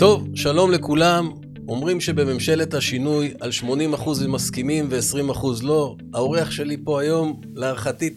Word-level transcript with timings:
טוב, 0.00 0.28
שלום 0.34 0.70
לכולם. 0.70 1.30
אומרים 1.68 2.00
שבממשלת 2.00 2.74
השינוי 2.74 3.34
על 3.40 3.50
80% 3.94 4.26
מסכימים 4.28 4.88
ו-20% 4.90 5.46
לא. 5.62 5.96
האורח 6.14 6.50
שלי 6.50 6.76
פה 6.84 7.00
היום, 7.00 7.40
להערכתי 7.54 8.14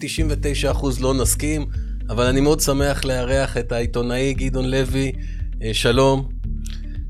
99% 0.72 0.86
לא 1.00 1.14
נסכים, 1.14 1.66
אבל 2.08 2.24
אני 2.24 2.40
מאוד 2.40 2.60
שמח 2.60 3.04
לארח 3.04 3.56
את 3.56 3.72
העיתונאי 3.72 4.34
גדעון 4.34 4.70
לוי. 4.70 5.12
אה, 5.62 5.74
שלום. 5.74 6.28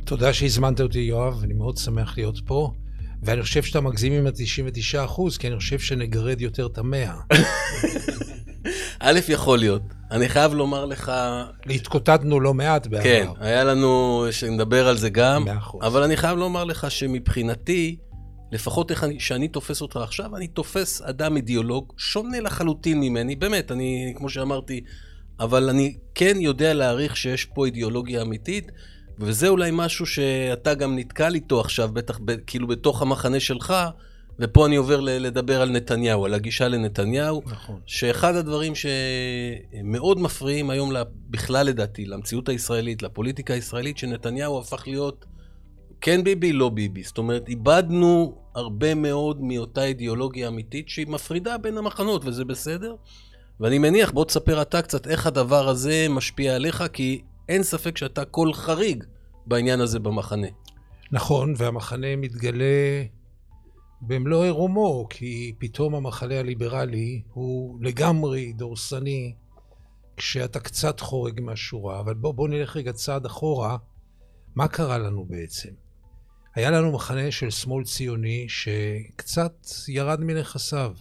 תודה 0.05 0.33
שהזמנת 0.33 0.81
אותי, 0.81 0.99
יואב, 0.99 1.43
אני 1.43 1.55
מאוד 1.55 1.77
שמח 1.77 2.19
להיות 2.19 2.39
פה. 2.47 2.73
ואני 3.23 3.43
חושב 3.43 3.63
שאתה 3.63 3.81
מגזים 3.81 4.13
עם 4.13 4.27
ה-99 4.27 5.05
אחוז, 5.05 5.39
כי 5.39 5.49
אני 5.49 5.57
חושב 5.57 5.79
שנגרד 5.79 6.41
יותר 6.41 6.67
את 6.67 6.79
המאה. 6.79 7.15
א', 9.01 9.21
יכול 9.29 9.59
להיות. 9.59 9.83
אני 10.15 10.29
חייב 10.29 10.55
לומר 10.55 10.85
לך... 10.85 11.13
התקוטטנו 11.67 12.41
לא 12.41 12.55
מעט 12.55 12.87
בעבר. 12.87 13.05
כן, 13.05 13.27
היה 13.41 13.65
לנו, 13.65 14.25
שנדבר 14.31 14.89
על 14.89 14.97
זה 14.97 15.11
גם. 15.11 15.45
מאה 15.45 15.59
אחוז. 15.59 15.85
אבל 15.87 16.03
אני 16.03 16.17
חייב 16.17 16.39
לומר 16.39 16.65
לך 16.65 16.91
שמבחינתי, 16.91 17.97
לפחות 18.53 18.91
איך 18.91 19.05
אני, 19.05 19.21
שאני 19.21 19.49
תופס 19.49 19.83
אותך 19.83 19.97
עכשיו, 19.97 20.37
אני 20.37 20.47
תופס 20.47 21.03
אדם 21.03 21.37
אידיאולוג 21.37 21.93
שונה 21.97 22.41
לחלוטין 22.41 23.01
ממני, 23.01 23.37
באמת, 23.37 23.73
אני, 23.73 24.15
כמו 24.17 24.29
שאמרתי, 24.29 24.81
אבל 25.41 25.69
אני 25.69 25.97
כן 26.15 26.37
יודע 26.41 26.75
להעריך 26.75 27.17
שיש 27.17 27.45
פה 27.45 27.67
אידיאולוגיה 27.67 28.23
אמיתית. 28.23 28.73
וזה 29.19 29.49
אולי 29.49 29.71
משהו 29.73 30.07
שאתה 30.07 30.75
גם 30.75 30.99
נתקל 30.99 31.35
איתו 31.35 31.61
עכשיו, 31.61 31.89
בטח 31.93 32.19
ב, 32.25 32.37
כאילו 32.47 32.67
בתוך 32.67 33.03
המחנה 33.03 33.41
שלך, 33.41 33.75
ופה 34.39 34.67
אני 34.67 34.77
עובר 34.77 35.01
לדבר 35.01 35.63
על 35.63 35.71
נתניהו, 35.71 36.25
על 36.25 36.35
הגישה 36.35 36.69
לנתניהו, 36.69 37.43
נכון. 37.47 37.81
שאחד 37.87 38.35
הדברים 38.35 38.73
שמאוד 38.75 40.21
מפריעים 40.21 40.71
היום 40.71 40.93
בכלל 41.31 41.67
לדעתי, 41.67 42.07
למציאות 42.07 42.49
הישראלית, 42.49 43.03
לפוליטיקה 43.03 43.55
הישראלית, 43.55 43.99
שנתניהו 43.99 44.59
הפך 44.59 44.87
להיות 44.87 45.25
כן 46.01 46.25
ביבי, 46.25 46.53
לא 46.53 46.69
ביבי. 46.69 47.03
זאת 47.03 47.19
אומרת, 47.19 47.49
איבדנו 47.49 48.39
הרבה 48.55 48.95
מאוד 48.95 49.43
מאותה 49.43 49.85
אידיאולוגיה 49.85 50.49
אמיתית 50.49 50.89
שהיא 50.89 51.07
מפרידה 51.07 51.59
בין 51.59 51.79
המחנות, 51.79 52.25
וזה 52.25 52.45
בסדר. 52.45 52.95
ואני 53.61 53.79
מניח, 53.79 54.11
בוא 54.11 54.25
תספר 54.25 54.63
אתה 54.63 54.83
קצת 54.83 55.07
איך 55.07 55.27
הדבר 55.27 55.69
הזה 55.69 56.07
משפיע 56.11 56.55
עליך, 56.55 56.85
כי 56.93 57.23
אין 57.49 57.63
ספק 57.63 57.99
שאתה 57.99 58.25
קול 58.25 58.53
חריג 58.53 59.05
בעניין 59.47 59.81
הזה 59.81 59.99
במחנה. 59.99 60.47
נכון, 61.13 61.55
והמחנה 61.57 62.17
מתגלה 62.17 62.65
במלוא 64.07 64.45
עירומו, 64.45 65.07
כי 65.11 65.55
פתאום 65.59 65.95
המחנה 65.95 66.39
הליברלי 66.39 67.23
הוא 67.33 67.79
לגמרי 67.83 68.53
דורסני 68.53 69.35
כשאתה 70.17 70.61
קצת 70.61 71.01
חורג 71.01 71.41
מהשורה. 71.41 72.01
אבל 72.01 72.15
בוא, 72.15 72.35
בוא 72.35 72.49
נלך 72.49 72.77
רגע 72.77 72.93
צעד 72.93 73.27
אחורה. 73.27 73.77
מה 74.55 74.69
קרה 74.69 74.99
לנו 74.99 75.25
בעצם? 75.25 75.71
היה 76.55 76.71
לנו 76.71 76.93
מחנה 76.93 77.31
של 77.31 77.51
שמאל 77.51 77.85
ציוני 77.85 78.47
שקצת 78.49 79.67
ירד 79.89 80.21
מנכסיו. 80.21 80.93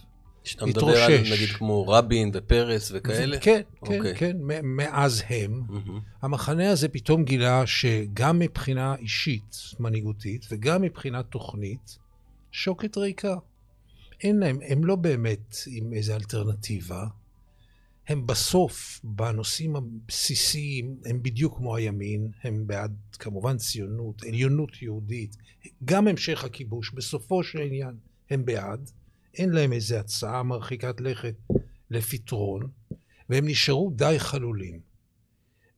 כשאתה 0.44 0.66
מדבר 0.66 0.96
על 0.96 1.12
נגיד 1.32 1.48
כמו 1.48 1.88
רבין 1.88 2.30
ופרס 2.34 2.92
וכאלה? 2.94 3.38
כן, 3.38 3.60
כן, 3.84 4.02
okay. 4.02 4.18
כן, 4.18 4.36
מאז 4.62 5.22
הם. 5.28 5.62
Mm-hmm. 5.68 5.90
המחנה 6.22 6.70
הזה 6.70 6.88
פתאום 6.88 7.24
גילה 7.24 7.66
שגם 7.66 8.38
מבחינה 8.38 8.94
אישית, 8.94 9.56
מנהיגותית, 9.80 10.46
וגם 10.50 10.82
מבחינה 10.82 11.22
תוכנית, 11.22 11.98
שוקת 12.56 12.96
ריקה. 12.96 13.36
אין 14.20 14.38
להם, 14.38 14.58
הם 14.68 14.84
לא 14.84 14.96
באמת 14.96 15.56
עם 15.66 15.92
איזו 15.92 16.14
אלטרנטיבה. 16.14 17.06
הם 18.08 18.26
בסוף, 18.26 19.00
בנושאים 19.04 19.76
הבסיסיים, 19.76 20.96
הם 21.04 21.22
בדיוק 21.22 21.56
כמו 21.56 21.76
הימין, 21.76 22.30
הם 22.42 22.66
בעד 22.66 22.96
כמובן 23.12 23.56
ציונות, 23.56 24.22
עליונות 24.22 24.82
יהודית, 24.82 25.36
גם 25.84 26.08
המשך 26.08 26.44
הכיבוש, 26.44 26.90
בסופו 26.90 27.42
של 27.44 27.58
עניין 27.58 27.96
הם 28.30 28.44
בעד. 28.44 28.90
אין 29.34 29.50
להם 29.50 29.72
איזו 29.72 29.96
הצעה 29.96 30.42
מרחיקת 30.42 31.00
לכת 31.00 31.34
לפתרון, 31.90 32.70
והם 33.28 33.48
נשארו 33.48 33.92
די 33.96 34.14
חלולים. 34.18 34.80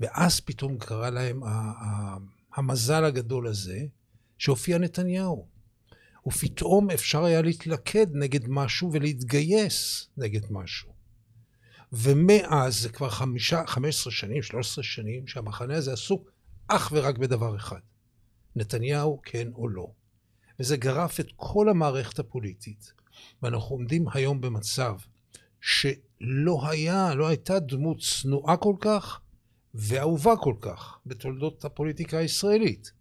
ואז 0.00 0.40
פתאום 0.40 0.78
קרה 0.78 1.10
להם 1.10 1.40
המזל 2.54 3.04
הגדול 3.04 3.46
הזה, 3.46 3.84
שהופיע 4.38 4.78
נתניהו. 4.78 5.55
ופתאום 6.26 6.90
אפשר 6.90 7.24
היה 7.24 7.42
להתלכד 7.42 8.06
נגד 8.12 8.48
משהו 8.48 8.92
ולהתגייס 8.92 10.08
נגד 10.16 10.52
משהו. 10.52 10.96
ומאז, 11.92 12.80
זה 12.80 12.88
כבר 12.88 13.10
חמישה, 13.10 13.62
חמש 13.66 13.94
עשרה 14.00 14.12
שנים, 14.12 14.42
שלוש 14.42 14.70
עשרה 14.70 14.84
שנים, 14.84 15.26
שהמחנה 15.26 15.76
הזה 15.76 15.92
עסוק 15.92 16.30
אך 16.68 16.92
ורק 16.92 17.18
בדבר 17.18 17.56
אחד. 17.56 17.80
נתניהו 18.56 19.20
כן 19.24 19.48
או 19.54 19.68
לא. 19.68 19.86
וזה 20.60 20.76
גרף 20.76 21.20
את 21.20 21.26
כל 21.36 21.68
המערכת 21.68 22.18
הפוליטית. 22.18 22.92
ואנחנו 23.42 23.76
עומדים 23.76 24.04
היום 24.14 24.40
במצב 24.40 24.96
שלא 25.60 26.68
היה, 26.68 27.14
לא 27.14 27.26
הייתה 27.26 27.58
דמות 27.58 27.98
צנועה 28.00 28.56
כל 28.56 28.74
כך 28.80 29.20
ואהובה 29.74 30.36
כל 30.36 30.54
כך 30.60 30.98
בתולדות 31.06 31.64
הפוליטיקה 31.64 32.18
הישראלית. 32.18 32.92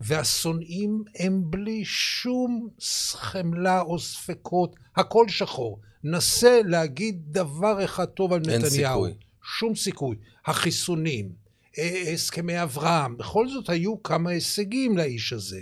והשונאים 0.00 1.04
הם 1.18 1.42
בלי 1.44 1.84
שום 1.84 2.68
חמלה 3.14 3.80
או 3.80 3.98
ספקות, 3.98 4.76
הכל 4.96 5.28
שחור. 5.28 5.80
נסה 6.04 6.60
להגיד 6.64 7.22
דבר 7.28 7.84
אחד 7.84 8.04
טוב 8.04 8.32
על 8.32 8.40
נתניהו. 8.40 8.54
אין 8.62 8.70
סיכוי. 8.70 9.14
שום 9.58 9.74
סיכוי. 9.74 10.16
החיסונים, 10.46 11.32
אה, 11.78 12.12
הסכמי 12.12 12.62
אברהם, 12.62 13.16
בכל 13.16 13.48
זאת 13.48 13.68
היו 13.68 14.02
כמה 14.02 14.30
הישגים 14.30 14.96
לאיש 14.96 15.32
הזה. 15.32 15.60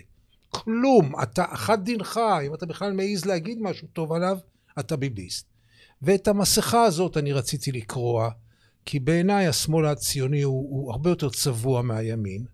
כלום, 0.51 1.13
אתה 1.23 1.45
אחת 1.49 1.79
דינך, 1.79 2.21
אם 2.47 2.55
אתה 2.55 2.67
בכלל 2.67 2.93
מעז 2.93 3.25
להגיד 3.25 3.59
משהו 3.61 3.89
טוב 3.93 4.13
עליו, 4.13 4.39
אתה 4.79 4.97
ביביסט. 4.97 5.47
ואת 6.03 6.29
המסכה 6.29 6.85
הזאת 6.85 7.17
אני 7.17 7.33
רציתי 7.33 7.73
לקרוע, 7.73 8.31
כי 8.85 9.01
בעיניי 9.01 9.47
השמאל 9.47 9.87
הציוני 9.87 10.43
הוא, 10.43 10.69
הוא 10.71 10.93
הרבה 10.93 11.11
יותר 11.11 11.31
צבוע 11.31 11.83
מהימין. 11.83 12.45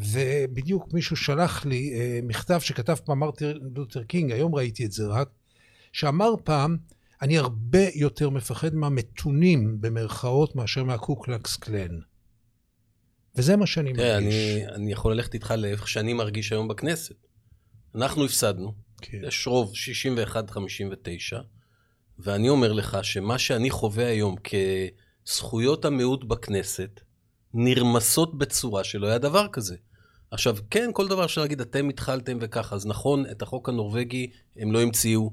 ובדיוק 0.00 0.92
מישהו 0.92 1.16
שלח 1.16 1.66
לי 1.66 1.92
אה, 1.94 2.20
מכתב 2.22 2.60
שכתב 2.60 2.94
פעם 3.04 3.18
מרטין 3.18 3.58
לותר 3.76 4.02
קינג, 4.02 4.32
היום 4.32 4.54
ראיתי 4.54 4.84
את 4.84 4.92
זה 4.92 5.06
רק, 5.06 5.28
שאמר 5.92 6.34
פעם, 6.44 6.76
אני 7.22 7.38
הרבה 7.38 7.88
יותר 7.94 8.30
מפחד 8.30 8.74
מהמתונים 8.74 9.80
במרכאות 9.80 10.56
מאשר 10.56 10.84
מהקוקלקס 10.84 11.56
קלן. 11.56 11.98
וזה 13.36 13.56
מה 13.56 13.66
שאני 13.66 13.92
מרגיש. 13.92 14.34
אני, 14.34 14.66
אני 14.74 14.92
יכול 14.92 15.12
ללכת 15.12 15.34
איתך 15.34 15.54
לאיך 15.58 15.88
שאני 15.88 16.12
מרגיש 16.12 16.52
היום 16.52 16.68
בכנסת. 16.68 17.14
אנחנו 17.94 18.24
הפסדנו, 18.24 18.74
כן. 19.02 19.18
יש 19.26 19.46
רוב 19.46 19.72
61-59, 21.32 21.36
ואני 22.18 22.48
אומר 22.48 22.72
לך 22.72 22.98
שמה 23.02 23.38
שאני 23.38 23.70
חווה 23.70 24.06
היום 24.06 24.36
כזכויות 25.26 25.84
המיעוט 25.84 26.24
בכנסת, 26.24 27.00
נרמסות 27.58 28.38
בצורה 28.38 28.84
שלא 28.84 29.06
היה 29.06 29.18
דבר 29.18 29.48
כזה. 29.48 29.76
עכשיו, 30.30 30.56
כן, 30.70 30.90
כל 30.92 31.08
דבר 31.08 31.24
אפשר 31.24 31.40
להגיד, 31.40 31.60
אתם 31.60 31.88
התחלתם 31.88 32.38
וככה, 32.40 32.76
אז 32.76 32.86
נכון, 32.86 33.24
את 33.30 33.42
החוק 33.42 33.68
הנורבגי 33.68 34.30
הם 34.56 34.72
לא 34.72 34.82
המציאו, 34.82 35.30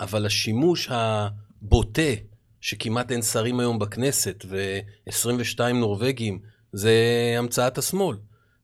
אבל 0.00 0.26
השימוש 0.26 0.88
הבוטה, 0.90 2.12
שכמעט 2.60 3.12
אין 3.12 3.22
שרים 3.22 3.60
היום 3.60 3.78
בכנסת, 3.78 4.44
ו-22 4.48 5.60
נורבגים, 5.74 6.38
זה 6.72 6.94
המצאת 7.38 7.78
השמאל. 7.78 8.16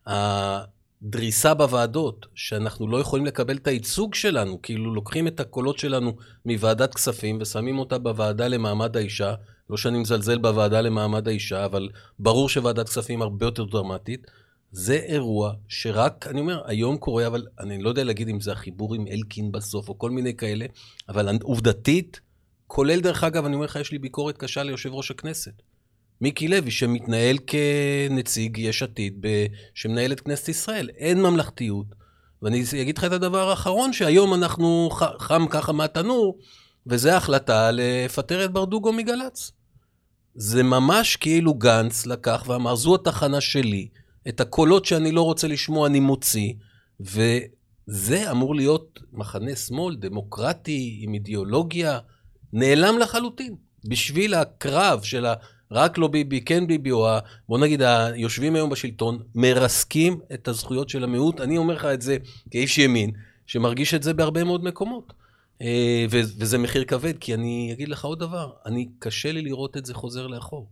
הדריסה 0.07 1.55
בוועדות, 1.55 2.27
שאנחנו 2.35 2.89
לא 2.89 3.01
יכולים 3.01 3.27
לקבל 3.27 3.57
את 3.57 3.67
הייצוג 3.67 4.15
שלנו, 4.15 4.63
כאילו 4.63 4.95
לוקחים 4.95 5.27
את 5.27 5.41
הקולות 5.41 5.79
שלנו 5.79 6.17
מוועדת 6.47 6.95
כספים 6.95 7.39
ושמים 7.41 7.79
אותה 7.79 7.99
בוועדה 7.99 8.49
למעמד 8.49 8.97
האישה, 8.97 9.35
לא 9.71 9.77
שאני 9.77 9.99
מזלזל 9.99 10.39
בוועדה 10.39 10.81
למעמד 10.81 11.29
האישה, 11.29 11.65
אבל 11.65 11.89
ברור 12.19 12.49
שוועדת 12.49 12.89
כספים 12.89 13.23
הרבה 13.23 13.47
יותר 13.47 13.65
דרמטית. 13.65 14.27
זה 14.73 14.95
אירוע 14.95 15.53
שרק, 15.69 16.27
אני 16.27 16.41
אומר, 16.41 16.63
היום 16.67 16.97
קורה, 16.97 17.27
אבל 17.27 17.47
אני 17.61 17.83
לא 17.83 17.89
יודע 17.89 18.05
להגיד 18.05 18.29
אם 18.29 18.41
זה 18.41 18.53
החיבור 18.53 18.95
עם 18.95 19.07
אלקין 19.07 19.53
בסוף, 19.53 19.89
או 19.89 19.99
כל 19.99 20.11
מיני 20.11 20.37
כאלה, 20.37 20.67
אבל 21.09 21.39
עובדתית, 21.43 22.21
כולל 22.67 23.01
דרך 23.01 23.25
אגב, 23.25 23.45
אני 23.45 23.55
אומר 23.55 23.65
לך, 23.65 23.77
יש 23.77 23.93
לי 23.93 23.99
ביקורת 23.99 24.37
קשה 24.37 24.63
ליושב 24.63 24.93
ראש 24.93 25.11
הכנסת. 25.11 25.63
מיקי 26.21 26.49
לוי, 26.49 26.71
שמתנהל 26.71 27.39
כנציג 27.47 28.59
יש 28.59 28.83
עתיד, 28.83 29.27
שמנהל 29.75 30.13
את 30.13 30.21
כנסת 30.21 30.49
ישראל. 30.49 30.89
אין 30.97 31.23
ממלכתיות. 31.23 31.87
ואני 32.43 32.65
אגיד 32.83 32.99
לך 32.99 33.05
את 33.05 33.13
הדבר 33.13 33.51
האחרון, 33.51 33.93
שהיום 33.93 34.35
אנחנו 34.35 34.89
חם 35.19 35.47
ככה 35.51 35.73
מהתנור, 35.73 36.39
וזה 36.87 37.15
ההחלטה 37.15 37.71
לפטר 37.73 38.45
את 38.45 38.53
ברדוגו 38.53 38.93
מגל"צ. 38.93 39.53
זה 40.35 40.63
ממש 40.63 41.17
כאילו 41.17 41.55
גנץ 41.55 42.07
לקח 42.07 42.45
ואמר, 42.47 42.75
זו 42.75 42.95
התחנה 42.95 43.41
שלי, 43.41 43.89
את 44.29 44.41
הקולות 44.41 44.85
שאני 44.85 45.13
לא 45.13 45.23
רוצה 45.23 45.49
לשמוע 45.49 45.87
אני 45.87 46.01
מוציא, 46.01 46.53
וזה 47.01 48.31
אמור 48.31 48.55
להיות 48.55 49.01
מחנה 49.13 49.57
שמאל 49.57 49.97
דמוקרטי, 49.97 50.99
עם 51.01 51.15
אידיאולוגיה, 51.15 51.99
נעלם 52.53 52.99
לחלוטין. 52.99 53.57
בשביל 53.89 54.35
הקרב 54.35 55.03
של 55.03 55.27
רק 55.71 55.99
לא 55.99 56.09
ביבי, 56.09 56.41
כן 56.41 56.67
ביבי, 56.67 56.91
או 56.91 57.09
ה- 57.09 57.19
בוא 57.49 57.59
נגיד 57.59 57.83
היושבים 57.83 58.55
היום 58.55 58.71
בשלטון, 58.71 59.19
מרסקים 59.35 60.21
את 60.35 60.49
הזכויות 60.49 60.89
של 60.89 61.05
המיעוט. 61.05 61.41
אני 61.41 61.59
אומר 61.59 61.75
לך 61.75 61.85
את 61.85 62.03
זה 62.03 62.17
כאיש 62.51 62.79
ימין, 62.79 63.11
שמרגיש 63.47 63.95
את 63.95 64.03
זה 64.03 64.15
בהרבה 64.15 64.45
מאוד 64.45 64.65
מקומות. 64.65 65.13
אה, 65.63 66.07
וזה 66.11 66.59
מחיר 66.59 66.85
כבד, 66.85 67.19
כי 67.19 67.35
אני 67.35 67.71
אגיד 67.73 67.89
לך 67.89 68.05
עוד 68.05 68.19
דבר, 68.19 68.51
אני, 68.67 68.89
קשה 68.99 69.33
לי 69.33 69.43
לראות 69.43 69.77
את 69.77 69.87
זה 69.87 69.95
חוזר 69.95 70.27
לאחור. 70.27 70.69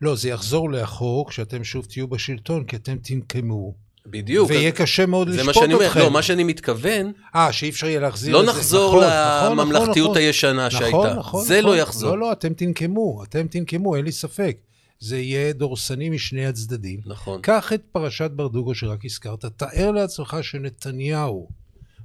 לא, 0.00 0.16
זה 0.16 0.28
יחזור 0.28 0.70
לאחור 0.70 1.28
כשאתם 1.28 1.64
שוב 1.64 1.84
תהיו 1.84 2.08
בשלטון, 2.08 2.64
כי 2.64 2.76
אתם 2.76 2.96
תנקמו. 2.98 3.74
בדיוק. 4.10 4.50
ויהיה 4.50 4.72
קשה 4.72 5.06
מאוד 5.06 5.28
זה 5.28 5.36
מה 5.36 5.42
לשפוט 5.42 5.54
שאני 5.54 5.74
אומר, 5.74 5.86
אתכם. 5.86 6.00
לא, 6.00 6.10
מה 6.10 6.22
שאני 6.22 6.44
מתכוון, 6.44 7.12
אה, 7.34 7.52
שאי 7.52 7.68
אפשר 7.68 7.86
יהיה 7.86 8.00
להחזיר 8.00 8.34
לא 8.34 8.40
את 8.40 8.46
זה. 8.46 8.52
נחזור 8.52 8.88
נכון, 8.88 9.04
נכון, 9.04 9.52
נכון, 9.52 9.58
לממלכתיות 9.58 10.10
נכון. 10.10 10.16
הישנה 10.22 10.66
נכון, 10.66 10.80
שהייתה. 10.80 11.14
נכון, 11.14 11.44
זה 11.44 11.58
נכון. 11.58 11.70
לא 11.70 11.76
יחזור. 11.76 12.10
לא, 12.10 12.18
לא, 12.18 12.32
אתם 12.32 12.54
תנקמו, 12.54 13.24
אתם 13.24 13.46
תנקמו, 13.46 13.96
אין 13.96 14.04
לי 14.04 14.12
ספק. 14.12 14.56
זה 15.00 15.18
יהיה 15.18 15.52
דורסני 15.52 16.10
משני 16.10 16.46
הצדדים. 16.46 17.00
נכון. 17.06 17.40
קח 17.42 17.72
את 17.72 17.82
פרשת 17.92 18.30
ברדוגו 18.30 18.74
שרק 18.74 19.04
הזכרת, 19.04 19.44
תאר 19.44 19.90
לעצמך 19.90 20.36
שנתניהו 20.42 21.48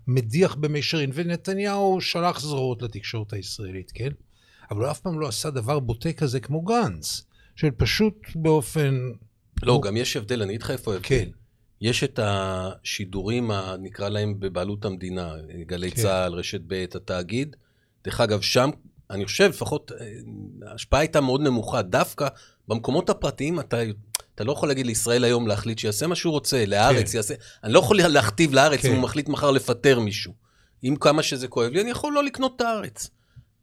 מדיח 0.07 0.55
במישרין, 0.55 1.11
ונתניהו 1.13 2.01
שלח 2.01 2.39
זרועות 2.39 2.81
לתקשורת 2.81 3.33
הישראלית, 3.33 3.91
כן? 3.95 4.09
אבל 4.71 4.81
הוא 4.83 4.91
אף 4.91 4.99
פעם 4.99 5.19
לא 5.19 5.27
עשה 5.27 5.49
דבר 5.49 5.79
בוטה 5.79 6.13
כזה 6.13 6.39
כמו 6.39 6.61
גנץ, 6.61 7.23
של 7.55 7.71
פשוט 7.71 8.15
באופן... 8.35 9.11
לא, 9.63 9.81
גם 9.83 9.97
יש 9.97 10.17
הבדל, 10.17 10.41
אני 10.41 10.49
אגיד 10.49 10.61
לך 10.61 10.71
איפה 10.71 10.93
ההבדל. 10.93 11.07
כן. 11.07 11.29
יש 11.81 12.03
את 12.03 12.19
השידורים, 12.23 13.51
נקרא 13.79 14.09
להם 14.09 14.39
בבעלות 14.39 14.85
המדינה, 14.85 15.35
גלי 15.67 15.91
כן. 15.91 16.01
צה"ל, 16.01 16.33
רשת 16.33 16.61
ב', 16.67 16.85
התאגיד. 16.95 17.55
דרך 18.03 18.21
אגב, 18.21 18.41
שם, 18.41 18.69
אני 19.09 19.25
חושב, 19.25 19.49
לפחות, 19.49 19.91
אה, 19.91 20.07
ההשפעה 20.71 20.99
הייתה 20.99 21.21
מאוד 21.21 21.41
נמוכה. 21.41 21.81
דווקא 21.81 22.27
במקומות 22.67 23.09
הפרטיים, 23.09 23.59
אתה, 23.59 23.77
אתה 24.35 24.43
לא 24.43 24.51
יכול 24.51 24.69
להגיד 24.69 24.85
לישראל 24.85 25.23
היום 25.23 25.47
להחליט 25.47 25.79
שיעשה 25.79 26.07
מה 26.07 26.15
שהוא 26.15 26.31
רוצה, 26.31 26.65
לארץ 26.65 27.11
כן. 27.11 27.17
יעשה... 27.17 27.33
אני 27.63 27.73
לא 27.73 27.79
יכול 27.79 27.97
להכתיב 27.97 28.53
לארץ 28.53 28.79
כן. 28.79 28.87
אם 28.87 28.93
הוא 28.93 29.03
מחליט 29.03 29.29
מחר 29.29 29.51
לפטר 29.51 29.99
מישהו. 29.99 30.33
עם 30.81 30.95
כמה 30.95 31.23
שזה 31.23 31.47
כואב 31.47 31.71
לי, 31.71 31.81
אני 31.81 31.89
יכול 31.89 32.13
לא 32.13 32.23
לקנות 32.23 32.53
את 32.55 32.61
הארץ. 32.61 33.09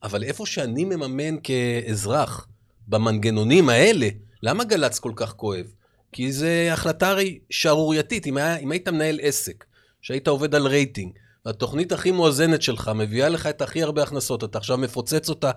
אבל 0.03 0.25
איפה 0.25 0.47
שאני 0.47 0.85
מממן 0.85 1.37
כאזרח, 1.43 2.47
במנגנונים 2.89 3.69
האלה, 3.69 4.09
למה 4.43 4.65
גל"צ 4.65 4.99
כל 4.99 5.13
כך 5.17 5.33
כואב? 5.33 5.67
כי 6.13 6.33
זו 6.33 6.47
החלטה 6.71 7.09
הרי 7.09 7.39
שערורייתית. 7.51 8.27
אם, 8.27 8.37
היה, 8.37 8.57
אם 8.57 8.71
היית 8.71 8.89
מנהל 8.89 9.19
עסק, 9.23 9.65
שהיית 10.03 10.29
עובד 10.29 10.55
על 10.55 10.67
רייטינג, 10.67 11.13
והתוכנית 11.47 11.93
הכי 11.93 12.11
מואזנת 12.11 12.63
שלך 12.63 12.91
מביאה 12.95 13.29
לך 13.29 13.47
את 13.47 13.63
הכי 13.63 13.83
הרבה 13.83 14.03
הכנסות, 14.03 14.45
אתה 14.45 14.59
עכשיו 14.59 14.79
מפוצץ 14.79 15.29
אותה 15.29 15.51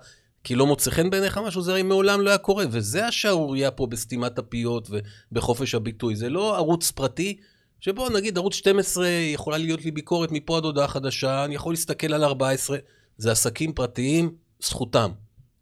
כי 0.43 0.55
לא 0.55 0.67
מוצא 0.67 0.91
חן 0.91 1.09
בעיניך 1.09 1.37
משהו, 1.37 1.61
זה 1.61 1.71
הרי 1.71 1.83
מעולם 1.83 2.21
לא 2.21 2.29
היה 2.29 2.37
קורה. 2.37 2.65
וזה 2.71 3.07
השערורייה 3.07 3.71
פה 3.71 3.87
בסתימת 3.87 4.39
הפיות 4.39 4.89
ובחופש 5.31 5.75
הביטוי. 5.75 6.15
זה 6.15 6.29
לא 6.29 6.55
ערוץ 6.55 6.91
פרטי, 6.91 7.37
שבו 7.79 8.09
נגיד 8.09 8.37
ערוץ 8.37 8.53
12 8.53 9.07
יכולה 9.07 9.57
להיות 9.57 9.85
לי 9.85 9.91
ביקורת 9.91 10.31
מפה 10.31 10.57
עד 10.57 10.63
הודעה 10.63 10.87
חדשה, 10.87 11.45
אני 11.45 11.55
יכול 11.55 11.73
להסתכל 11.73 12.13
על 12.13 12.23
14, 12.23 12.77
זה 13.17 13.31
עסקים 13.31 13.73
פרטיים, 13.73 14.35
זכותם. 14.59 15.11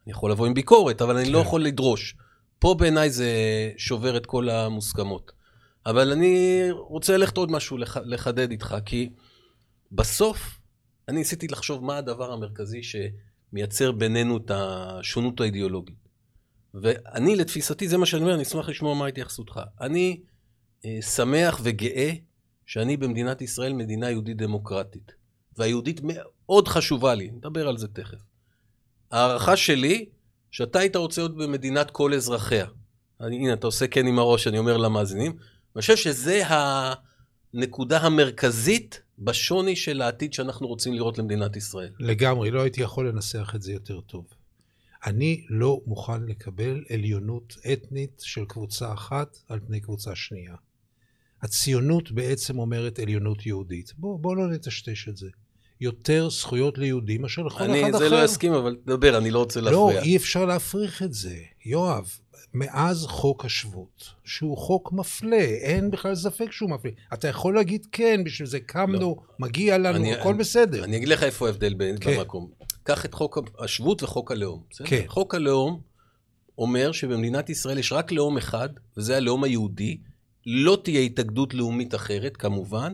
אני 0.06 0.12
יכול 0.12 0.32
לבוא 0.32 0.48
עם 0.48 0.54
ביקורת, 0.54 1.02
אבל 1.02 1.18
אני 1.18 1.30
לא 1.30 1.40
כן. 1.40 1.46
יכול 1.46 1.64
לדרוש. 1.64 2.16
פה 2.60 2.76
בעיניי 2.80 3.10
זה 3.10 3.32
שובר 3.78 4.18
את 4.18 4.26
כל 4.26 4.50
המוסכמות. 4.50 5.32
אבל 5.86 6.12
אני 6.12 6.68
רוצה 6.72 7.18
ללכת 7.18 7.38
עוד 7.38 7.52
משהו 7.52 7.78
לח... 7.78 7.98
לחדד 7.98 8.52
איתך, 8.52 8.76
כי 8.86 9.10
בסוף 9.92 10.60
אני 11.08 11.18
ניסיתי 11.18 11.48
לחשוב 11.48 11.84
מה 11.84 11.98
הדבר 11.98 12.32
המרכזי 12.32 12.84
שמייצר 13.52 13.92
בינינו 13.92 14.38
את 14.38 14.52
השונות 14.54 15.42
האידיאולוגית. 15.42 16.08
ואני, 16.74 17.36
לתפיסתי, 17.36 17.88
זה 17.88 17.98
מה 17.98 18.06
שאני 18.06 18.22
אומר, 18.22 18.36
אני 18.36 18.44
אשמח 18.44 18.70
לשמוע 18.70 18.96
מה 18.96 19.08
התייחסותך. 19.08 19.60
אני 19.82 20.22
אה, 20.86 21.02
שמח 21.02 21.60
וגאה 21.64 22.12
שאני 22.66 22.98
במדינת 22.98 23.42
ישראל 23.42 23.74
מדינה 23.74 24.10
יהודית 24.10 24.38
דמוקרטית. 24.38 25.12
והיהודית 25.58 26.02
מאוד 26.04 26.68
חשובה 26.68 27.16
לי, 27.16 27.32
נדבר 27.32 27.68
על 27.68 27.78
זה 27.78 27.88
תכף. 27.88 28.18
ההערכה 29.12 29.58
שלי, 29.58 30.10
שאתה 30.52 30.80
היית 30.80 30.96
רוצה 30.96 31.22
להיות 31.22 31.38
במדינת 31.38 31.92
כל 31.92 32.14
אזרחיה. 32.14 32.66
אני, 33.22 33.36
הנה, 33.36 33.54
אתה 33.54 33.68
עושה 33.68 33.88
כן 33.88 34.08
עם 34.08 34.20
הראש, 34.20 34.48
אני 34.48 34.58
אומר 34.58 34.78
למאזינים. 34.78 35.32
אני 35.32 35.82
חושב 35.82 35.96
שזה 35.96 36.42
הנקודה 37.54 38.00
המרכזית 38.00 39.02
בשוני 39.24 39.76
של 39.76 40.02
העתיד 40.02 40.34
שאנחנו 40.34 40.68
רוצים 40.68 40.94
לראות 40.94 41.18
למדינת 41.18 41.56
ישראל. 41.56 41.92
לגמרי, 42.00 42.52
לא 42.52 42.62
הייתי 42.62 42.82
יכול 42.82 43.10
לנסח 43.10 43.52
את 43.56 43.62
זה 43.62 43.72
יותר 43.72 44.02
טוב. 44.02 44.26
אני 45.06 45.46
לא 45.50 45.82
מוכן 45.86 46.24
לקבל 46.24 46.84
עליונות 46.90 47.58
אתנית 47.74 48.22
של 48.26 48.46
קבוצה 48.46 48.94
אחת 48.94 49.38
על 49.48 49.60
פני 49.60 49.80
קבוצה 49.80 50.16
שנייה. 50.16 50.56
הציונות 51.42 52.12
בעצם 52.12 52.60
אומרת 52.60 53.00
עליונות 53.00 53.46
יהודית. 53.46 53.94
בואו 53.98 54.18
בוא 54.18 54.36
לא 54.36 54.48
נטשטש 54.48 55.08
את 55.08 55.18
זה. 55.18 55.30
יותר 55.82 56.30
זכויות 56.30 56.78
ליהודים 56.78 57.22
מאשר 57.22 57.42
לכל 57.42 57.64
אני 57.64 57.82
אחד 57.84 57.90
אחר. 57.90 57.98
זה 58.00 58.10
לא 58.10 58.26
אסכים, 58.26 58.54
אבל 58.54 58.76
תדבר, 58.86 59.18
אני 59.18 59.32
לא 59.32 59.40
רוצה 59.40 59.62
לא, 59.62 59.72
להפריע. 59.72 60.02
אי 60.02 60.18
אפשר 60.18 60.46
להפריך 60.46 61.04
את 61.04 61.14
זה. 61.14 61.36
יואב, 61.66 62.10
מאז 62.54 63.06
חוק 63.06 63.46
השבות, 63.46 64.04
שהוא 64.26 64.58
חוק 64.58 64.92
מפלה, 64.94 65.38
אין 65.42 65.92
בכלל 65.92 66.16
ספק 66.16 66.52
שהוא 66.52 66.70
מפלה. 66.70 66.92
אתה 67.14 67.28
יכול 67.28 67.56
להגיד 67.56 67.88
כן, 67.92 68.22
בשביל 68.26 68.48
זה 68.48 68.60
קמנו, 68.60 69.16
מגיע 69.40 69.78
לנו, 69.78 69.96
אני- 69.98 70.14
הכל 70.16 70.30
אני- 70.30 70.38
בסדר. 70.38 70.84
אני 70.84 70.98
אגיד 70.98 71.08
לך 71.08 71.24
איפה 71.24 71.48
ההבדל 71.48 71.74
בין- 71.74 71.96
כן. 72.02 72.18
במקום. 72.18 72.50
קח 72.84 73.06
את 73.06 73.14
חוק 73.14 73.38
השבות 73.60 74.04
וחוק 74.04 74.32
הלאום. 74.32 74.64
בסדר? 74.72 74.88
כן. 74.88 75.04
חוק 75.08 75.36
הלאום 75.36 75.82
אומר 76.58 76.92
שבמדינת 76.92 77.50
ישראל 77.50 77.78
יש 77.78 77.92
רק 77.92 78.12
לאום 78.12 78.38
אחד, 78.38 78.70
וזה 78.98 79.18
הלאום 79.18 79.44
היהודי. 79.44 79.98
לא 80.46 80.78
תהיה 80.84 81.00
התאגדות 81.02 81.54
לאומית 81.54 81.96
אחרת, 81.96 82.38
כמובן, 82.38 82.94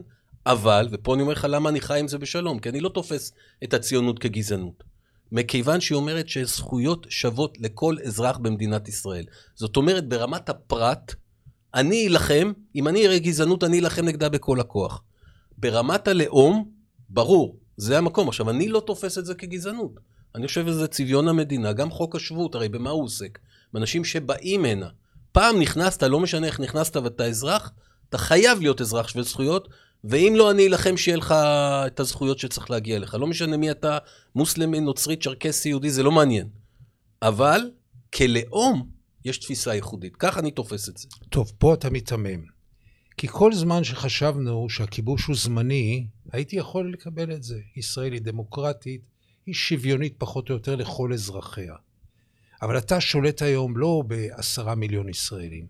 אבל, 0.52 0.88
ופה 0.92 1.14
אני 1.14 1.22
אומר 1.22 1.34
לך 1.34 1.48
למה 1.50 1.70
אני 1.70 1.82
חי 1.82 2.00
עם 2.00 2.08
זה 2.08 2.18
בשלום, 2.18 2.60
כי 2.60 2.70
אני 2.70 2.80
לא 2.80 2.90
תופס 2.90 3.32
את 3.64 3.74
הציונות 3.74 4.20
כגזענות. 4.20 4.84
מכיוון 5.32 5.82
שהיא 5.82 5.96
אומרת 5.96 6.30
שזכויות 6.30 7.08
שוות 7.10 7.58
לכל 7.60 7.96
אזרח 8.06 8.38
במדינת 8.38 8.88
ישראל. 8.88 9.26
זאת 9.56 9.78
אומרת, 9.78 10.08
ברמת 10.10 10.50
הפרט, 10.50 11.16
אני 11.74 12.08
אלחם, 12.08 12.52
אם 12.76 12.88
אני 12.88 13.08
אראה 13.08 13.20
גזענות, 13.20 13.64
אני 13.64 13.80
אלחם 13.80 14.06
נגדה 14.06 14.30
בכל 14.30 14.60
הכוח. 14.60 15.04
ברמת 15.58 16.08
הלאום, 16.08 16.72
ברור, 17.10 17.58
זה 17.78 17.98
המקום. 17.98 18.28
עכשיו, 18.28 18.50
אני 18.50 18.68
לא 18.70 18.80
תופס 18.80 19.18
את 19.18 19.26
זה 19.26 19.36
כגזענות. 19.36 20.00
אני 20.36 20.48
חושב 20.48 20.68
שזה 20.68 20.88
צביון 20.88 21.28
המדינה, 21.28 21.74
גם 21.74 21.92
חוק 21.92 22.16
השבות, 22.16 22.56
הרי 22.56 22.70
במה 22.70 22.90
הוא 22.90 23.04
עוסק? 23.04 23.40
באנשים 23.74 24.06
שבאים 24.06 24.66
הנה. 24.66 24.90
פעם 25.32 25.60
נכנסת, 25.60 26.04
לא 26.04 26.20
משנה 26.20 26.48
איך 26.48 26.60
נכנסת 26.60 26.96
ואתה 26.96 27.26
אזרח, 27.26 27.72
אתה 28.10 28.18
חייב 28.18 28.62
להיות 28.62 28.82
אזרח 28.82 29.08
שווה 29.08 29.24
זכויות, 29.24 29.68
ואם 30.04 30.34
לא, 30.36 30.52
אני 30.52 30.68
אלחם 30.68 30.98
שיהיה 30.98 31.18
לך 31.18 31.32
את 31.88 32.00
הזכויות 32.00 32.40
שצריך 32.40 32.72
להגיע 32.72 33.00
לך. 33.00 33.14
לא 33.14 33.28
משנה 33.28 33.58
מי 33.58 33.72
אתה, 33.72 33.98
מוסלמי, 34.36 34.80
נוצרי, 34.80 35.16
צ'רקסי, 35.16 35.70
יהודי, 35.70 35.90
זה 35.90 36.04
לא 36.04 36.12
מעניין. 36.12 36.48
אבל 37.22 37.62
כלאום, 38.14 38.90
יש 39.26 39.38
תפיסה 39.38 39.76
ייחודית. 39.76 40.16
כך 40.16 40.38
אני 40.38 40.52
תופס 40.52 40.90
את 40.90 40.98
זה. 40.98 41.08
טוב, 41.30 41.52
פה 41.58 41.74
אתה 41.74 41.90
מיתמם. 41.90 42.44
כי 43.18 43.28
כל 43.28 43.54
זמן 43.54 43.84
שחשבנו 43.84 44.70
שהכיבוש 44.70 45.26
הוא 45.26 45.36
זמני, 45.36 46.08
הייתי 46.32 46.56
יכול 46.56 46.94
לקבל 46.94 47.32
את 47.32 47.44
זה. 47.44 47.60
ישראל 47.76 48.14
היא 48.14 48.22
דמוקרטית, 48.22 49.02
היא 49.46 49.56
שוויונית 49.56 50.16
פחות 50.18 50.50
או 50.50 50.54
יותר 50.56 50.76
לכל 50.76 51.14
אזרחיה. 51.14 51.76
אבל 52.62 52.78
אתה 52.78 53.02
שולט 53.02 53.42
היום 53.42 53.78
לא 53.78 54.04
בעשרה 54.08 54.76
מיליון 54.76 55.10
ישראלים, 55.10 55.68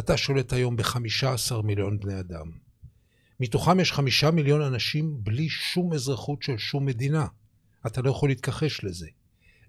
אתה 0.00 0.16
שולט 0.16 0.52
היום 0.52 0.76
בחמישה 0.76 1.32
עשר 1.32 1.60
מיליון 1.60 2.00
בני 2.00 2.20
אדם. 2.20 2.50
מתוכם 3.42 3.80
יש 3.80 3.92
חמישה 3.92 4.30
מיליון 4.30 4.60
אנשים 4.60 5.16
בלי 5.18 5.48
שום 5.48 5.92
אזרחות 5.92 6.42
של 6.42 6.58
שום 6.58 6.86
מדינה. 6.86 7.26
אתה 7.86 8.02
לא 8.02 8.10
יכול 8.10 8.28
להתכחש 8.28 8.84
לזה. 8.84 9.06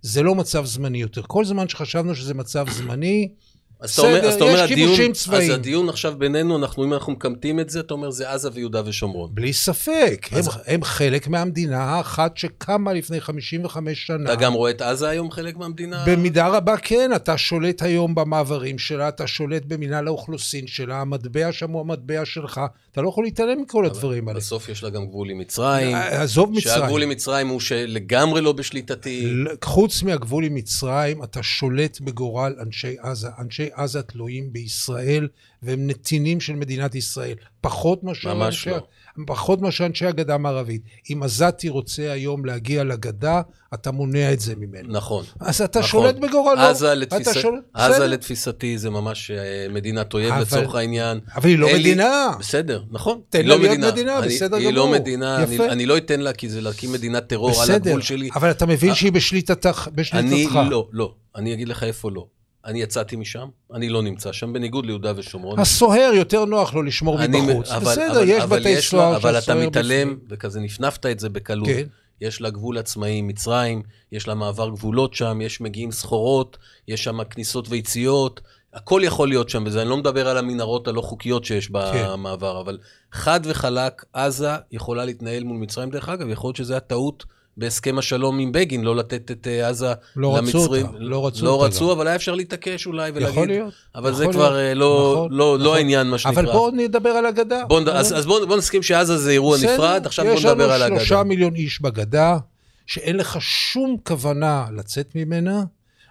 זה 0.01 0.23
לא 0.23 0.35
מצב 0.35 0.65
זמני 0.65 0.97
יותר. 0.97 1.21
כל 1.21 1.45
זמן 1.45 1.69
שחשבנו 1.69 2.15
שזה 2.15 2.33
מצב 2.33 2.69
זמני, 2.69 3.33
בסדר, 3.83 4.27
אז 4.27 4.33
אתה 4.33 4.43
אומר 4.43 4.63
יש 4.63 4.71
כיבושים 4.71 5.13
צבאיים. 5.13 5.51
אז 5.51 5.57
הדיון 5.57 5.89
עכשיו 5.89 6.13
בינינו, 6.17 6.57
אנחנו, 6.57 6.83
אם 6.83 6.93
אנחנו 6.93 7.11
מקמטים 7.13 7.59
את 7.59 7.69
זה, 7.69 7.79
אתה 7.79 7.93
אומר 7.93 8.11
זה 8.11 8.29
עזה 8.31 8.49
ויהודה 8.53 8.81
ושומרון. 8.85 9.29
בלי 9.33 9.53
ספק. 9.53 10.27
הם, 10.31 10.37
אז- 10.37 10.49
הם 10.67 10.83
חלק 10.83 11.27
מהמדינה 11.27 11.83
האחת 11.83 12.37
שקמה 12.37 12.93
לפני 12.93 13.21
55 13.21 14.07
שנה. 14.07 14.23
אתה 14.33 14.35
גם 14.41 14.53
רואה 14.53 14.71
את 14.71 14.81
עזה 14.81 15.09
היום 15.09 15.31
חלק 15.31 15.57
מהמדינה? 15.57 16.03
במידה 16.07 16.47
רבה 16.47 16.77
כן, 16.77 17.11
אתה 17.15 17.37
שולט 17.37 17.81
היום 17.81 18.15
במעברים 18.15 18.79
שלה, 18.79 19.07
אתה 19.09 19.27
שולט 19.27 19.65
במינהל 19.65 20.07
האוכלוסין 20.07 20.67
שלה, 20.67 21.01
המטבע 21.01 21.51
שם 21.51 21.71
הוא 21.71 21.81
המטבע 21.81 22.25
שלך, 22.25 22.61
אתה 22.91 23.01
לא 23.01 23.09
יכול 23.09 23.23
להתעלם 23.23 23.61
מכל 23.61 23.85
הדברים 23.85 24.27
האלה. 24.27 24.39
בסוף 24.39 24.69
יש 24.69 24.83
לה 24.83 24.89
גם 24.89 25.05
גבול 25.05 25.29
עם 25.29 25.37
מצרים. 25.37 25.95
עזוב 25.95 26.51
מצרים. 26.51 26.79
שהגבול 26.79 27.03
עם 27.03 27.09
מצרים 27.09 27.47
הוא 27.47 27.59
שלגמרי 27.59 28.41
לא 28.41 28.51
בשליטתי. 28.51 29.33
חוץ 29.63 30.03
מהגבול 30.03 30.43
עם 30.43 30.55
מצרים, 30.55 31.23
אתה 31.23 31.43
שולט 31.43 32.01
בגורל 32.01 32.53
אנשי 32.61 32.95
עזה. 32.99 33.27
אנשי 33.39 33.67
עזה 33.75 34.01
תלויים 34.01 34.53
בישראל, 34.53 35.27
והם 35.63 35.87
נתינים 35.87 36.39
של 36.41 36.53
מדינת 36.55 36.95
ישראל. 36.95 37.35
פחות 37.61 38.03
מאשר 38.03 38.33
ממש 38.33 38.45
אנשי, 38.67 38.69
לא. 38.69 39.23
פחות 39.27 39.61
מאשר 39.61 39.85
אנשי 39.85 40.05
הגדה 40.05 40.33
המערבית. 40.33 40.81
אם 41.13 41.23
עזתי 41.23 41.69
רוצה 41.69 42.11
היום 42.11 42.45
להגיע 42.45 42.83
לגדה, 42.83 43.41
אתה 43.73 43.91
מונע 43.91 44.33
את 44.33 44.39
זה 44.39 44.55
ממנו. 44.55 44.91
נכון. 44.93 45.23
אז 45.39 45.61
אתה 45.61 45.79
נכון. 45.79 45.89
שולט 45.91 46.15
בגורלו. 46.15 46.59
עזה, 46.61 46.85
אתה 46.85 46.95
לתפיסת, 46.95 47.33
שולט- 47.41 47.63
עזה. 47.73 48.07
לתפיסתי 48.07 48.77
זה 48.77 48.89
ממש 48.89 49.31
אה, 49.31 49.37
מדינת 49.69 50.13
אויב 50.13 50.33
אבל- 50.33 50.41
לצורך 50.41 50.75
העניין. 50.75 51.19
אבל 51.35 51.49
היא 51.49 51.57
לא 51.57 51.67
אין 51.67 51.75
לי- 51.75 51.81
מדינה. 51.91 52.31
בסדר, 52.39 52.83
נכון. 52.91 53.21
תן 53.29 53.39
היא 53.39 53.47
לה 53.47 53.55
לא 53.55 53.61
להיות 53.61 53.79
מדינה, 53.93 54.19
אני- 54.19 54.27
בסדר 54.27 54.55
היא 54.57 54.71
גמור. 54.71 54.85
לא 54.85 54.91
מדינה, 54.91 55.43
אני. 55.43 55.59
אני 55.69 55.85
לא 55.85 55.97
אתן 55.97 56.19
לה, 56.19 56.33
כי 56.33 56.49
זה 56.49 56.61
להקים 56.61 56.91
מדינת 56.91 57.27
טרור 57.27 57.49
על 57.49 57.55
בסדר, 57.55 57.73
הגבול 57.75 58.01
שלי. 58.01 58.29
אבל 58.35 58.51
אתה 58.51 58.65
מבין 58.65 58.89
אה, 58.89 58.95
שהיא 58.95 59.11
בשליטתך, 59.11 59.87
אני. 60.13 60.47
לא, 60.69 60.89
לא. 60.91 61.13
אני 61.35 61.53
אגיד 61.53 61.67
לך 61.69 61.83
איפה 61.83 62.11
לא. 62.11 62.25
אני 62.65 62.81
יצאתי 62.81 63.15
משם, 63.15 63.47
אני 63.73 63.89
לא 63.89 64.01
נמצא 64.01 64.31
שם, 64.31 64.53
בניגוד 64.53 64.85
ליהודה 64.85 65.13
ושומרון. 65.15 65.59
הסוהר 65.59 66.11
יותר 66.13 66.45
נוח 66.45 66.73
לו 66.73 66.83
לשמור 66.83 67.17
מבחוץ. 67.27 67.69
אבל- 67.71 67.91
בסדר, 67.91 68.11
אבל- 68.11 68.29
יש 68.29 68.43
אבל 68.43 68.59
בתי 68.59 68.75
לו- 68.75 68.81
סוהר 68.81 69.15
אבל 69.15 69.31
אתה 69.31 69.41
שהסוהר 69.41 69.67
מתעלם, 69.67 70.09
בפנים. 70.09 70.19
וכזה 70.29 70.59
נפנפת 70.59 71.05
את 71.05 71.19
זה 71.19 71.29
בקלות. 71.29 71.67
כן. 71.67 71.83
יש 72.21 72.41
לה 72.41 72.49
גבול 72.49 72.77
עצמאי 72.77 73.11
עם 73.11 73.27
מצרים, 73.27 73.81
יש 74.11 74.27
לה 74.27 74.33
מעבר 74.35 74.69
גבולות 74.69 75.13
שם, 75.13 75.39
יש 75.41 75.61
מגיעים 75.61 75.91
סחורות, 75.91 76.57
יש 76.87 77.03
שם 77.03 77.23
כניסות 77.23 77.65
ויציאות, 77.69 78.41
הכל 78.73 79.01
יכול 79.03 79.27
להיות 79.27 79.49
שם, 79.49 79.63
וזה, 79.67 79.81
אני 79.81 79.89
לא 79.89 79.97
מדבר 79.97 80.27
על 80.27 80.37
המנהרות 80.37 80.87
הלא 80.87 81.01
חוקיות 81.01 81.45
שיש 81.45 81.67
כן. 81.67 81.73
במעבר, 82.13 82.61
אבל 82.61 82.77
חד 83.11 83.39
וחלק, 83.43 84.05
עזה 84.13 84.49
יכולה 84.71 85.05
להתנהל 85.05 85.43
מול 85.43 85.57
מצרים, 85.57 85.89
דרך 85.89 86.09
אגב, 86.09 86.29
יכול 86.29 86.47
להיות 86.47 86.55
שזה 86.55 86.73
היה 86.73 86.79
טעות 86.79 87.23
בהסכם 87.57 87.97
השלום 87.97 88.39
עם 88.39 88.51
בגין, 88.51 88.83
לא 88.83 88.95
לתת 88.95 89.31
את 89.31 89.47
אה, 89.47 89.67
עזה 89.67 89.93
לא 90.15 90.35
רצו 90.35 90.57
למצרים. 90.57 90.85
אותה, 90.85 90.97
לא 90.99 91.27
רצו 91.27 91.45
לא 91.45 91.51
אותה 91.51 91.65
רצו. 91.65 91.91
אבל 91.91 92.07
היה 92.07 92.15
אפשר 92.15 92.35
להתעקש 92.35 92.85
אולי 92.85 93.11
ולהגיד, 93.11 93.29
יכול 93.29 93.47
להיות. 93.47 93.73
אבל 93.95 94.13
זה 94.13 94.23
יכול 94.23 94.33
כבר 94.33 94.53
להיות. 94.53 94.69
אה, 94.69 94.73
לא, 94.73 95.11
נכון, 95.13 95.31
לא, 95.31 95.59
לא 95.59 95.63
נכון. 95.65 95.77
העניין, 95.77 96.07
מה 96.07 96.17
שנקרא. 96.17 96.41
אבל 96.41 96.51
בואו 96.51 96.71
נדבר 96.71 97.09
על 97.09 97.25
הגדה. 97.25 97.65
בוא, 97.67 97.81
אז, 97.91 98.17
אז 98.17 98.25
בואו 98.25 98.47
בוא 98.47 98.57
נסכים 98.57 98.83
שעזה 98.83 99.17
זה 99.17 99.31
אירוע 99.31 99.57
בסדר, 99.57 99.73
נפרד, 99.73 100.05
עכשיו 100.05 100.25
בואו 100.25 100.37
נדבר 100.37 100.71
על 100.71 100.79
יש 100.79 100.85
לנו 100.85 100.95
הגדה. 100.95 101.05
שלושה 101.05 101.23
מיליון 101.23 101.55
איש 101.55 101.81
בגדה, 101.81 102.37
שאין 102.85 103.17
לך 103.17 103.37
שום 103.41 103.97
כוונה 104.03 104.65
לצאת 104.77 105.15
ממנה, 105.15 105.63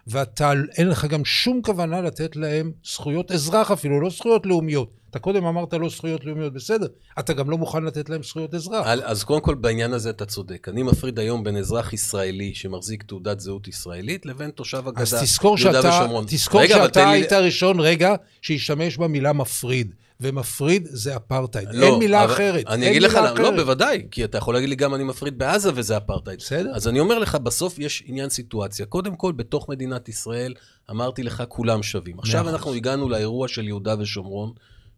ואתה, 0.06 0.52
אין 0.78 0.88
לך 0.88 1.04
גם 1.04 1.24
שום 1.24 1.62
כוונה 1.62 2.00
לתת 2.00 2.36
להם 2.36 2.72
זכויות 2.84 3.32
אזרח 3.32 3.70
אפילו, 3.70 4.00
לא 4.00 4.10
זכויות 4.10 4.46
לאומיות. 4.46 5.01
אתה 5.12 5.20
קודם 5.20 5.44
אמרת 5.44 5.74
לא 5.74 5.88
זכויות 5.88 6.24
לאומיות, 6.24 6.52
בסדר. 6.52 6.86
אתה 7.18 7.32
גם 7.32 7.50
לא 7.50 7.58
מוכן 7.58 7.84
לתת 7.84 8.10
להם 8.10 8.22
זכויות 8.22 8.54
אזרח. 8.54 8.86
על- 8.86 9.02
אז 9.04 9.24
קודם 9.24 9.40
כל 9.40 9.54
בעניין 9.54 9.92
הזה 9.92 10.10
אתה 10.10 10.26
צודק. 10.26 10.68
אני 10.68 10.82
מפריד 10.82 11.18
היום 11.18 11.44
בין 11.44 11.56
אזרח 11.56 11.92
ישראלי 11.92 12.54
שמחזיק 12.54 13.02
תעודת 13.02 13.40
זהות 13.40 13.68
ישראלית 13.68 14.26
לבין 14.26 14.50
תושב 14.50 14.88
הגדה, 14.88 15.02
אז 15.02 15.14
תזכור 15.14 15.58
יהודה 15.58 15.82
שאתה, 15.82 15.88
ושומרון. 15.94 16.24
תזכור 16.28 16.60
רגע, 16.60 16.74
שאתה 16.74 16.88
תן 16.88 17.08
לי- 17.08 17.14
היית 17.14 17.32
הראשון, 17.32 17.80
רגע, 17.80 18.14
שהשתמש 18.42 18.96
במילה 18.96 19.32
מפריד. 19.32 19.94
ומפריד 20.20 20.88
זה 20.90 21.16
אפרטהייד. 21.16 21.68
לא, 21.72 21.86
אין 21.86 21.94
מילה 21.98 22.24
אבל 22.24 22.32
אחרת. 22.32 22.66
אני 22.66 22.90
אגיד 22.90 23.02
לך 23.02 23.14
לא, 23.14 23.32
אחרת. 23.32 23.54
בוודאי, 23.56 24.06
כי 24.10 24.24
אתה 24.24 24.38
יכול 24.38 24.54
להגיד 24.54 24.68
לי 24.68 24.74
גם 24.76 24.94
אני 24.94 25.04
מפריד 25.04 25.38
בעזה 25.38 25.70
וזה 25.74 25.96
אפרטהייד. 25.96 26.38
בסדר. 26.38 26.70
אז 26.74 26.88
אני 26.88 27.00
אומר 27.00 27.18
לך, 27.18 27.34
בסוף 27.34 27.78
יש 27.78 28.02
עניין 28.06 28.28
סיטואציה. 28.30 28.86
קודם 28.86 29.16
כל, 29.16 29.32
בתוך 29.32 29.68
מדינת 29.68 30.08
ישראל, 30.08 30.54
אמרתי 30.90 31.22
לך, 31.22 31.42
כולם 31.48 31.82
שווים. 31.82 32.18
עכשיו. 32.18 32.48
אנחנו 32.48 32.72
הגענו 32.72 33.08
לאירוע 33.08 33.48
של 33.48 33.68
יהודה 33.68 33.94
ושומרון, 33.98 34.52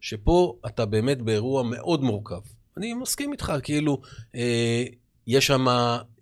שפה 0.04 0.56
אתה 0.66 0.86
באמת 0.86 1.22
באירוע 1.22 1.62
מאוד 1.62 2.02
מורכב. 2.02 2.40
אני 2.76 2.94
מסכים 2.94 3.32
איתך, 3.32 3.52
כאילו, 3.62 4.00
אה, 4.34 4.84
יש 5.26 5.46
שם 5.46 5.68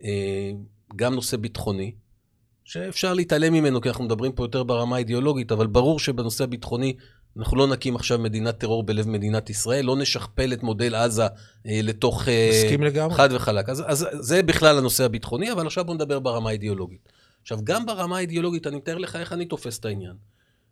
אה, 0.05 0.51
גם 0.97 1.15
נושא 1.15 1.37
ביטחוני, 1.37 1.93
שאפשר 2.65 3.15
להתעלם 3.15 3.53
ממנו, 3.53 3.81
כי 3.81 3.89
אנחנו 3.89 4.05
מדברים 4.05 4.33
פה 4.33 4.45
יותר 4.45 4.62
ברמה 4.62 4.97
האידיאולוגית, 4.97 5.53
אבל 5.53 5.67
ברור 5.67 5.99
שבנושא 5.99 6.45
הביטחוני, 6.45 6.97
אנחנו 7.37 7.57
לא 7.57 7.67
נקים 7.67 7.97
עכשיו 7.97 8.19
מדינת 8.19 8.59
טרור 8.59 8.83
בלב 8.83 9.09
מדינת 9.09 9.51
ישראל, 9.51 9.85
לא 9.85 9.97
נשכפל 9.97 10.53
את 10.53 10.62
מודל 10.62 10.95
עזה 10.95 11.27
אה, 11.67 11.81
לתוך... 11.83 12.29
אה, 12.29 12.51
מסכים 12.53 12.83
לגמרי. 12.83 13.15
חד 13.15 13.29
וחלק. 13.33 13.69
אז, 13.69 13.85
אז 13.87 14.07
זה 14.12 14.43
בכלל 14.43 14.79
הנושא 14.79 15.05
הביטחוני, 15.05 15.53
אבל 15.53 15.67
עכשיו 15.67 15.85
בוא 15.85 15.95
נדבר 15.95 16.19
ברמה 16.19 16.49
האידיאולוגית. 16.49 17.09
עכשיו, 17.43 17.59
גם 17.65 17.87
ברמה 17.87 18.17
האידיאולוגית, 18.17 18.67
אני 18.67 18.77
מתאר 18.77 18.99
לך 18.99 19.17
איך 19.17 19.33
אני 19.33 19.45
תופס 19.47 19.79
את 19.79 19.85
העניין. 19.85 20.15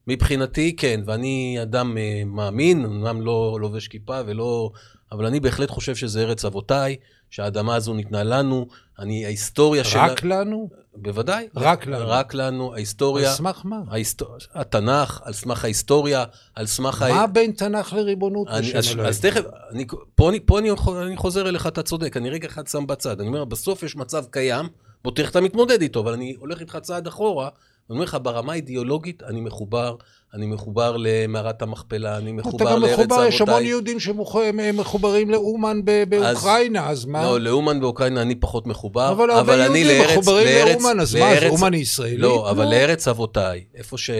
מבחינתי, 0.07 0.77
כן, 0.77 1.01
ואני 1.07 1.59
אדם 1.63 1.99
אה, 1.99 2.23
מאמין, 2.27 2.85
אמנם 2.85 3.23
לא 3.23 3.59
לובש 3.61 3.89
כיפה 3.89 4.21
ולא... 4.27 4.71
אבל 5.13 5.27
אני 5.27 5.41
בהחלט 5.41 5.71
חושב 5.71 5.95
שזה 5.95 6.21
ארץ 6.21 6.45
אבותיי, 6.45 6.97
שהאדמה 7.31 7.75
הזו 7.75 7.95
ניתנה 7.95 8.23
לנו, 8.23 8.67
אני, 8.99 9.25
ההיסטוריה 9.25 9.85
שלה... 9.85 10.07
רק 10.07 10.25
לנו? 10.25 10.69
בוודאי. 10.97 11.49
רק 11.57 11.87
לנו. 11.87 12.05
רק 12.09 12.35
לנו, 12.35 12.75
ההיסטוריה... 12.75 13.31
על 13.31 13.37
סמך 13.37 13.61
מה? 13.65 13.81
ההיסטור... 13.91 14.37
התנ"ך, 14.55 15.21
על 15.25 15.33
סמך 15.33 15.65
ההיסטוריה, 15.65 16.25
על 16.55 16.67
סמך... 16.67 17.03
מה 17.03 17.27
בין 17.27 17.53
תנ"ך 17.53 17.93
לריבונות? 17.93 18.49
אני, 18.49 18.75
אז, 18.75 18.89
אלוהים? 18.93 19.09
אז 19.09 19.21
תכף, 19.21 19.41
אני, 19.71 19.87
פה, 20.15 20.31
אני, 20.31 20.41
פה 20.41 20.59
אני, 20.59 20.71
אני 21.03 21.17
חוזר 21.17 21.49
אליך, 21.49 21.67
אתה 21.67 21.83
צודק, 21.83 22.17
אני 22.17 22.31
רגע 22.31 22.49
אחד 22.49 22.67
שם 22.67 22.87
בצד. 22.87 23.21
אני 23.21 23.29
אומר, 23.29 23.45
בסוף 23.45 23.83
יש 23.83 23.97
מצב 23.97 24.25
קיים, 24.31 24.69
בוא 25.05 25.13
תראה 25.13 25.25
איך 25.25 25.31
אתה 25.31 25.41
מתמודד 25.41 25.83
איתו, 25.83 26.01
אבל 26.01 26.13
אני 26.13 26.37
הולך 26.39 26.61
איתך 26.61 26.79
צעד 26.83 27.07
אחורה, 27.07 27.49
ואני 27.91 27.99
אומר 27.99 28.05
לך, 28.05 28.17
ברמה 28.23 28.53
האידיאולוגית, 28.53 29.23
אני 29.23 29.41
מחובר, 29.41 29.95
אני 30.35 30.47
מחובר 30.47 30.97
למערת 30.99 31.63
המכפלה, 31.63 32.17
אני 32.19 32.31
אתה 32.31 32.49
מחובר 32.49 32.73
גם 32.73 32.81
לארץ 32.83 32.99
מחובר, 32.99 33.25
יש 33.25 33.41
המון 33.41 33.51
אבותיי. 33.55 33.69
יהודים 33.69 34.01
שמחוברים 34.01 35.31
לאומן 35.31 35.81
באוקראינה, 36.09 36.89
אז 36.89 37.05
מה? 37.05 37.23
לא, 37.23 37.41
לאומן 37.41 37.81
באוקראינה 37.81 38.23
אני 38.23 38.35
פחות 38.35 38.67
מחובר, 38.67 39.13
אבל 39.13 39.31
הרבה 39.31 39.67
אני 39.67 39.85
לארץ- 39.85 40.11
מחוברים 40.13 40.47
לארץ- 40.47 40.83
לאומן, 40.83 41.01
אז 41.01 41.15
מה, 41.15 41.31
אז 41.33 41.43
לארץ- 41.43 41.51
אומן 41.53 41.73
היא 41.73 41.83
ישראלית? 41.83 42.19
לא, 42.19 42.51
אבל. 42.51 42.65
לארץ 42.65 43.09
אבותיי, 43.09 43.65
איפה 43.75 43.99
ש... 43.99 44.11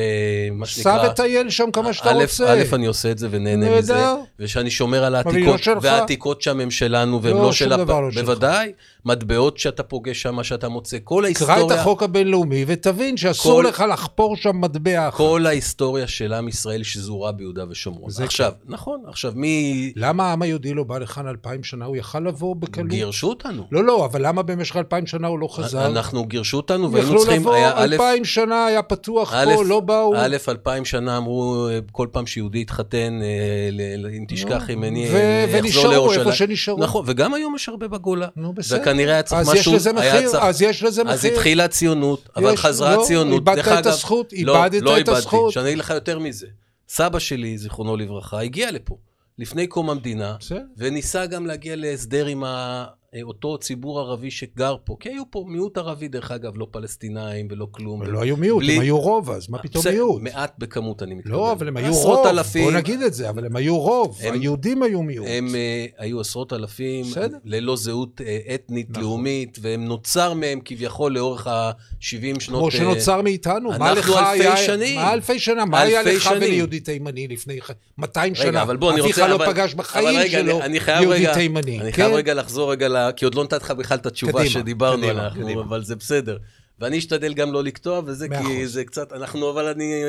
מה 0.53 0.67
סע 0.67 0.73
שנקרא... 0.73 1.09
וטייל 1.11 1.51
שם 1.51 1.71
כמה 1.73 1.93
שאתה 1.93 2.13
רוצה. 2.13 2.53
א', 2.53 2.63
אני 2.73 2.87
עושה 2.87 3.11
את 3.11 3.19
זה 3.19 3.29
ונהנה. 3.31 3.79
מזה, 3.79 4.05
ושאני 4.39 4.71
שומר 4.71 5.05
על 5.05 5.17
אבל 5.17 5.27
העתיקות, 5.29 5.53
לא 5.53 5.65
שלך. 5.65 5.79
והעתיקות 5.83 6.43
שם 6.43 6.61
הם 6.61 6.71
שלנו, 6.71 7.23
והם 7.23 7.37
לא, 7.37 7.43
לא 7.43 7.53
של... 7.53 7.69
לא. 7.77 7.85
בוודאי, 8.23 8.73
מטבעות 9.05 9.59
שאתה 9.59 9.83
פוגש 9.83 10.23
שם, 10.23 10.43
שאתה 10.43 10.69
מוצא, 10.69 10.97
כל 11.05 11.15
קרא 11.35 11.53
ההיסטוריה... 11.53 11.75
את 11.75 11.81
החוק 11.81 12.03
הבינלאומי 12.03 12.65
ותבין 12.67 13.17
שאסור 13.17 13.60
כל- 13.63 13.69
לך 13.69 13.85
לחפור 13.93 14.37
שם 14.37 14.61
מטבע 14.61 15.09
אחר. 15.09 15.17
כל 15.17 15.47
ההיסטוריה 15.47 16.07
של 16.07 16.33
עם 16.33 16.49
ישראל 16.49 16.83
שזורה 16.83 17.33
ביהודה 17.33 17.65
ושומרון. 17.71 18.11
עכשיו, 18.23 18.53
נכון, 18.67 19.01
עכשיו 19.07 19.33
מי... 19.37 19.93
למה 19.97 20.25
העם 20.29 20.43
היהודי 20.43 20.75
לא 20.75 20.85
בא 20.85 20.99
לכאן 20.99 21.27
אלפיים 21.27 21.65
שנה? 21.65 21.85
הוא 21.85 21.97
יכל 21.97 22.21
לבוא 22.21 22.57
בקלות. 22.57 22.89
גירשו 22.89 23.29
אותנו. 23.29 23.67
לא, 23.73 23.85
לא, 23.85 24.05
אבל 24.05 24.27
למה 24.27 24.43
במשך 24.43 24.77
אלפיים 24.77 25.07
שנה 25.07 25.29
הוא 25.29 25.39
לא 25.39 25.49
חזר? 25.51 25.87
אנחנו 25.87 26.25
גירשו 26.25 26.57
אותנו, 26.57 26.93
והיינו 26.93 27.09
יכלו 27.09 27.21
צריכים... 27.21 27.41
לבוא, 27.41 27.55
היה 27.55 27.73
א', 27.75 27.83
אלפיים 27.83 28.25
שנה 28.25 28.67
היה 28.67 28.83
פתוח 28.83 29.35
פה, 29.45 29.65
לא 29.65 29.81
באו. 29.81 30.15
א', 30.17 30.37
אלפיים 30.49 30.85
שנה 30.85 31.17
אמרו, 31.17 31.69
אה, 31.69 31.79
כל 31.93 32.07
פעם 32.13 32.27
שיהודי 32.27 32.61
התחתן, 32.61 33.19
אה, 33.23 34.09
אם 34.19 34.25
תשכח 34.29 34.71
ממני, 34.71 35.09
ו- 35.13 35.17
אה, 35.17 35.45
יחזור 35.49 35.61
ונשארו 35.65 35.91
לירושלים. 35.91 36.21
איפה 36.21 36.33
שנשארו. 36.33 36.79
נכון, 36.79 37.05
וגם 37.07 37.35
היום 37.35 37.55
יש 37.57 37.69
הרבה 37.69 37.89
בגולה. 37.89 38.27
נו, 38.37 38.53
בסדר. 38.53 38.81
וכנראה 38.81 39.13
היה 39.13 39.23
צריך 39.23 39.41
אז 39.41 39.55
יש 39.55 39.69
לזה 39.69 39.93
מחיר, 39.93 40.31
אז 40.41 40.63
יש 40.63 40.83
לזה 40.83 41.05
מחיר. 41.05 41.15
אז 41.15 41.25
התחילה 41.25 41.65
הציונות, 41.65 42.29
אבל 42.37 42.57
חזרה 42.57 42.97
לא, 42.97 43.03
הציונות. 43.03 43.45
איבדת 43.59 43.67
את 43.69 43.73
אגב, 43.73 43.87
הזכות, 43.87 44.33
לא, 44.43 44.65
איבדת 44.65 44.83
לא 44.83 44.93
את 44.93 44.99
איבדתי. 44.99 45.19
הזכות. 45.19 45.53
שאני 45.53 45.69
אגיד 45.69 45.79
לך 45.79 45.91
יותר 45.91 46.19
מזה. 46.19 46.47
סבא 46.89 47.19
שלי, 47.19 47.59
זיכרונו 47.59 47.97
לברכה, 47.97 48.41
הגיע 48.41 48.71
לפה, 48.71 48.97
לפני 49.39 49.67
קום 49.67 49.91
המדינה. 49.91 50.37
וניסה 50.77 51.27
גם 51.27 51.47
להגיע 51.47 51.77
להסדר 51.77 52.27
עם 52.27 52.45
ה... 52.45 52.87
אותו 53.23 53.59
ציבור 53.59 54.01
ערבי 54.01 54.31
שגר 54.31 54.77
פה, 54.85 54.97
כי 55.01 55.09
היו 55.09 55.23
פה 55.31 55.45
מיעוט 55.49 55.79
ערבי, 55.79 56.09
דרך 56.09 56.31
אגב, 56.31 56.53
לא 56.57 56.67
פלסטינאים 56.71 57.49
ולא 57.51 57.67
כלום. 57.71 58.03
לא 58.03 58.23
היו 58.23 58.37
מיעוט, 58.37 58.65
הם 58.73 58.81
היו 58.81 58.99
רוב, 59.01 59.31
אז 59.31 59.51
מה 59.51 59.59
פתאום 59.59 59.83
בסדר, 59.83 59.93
מיעוט? 59.95 60.23
מעט 60.23 60.55
בכמות, 60.59 61.03
אני 61.03 61.15
מתכוון. 61.15 61.37
לא, 61.37 61.53
אבל 61.53 61.69
הם 61.69 61.77
היו 61.77 61.95
רוב. 61.95 62.27
בוא 62.63 62.73
נגיד 62.73 63.03
את 63.03 63.15
זה, 63.15 63.29
אבל 63.29 63.47
הם 63.47 63.57
היו 63.57 63.79
רוב. 63.79 64.19
היהודים 64.21 64.83
היו 64.83 65.03
מיעוט. 65.03 65.29
הם 65.31 65.49
uh, 65.49 65.95
היו 65.99 66.21
עשרות 66.21 66.53
אלפים. 66.53 67.07
ללא 67.45 67.77
זהות 67.77 68.21
uh, 68.21 68.55
אתנית, 68.55 68.91
נכון. 68.91 69.03
לאומית, 69.03 69.59
והם 69.63 69.85
נוצר 69.85 70.35
מהם 70.35 70.61
כביכול 70.65 71.13
לאורך 71.13 71.47
ה-70 71.47 72.41
שנות... 72.41 72.59
כמו 72.59 72.67
אה, 72.67 72.71
שנוצר 72.71 73.23
מאיתנו. 73.23 73.71
מה 73.79 73.93
אנחנו 73.93 74.15
לך 74.15 74.19
אלפי 74.19 74.43
היה... 74.43 74.57
שנים. 74.57 74.97
מה 74.97 75.13
אלפי 75.13 75.39
שנה? 75.39 75.65
מה 75.65 75.81
היה 75.81 76.01
אלפי 76.01 76.17
לך. 76.17 76.31
וליהודי 76.37 76.81
תימני 76.81 77.29
לפני 77.29 77.61
ח- 77.61 77.71
200 77.99 78.35
שנה? 78.35 78.63
אבל 78.63 78.77
בוא, 78.77 78.93
אני 78.93 79.01
אביך 79.01 79.19
רוצה... 79.19 79.29
לא 79.29 79.35
אבל- 79.35 79.47
פגש 79.47 79.75
בחיים 79.75 80.31
שלו 80.31 80.61
יהודי 81.01 81.27
תימני. 81.35 81.81
אני 81.81 81.93
כן? 81.93 82.03
חייב 82.03 82.15
רגע 82.15 82.35
לחזור 82.35 82.73
רגע, 82.73 82.89
ל... 83.09 83.13
כי 83.13 83.25
עוד 83.25 83.35
לא 83.35 83.45
נתתי 83.45 83.65
לך 83.65 83.71
בכלל 83.71 83.99
את 83.99 84.07
התשובה 84.07 84.33
קדימה, 84.33 84.51
שדיברנו 84.51 85.03
קדימה, 85.03 85.27
עליה, 85.27 85.31
קדימה. 85.31 85.63
אבל 85.63 85.85
זה 85.85 85.97
בסדר. 85.97 86.39
ואני 86.79 86.99
אשתדל 86.99 87.35
גם 87.35 87.53
לא 87.53 87.65
לקטוע, 87.65 88.01
וזה 88.07 88.29
כי 88.29 88.35
אחוז. 88.35 88.73
זה 88.73 88.85
קצת, 88.85 89.13
אנחנו, 89.13 89.51
אבל 89.51 89.67
אני, 89.67 90.05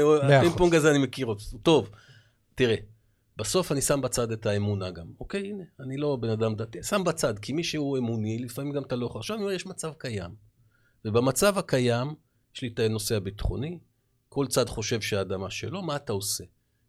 הפינג 0.48 0.76
הזה 0.76 0.92
אני 0.92 1.00
מכיר 1.00 1.26
אותו. 1.26 1.44
טוב, 1.64 1.90
תראה, 2.56 2.76
בסוף 3.38 3.72
אני 3.72 3.82
שם 3.82 4.02
בצד 4.02 4.32
את 4.32 4.46
האמונה 4.46 4.92
גם. 4.92 5.06
אוקיי, 5.20 5.48
הנה, 5.48 5.64
אני 5.80 5.98
לא 5.98 6.16
בן 6.16 6.30
אדם 6.30 6.56
דתי, 6.56 6.84
שם 6.84 7.04
בצד, 7.04 7.40
כי 7.40 7.54
מי 7.54 7.64
שהוא 7.64 7.98
אמוני, 7.98 8.40
לפעמים 8.40 8.74
גם 8.74 8.84
אתה 8.84 8.96
לא 8.96 9.06
יכול. 9.06 9.20
עכשיו 9.20 9.36
אני 9.36 9.44
אומר, 9.44 9.56
יש 9.56 9.66
מצב 9.66 9.92
קיים. 9.98 10.32
ובמצב 11.06 11.58
הקיים, 11.58 12.08
יש 12.56 12.62
לי 12.62 12.68
את 12.74 12.80
הנושא 12.80 13.16
הביטחוני, 13.16 13.80
כל 14.30 14.48
צד 14.48 14.70
חושב 14.70 15.02
שהאדמה 15.02 15.50
שלו, 15.50 15.82
מה 15.82 15.96
אתה 15.96 16.14
עושה? 16.14 16.44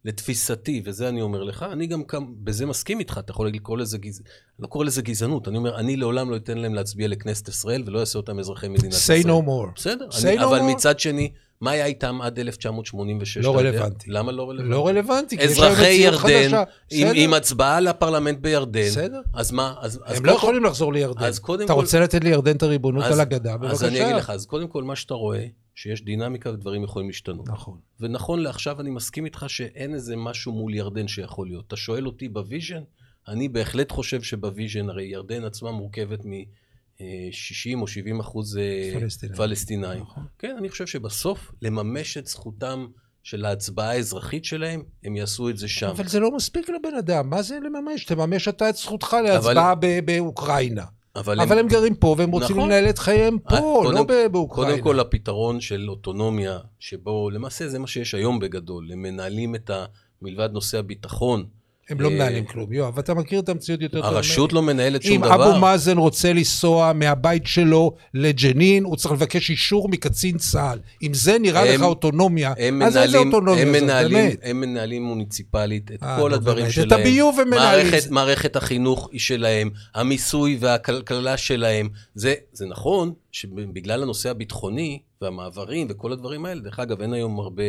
לתפיסתי, 0.04 0.82
וזה 0.84 1.08
אני 1.08 1.22
אומר 1.22 1.42
לך, 1.42 1.66
אני 1.72 1.86
גם 1.86 2.04
כאן, 2.04 2.20
בזה 2.44 2.66
מסכים 2.66 2.98
איתך, 2.98 3.18
אתה 3.18 3.30
יכול 3.30 3.48
לקרוא 3.48 3.78
לזה 3.78 3.98
גזענות, 3.98 4.28
לא 4.58 4.66
קורא 4.66 4.84
לזה 4.84 5.02
גזענות, 5.02 5.48
אני 5.48 5.56
אומר, 5.56 5.76
אני 5.78 5.96
לעולם 5.96 6.30
לא 6.30 6.36
אתן 6.36 6.58
להם 6.58 6.74
להצביע 6.74 7.08
לכנסת 7.08 7.48
ישראל 7.48 7.82
ולא 7.86 8.00
אעשה 8.00 8.18
אותם 8.18 8.38
אזרחי 8.38 8.68
מדינת 8.68 8.92
ישראל. 8.92 9.20
say 9.20 9.24
no 9.24 9.46
more. 9.46 9.74
בסדר, 9.76 10.08
Say 10.10 10.26
אני, 10.26 10.38
no 10.40 10.44
אבל 10.44 10.58
more. 10.60 10.62
מצד 10.62 10.98
שני, 11.00 11.30
מה 11.60 11.70
היה 11.70 11.86
איתם 11.86 12.22
עד 12.22 12.38
1986? 12.38 13.36
לא? 13.44 13.56
רלוונטי. 13.58 14.10
למה 14.10 14.32
לא 14.32 14.50
רלוונטי? 14.50 14.70
לא 14.70 14.86
רלוונטי, 14.86 15.36
אזרחי 15.44 15.92
ירדן. 15.92 16.50
עם, 16.90 17.08
עם 17.14 17.34
הצבעה 17.34 17.80
לפרלמנט 17.80 18.38
בירדן, 18.38 18.86
בסדר. 18.86 19.20
אז 19.34 19.50
מה? 19.52 19.74
אז, 19.80 20.00
אז 20.04 20.16
הם 20.16 20.22
קודם 20.22 20.26
לא 20.26 20.30
כל- 20.32 20.36
יכולים 20.38 20.64
לחזור 20.64 20.92
לירדן. 20.92 21.24
אז 21.24 21.38
קודם 21.38 21.64
אתה 21.64 21.72
כל- 21.74 21.80
רוצה 21.80 22.00
לתת 22.00 22.24
לירדן 22.24 22.56
את 22.56 22.62
הריבונות 22.62 23.04
אז- 23.04 23.12
על 23.12 23.20
הגדה? 23.20 23.56
בבקשה. 23.56 23.72
אז 23.72 23.84
אני 23.84 24.04
אגיד 24.04 24.16
לך, 24.16 24.30
אז 24.30 24.46
קודם 24.46 24.68
כל, 24.68 24.82
מה 24.84 24.96
שאתה 24.96 25.14
רואה, 25.14 25.44
שיש 25.74 26.04
דינמיקה 26.04 26.50
ודברים 26.50 26.84
יכולים 26.84 27.08
להשתנות. 27.08 27.48
נכון. 27.48 27.78
ונכון 28.00 28.40
לעכשיו 28.40 28.80
אני 28.80 28.90
מסכים 28.90 29.24
איתך 29.24 29.44
שאין 29.48 29.94
איזה 29.94 30.16
משהו 30.16 30.52
מול 30.52 30.74
ירדן 30.74 31.08
שיכול 31.08 31.46
להיות. 31.46 31.66
אתה 31.66 31.76
שואל 31.76 32.06
אותי 32.06 32.28
ב 32.28 32.35
vision? 32.35 32.82
אני 33.28 33.48
בהחלט 33.48 33.92
חושב 33.92 34.22
שב 34.22 34.42
vision, 34.42 34.88
הרי 34.88 35.04
ירדן 35.04 35.44
עצמה 35.44 35.70
מורכבת 35.70 36.24
מ-60 36.24 37.80
או 37.80 37.86
70 37.86 38.20
אחוז 38.20 38.56
אה, 38.56 38.90
פלסטינאים. 39.00 39.36
פלסטינאים. 39.36 40.02
נכון. 40.02 40.24
כן, 40.38 40.54
אני 40.58 40.68
חושב 40.68 40.86
שבסוף, 40.86 41.52
לממש 41.62 42.16
את 42.16 42.26
זכותם 42.26 42.86
של 43.22 43.44
ההצבעה 43.44 43.90
האזרחית 43.90 44.44
שלהם, 44.44 44.82
הם 45.04 45.16
יעשו 45.16 45.48
את 45.48 45.56
זה 45.56 45.68
שם. 45.68 45.88
אבל 45.88 46.08
זה 46.08 46.20
לא 46.20 46.30
מספיק 46.36 46.68
לבן 46.68 46.94
אדם, 46.98 47.30
מה 47.30 47.42
זה 47.42 47.58
לממש? 47.60 48.04
תממש 48.04 48.48
אתה 48.48 48.68
את 48.68 48.76
זכותך 48.76 49.16
להצבעה 49.24 49.74
ב- 49.74 50.00
באוקראינה. 50.04 50.84
אבל, 51.16 51.40
אבל 51.40 51.58
הם 51.58 51.68
גרים 51.68 51.94
פה 51.94 52.14
והם 52.18 52.30
רוצים 52.30 52.56
נכון. 52.56 52.68
לנהל 52.70 52.88
את 52.90 52.98
חייהם 52.98 53.38
אה, 53.52 53.60
פה, 53.60 53.80
קודם- 53.84 53.94
לא 53.96 54.28
באוקראינה. 54.28 54.72
קודם 54.72 54.84
כל, 54.84 55.00
הפתרון 55.00 55.60
של 55.60 55.90
אוטונומיה, 55.90 56.58
שבו 56.78 57.30
למעשה 57.30 57.68
זה 57.68 57.78
מה 57.78 57.86
שיש 57.86 58.14
היום 58.14 58.38
בגדול, 58.38 58.92
הם 58.92 59.02
מנהלים 59.02 59.54
את 59.54 59.70
ה... 59.70 59.84
מלבד 60.22 60.48
נושא 60.52 60.78
הביטחון. 60.78 61.44
הם 61.92 62.00
לא 62.00 62.08
אה, 62.08 62.14
מנהלים 62.14 62.44
כלום. 62.44 62.72
יואב, 62.72 62.98
אתה 62.98 63.14
מכיר 63.14 63.40
את 63.40 63.48
המציאות 63.48 63.80
יותר 63.80 64.00
טוב. 64.00 64.14
הרשות 64.14 64.52
לא 64.52 64.62
מנהלת 64.62 65.02
שום 65.02 65.12
אם 65.12 65.20
דבר. 65.20 65.34
אבו 65.34 65.60
מאזן 65.60 65.98
רוצה 65.98 66.32
לנסוע 66.32 66.92
מהבית 66.92 67.46
שלו 67.46 67.94
לג'נין, 68.14 68.84
הוא 68.84 68.96
צריך 68.96 69.12
לבקש 69.12 69.50
אישור 69.50 69.88
מקצין 69.88 70.38
צה"ל. 70.38 70.78
אם 71.02 71.14
זה 71.14 71.38
נראה 71.38 71.74
לך 71.74 71.82
אוטונומיה, 71.82 72.54
אז 72.84 72.96
איזה 72.96 73.18
אוטונומיה 73.18 73.64
זאת, 73.64 74.10
באמת? 74.10 74.38
הם 74.42 74.60
מנהלים 74.60 75.02
מוניציפלית 75.02 75.90
את 75.92 76.02
אה, 76.02 76.16
כל 76.20 76.34
הדברים. 76.34 76.70
שלהם. 76.70 76.86
את 76.86 76.92
הביוב 76.92 77.40
הם 77.40 77.50
מנהלים. 77.50 77.86
מערכת, 78.10 78.56
החינוך 78.56 79.08
היא 79.12 79.20
שלהם, 79.20 79.70
המיסוי 79.94 80.56
והכלכלה 80.60 81.36
שלהם. 81.36 81.88
זה, 82.14 82.34
זה 82.52 82.66
נכון 82.66 83.12
שבגלל 83.32 84.02
הנושא 84.02 84.30
הביטחוני 84.30 84.98
והמעברים 85.22 85.86
וכל 85.90 86.12
הדברים 86.12 86.44
האלה, 86.44 86.60
דרך 86.60 86.78
אגב, 86.78 87.00
אין 87.00 87.12
היום 87.12 87.40
הרבה 87.40 87.62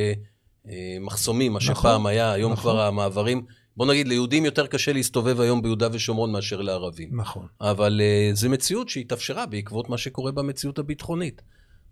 אה, 0.70 0.98
מחסומים, 1.02 1.54
מה 1.54 1.60
נכון, 1.60 1.76
שפעם 1.76 2.06
היה, 2.06 2.32
היום 2.32 2.52
נכון. 2.52 2.62
כבר 2.62 2.82
המעברים, 2.82 3.46
בוא 3.78 3.86
נגיד, 3.86 4.08
ליהודים 4.08 4.46
יותר 4.46 4.68
קשה 4.68 4.94
להסתובב 4.94 5.40
היום 5.40 5.62
ביהודה 5.62 5.88
ושומרון 5.92 6.32
מאשר 6.32 6.62
לערבים. 6.62 7.10
נכון. 7.12 7.46
אבל 7.62 8.02
uh, 8.32 8.36
זו 8.36 8.50
מציאות 8.50 8.90
שהתאפשרה 8.90 9.46
בעקבות 9.46 9.90
מה 9.90 9.98
שקורה 9.98 10.32
במציאות 10.32 10.80
הביטחונית. 10.80 11.42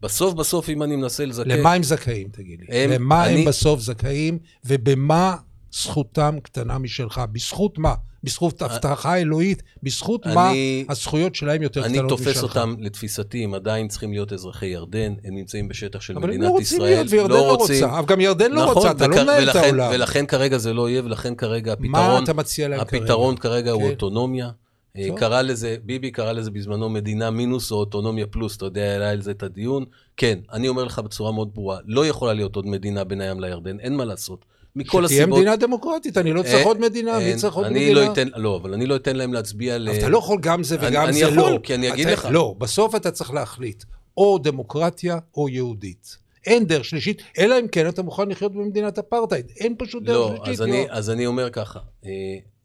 בסוף 0.02 0.34
בסוף, 0.34 0.70
אם 0.70 0.84
אני 0.84 0.96
מנסה 0.96 1.26
לזכר... 1.26 1.44
למה 1.60 1.74
הם 1.74 1.84
זכאים, 1.84 2.28
תגיד 2.32 2.60
לי? 2.62 2.84
הם- 2.84 2.92
למה 2.92 3.26
אני- 3.26 3.40
הם 3.40 3.46
בסוף 3.48 3.80
זכאים, 3.80 4.40
ובמה 4.66 5.36
זכותם 5.74 6.36
קטנה 6.44 6.78
משלך? 6.78 7.22
בזכות 7.32 7.78
מה? 7.78 7.94
בזכות 8.24 8.62
הבטחה 8.62 9.18
אלוהית? 9.18 9.64
בזכות 9.84 10.26
מה 10.28 10.52
אני- 10.52 10.86
הזכויות 10.90 11.36
שלהם 11.36 11.62
יותר 11.62 11.86
אני 11.86 11.94
קטנות 11.94 12.12
משלך? 12.12 12.28
תופס 12.28 12.44
אותם, 12.44 12.76
לתפיסתי, 12.80 13.44
הם 13.44 13.54
עדיין 13.54 13.88
צריכים 13.88 14.12
להיות 14.12 14.34
אזרחי 14.34 14.66
ירדן, 14.66 15.14
הם 15.24 15.36
נמצאים 15.36 15.68
בשטח 15.68 16.02
של 16.02 16.14
אבל 16.18 16.24
הם 16.24 16.30
מדינת 16.30 16.44
לא 16.46 16.50
רוצים 16.50 16.78
ישראל. 16.78 16.94
להיות, 16.94 17.08
וירדן 17.10 17.34
לא 17.34 17.56
רוצה. 17.56 17.86
אבל 18.00 18.06
גם 18.08 18.22
ירדן 18.22 18.52
לא 18.52 18.72
רוצה, 18.74 18.92
אתה 18.92 19.08
לא 19.08 19.16
וכ- 19.16 19.20
מנהל 19.22 19.50
את 19.50 19.56
העולם. 19.56 19.92
ולכן 19.94 20.26
כרגע 20.26 20.58
זה 20.58 20.74
לא 20.74 20.90
יהיה, 20.90 21.02
ולכן 21.06 21.36
כרגע 21.36 21.74
מה 21.80 22.00
הפתרון, 22.00 22.24
אתה 22.24 22.34
מציע 22.34 22.68
להם 22.68 22.84
כרגע? 22.86 23.04
הפתרון 23.04 23.38
כרגע 23.38 23.72
הוא 23.72 23.82
כן. 23.84 23.90
אוטונומיה. 23.90 24.50
אה, 24.98 25.08
טוב. 25.08 25.20
קרא 25.20 25.42
לזה, 25.42 25.76
ביבי 25.84 26.12
קרא 26.12 26.32
לזה 26.32 26.52
בזמנו 26.52 26.90
מדינה 26.90 27.30
מינוס 27.30 27.72
או 27.72 27.78
אוטונומיה 27.78 28.28
פלוס, 28.28 28.58
אתה 28.58 28.66
יודע, 28.66 28.82
היה 28.82 29.10
על 29.10 29.22
זה 29.22 29.32
את 29.32 29.44
הדיון. 29.44 29.86
כן, 30.18 30.40
אני 30.52 30.68
אומר 30.68 30.84
לך 30.84 31.00
בצורה 31.00 31.32
מאוד 31.32 31.50
ברורה, 31.54 31.78
לא 31.86 32.06
יכולה 32.06 32.34
להיות 32.34 32.56
עוד 32.56 32.66
מדינה 32.68 33.04
בין 33.04 33.22
הים 33.22 33.40
לירדן, 33.40 33.80
אין 33.80 33.96
מה 33.96 34.06
לעשות. 34.06 34.46
מכל 34.76 35.04
שתהיה 35.06 35.20
הסיבות... 35.22 35.38
מדינה 35.40 35.56
דמוקרטית, 35.56 36.18
אני 36.18 36.34
לא 36.34 36.42
צריך 36.42 36.56
אה, 36.56 36.64
עוד 36.64 36.80
מדינה, 36.80 37.20
מי 37.20 37.36
צריך 37.36 37.54
עוד 37.54 37.66
אני 37.66 37.76
מדינה? 37.80 38.00
לא 38.06 38.14
אתן, 38.14 38.28
לא, 38.36 38.58
אבל 38.62 38.74
אני 38.74 38.86
לא 38.86 38.96
אתן 38.96 39.16
להם 39.16 39.34
להצביע 39.34 39.78
ל... 39.78 39.90
אבל 39.90 39.98
אתה 40.00 40.10
לא 40.10 40.18
יכול 40.18 40.38
גם 40.42 40.64
זה 40.64 40.76
אני- 40.76 40.88
וגם 40.88 41.04
אני 41.04 41.14
זה 41.14 41.20
יכול, 41.20 41.36
לא. 41.52 41.60
כי 41.64 41.76
אני 41.76 41.94
אגיד 41.94 42.08
אתה- 42.08 42.14
לך. 42.14 42.28
לא, 42.32 42.56
בסוף 42.58 42.96
אתה 42.96 43.12
צריך 43.12 43.34
להחליט, 43.34 43.84
או 44.18 44.38
דמוקרטיה 44.38 45.18
או 45.38 45.50
יהודית. 45.50 46.18
אין 46.46 46.66
דרך 46.66 46.86
שלישית, 46.86 47.22
אלא 47.38 47.60
אם 47.60 47.68
כן 47.68 47.88
אתה 47.90 48.04
מוכן 48.04 48.30
לחיות 48.30 48.54
במדינת 48.54 49.00
אפרטהייד. 49.00 49.46
אין 49.60 49.76
פשוט 49.78 50.04
דרך 50.04 50.16
לא, 50.16 50.36
שלישית, 50.36 50.54
אז 50.54 50.62
אני. 50.62 50.86
אז 50.90 51.10
אני 51.10 51.26
אומר 51.26 51.50
ככה, 51.50 51.80
אה, 52.06 52.10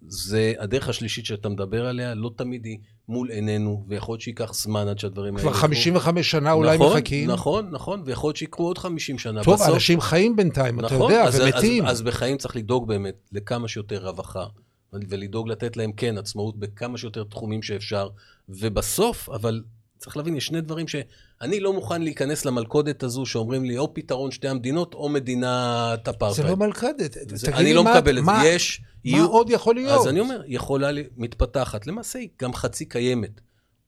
זה 0.09 0.53
הדרך 0.59 0.88
השלישית 0.88 1.27
שאתה 1.27 1.49
מדבר 1.49 1.87
עליה, 1.87 2.14
לא 2.14 2.31
תמיד 2.37 2.64
היא 2.64 2.79
מול 3.09 3.31
עינינו, 3.31 3.85
ויכול 3.88 4.12
להיות 4.12 4.21
שייקח 4.21 4.55
זמן 4.55 4.88
עד 4.88 4.99
שהדברים 4.99 5.37
האלה... 5.37 5.42
כבר 5.42 5.51
יקרו. 5.51 5.62
55 5.62 6.31
שנה 6.31 6.53
אולי 6.53 6.77
נכון, 6.77 6.99
מחכים. 6.99 7.31
נכון, 7.31 7.71
נכון, 7.71 8.03
ויכול 8.05 8.29
להיות 8.29 8.37
שיקרו 8.37 8.66
עוד 8.66 8.79
50 8.79 9.19
שנה. 9.19 9.45
טוב, 9.45 9.55
בסוף, 9.55 9.69
אנשים 9.75 10.01
חיים 10.01 10.37
בינתיים, 10.37 10.81
אתה 10.81 10.87
נכון, 10.87 11.12
יודע, 11.12 11.25
אז, 11.25 11.40
ומתים. 11.40 11.87
אז, 11.87 11.90
אז 11.90 12.03
בחיים 12.03 12.37
צריך 12.37 12.57
לדאוג 12.57 12.88
באמת 12.88 13.14
לכמה 13.33 13.69
שיותר 13.69 14.07
רווחה, 14.07 14.47
ולדאוג 14.92 15.49
לתת 15.49 15.77
להם, 15.77 15.92
כן, 15.92 16.19
עצמאות 16.19 16.59
בכמה 16.59 16.99
שיותר 16.99 17.25
תחומים 17.25 17.62
שאפשר, 17.62 18.09
ובסוף, 18.49 19.29
אבל 19.29 19.62
צריך 19.99 20.17
להבין, 20.17 20.37
יש 20.37 20.47
שני 20.47 20.61
דברים 20.61 20.87
שאני 20.89 21.61
לא 21.61 21.73
מוכן 21.73 22.03
להיכנס 22.03 22.45
למלכודת 22.45 23.03
הזו 23.03 23.27
שאומרים 23.27 23.65
לי, 23.65 23.79
או 23.79 23.95
פתרון 23.95 24.31
שתי 24.31 24.49
המדינות, 24.49 24.95
או 24.95 25.09
מדינת 25.09 26.05
זה 26.05 26.11
אפרטהייד. 26.11 26.49
לא 26.51 26.57
מלכדת. 26.57 27.17
זה- 27.35 27.55
אני 27.55 27.75
לא 27.75 27.85
מה- 27.85 27.95
מקבל 27.95 28.19
את 28.19 28.25
זה. 28.25 28.31
יש, 28.49 28.81
מה 28.81 28.87
יהיו... 29.11 29.27
עוד 29.27 29.51
יכול 29.51 29.75
להיות? 29.75 30.01
אז 30.01 30.09
אני 30.09 30.21
אומר, 30.21 30.43
יכולה, 30.47 30.89
מתפתחת. 31.17 31.87
למעשה 31.87 32.19
היא 32.19 32.29
גם 32.43 32.53
חצי 32.55 32.85
קיימת. 32.85 33.41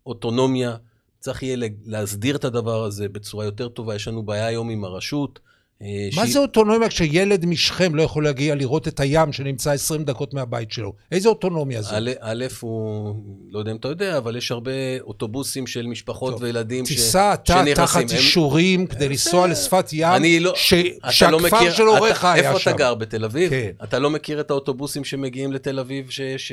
אוטונומיה, 0.06 0.76
צריך 1.20 1.42
יהיה 1.42 1.56
להסדיר 1.86 2.36
את 2.36 2.44
הדבר 2.44 2.84
הזה 2.84 3.08
בצורה 3.08 3.44
יותר 3.44 3.68
טובה. 3.68 3.94
יש 3.94 4.08
לנו 4.08 4.22
בעיה 4.22 4.46
היום 4.46 4.70
עם 4.70 4.84
הרשות. 4.84 5.38
אה, 5.82 5.86
מה 6.16 6.22
שהיא- 6.22 6.32
זה 6.32 6.38
אוטונומיה 6.38 6.88
כשילד 6.88 7.46
משכם 7.46 7.94
לא 7.94 8.02
יכול 8.02 8.24
להגיע 8.24 8.54
לראות 8.54 8.88
את 8.88 9.00
הים 9.00 9.32
שנמצא 9.32 9.70
20 9.72 10.04
דקות 10.04 10.34
מהבית 10.34 10.72
שלו? 10.72 10.92
איזה 11.12 11.28
אוטונומיה 11.28 11.82
זו? 11.82 11.96
א', 11.96 12.10
א', 12.20 12.44
הוא, 12.60 13.14
לא 13.50 13.58
יודע 13.58 13.70
אם 13.70 13.76
אתה 13.76 13.88
יודע, 13.88 14.16
אבל 14.18 14.36
יש 14.36 14.50
הרבה 14.50 14.70
אוטובוסים 15.00 15.66
של 15.66 15.86
משפחות 15.86 16.32
טוב, 16.32 16.42
וילדים 16.42 16.86
ש- 16.86 16.88
תיסע 16.88 17.34
אתה 17.34 17.52
שנכנסים. 17.52 17.74
תחת 17.74 18.00
הם- 18.00 18.16
אישורים 18.16 18.86
כדי 18.86 19.08
לנסוע 19.08 19.46
לשפת 19.46 19.86
ים, 19.92 20.22
לא- 20.40 20.52
ש- 20.56 20.72
אתה 20.74 21.12
שהכפר 21.12 21.36
לא 21.36 21.40
מכיר, 21.42 21.72
של 21.72 21.82
הוריך 21.82 22.18
אתה, 22.18 22.32
היה 22.32 22.48
איפה 22.48 22.58
שם. 22.58 22.70
אתה 22.70 22.78
גר? 22.78 22.94
בתל 22.94 23.24
אביב? 23.24 23.50
כן. 23.50 23.70
אתה 23.84 23.98
לא 23.98 24.10
מכיר 24.10 24.40
את 24.40 24.50
האוטובוסים 24.50 25.04
שמגיעים 25.04 25.52
לתל 25.52 25.78
אביב 25.78 26.10
ש... 26.10 26.20
ש... 26.36 26.52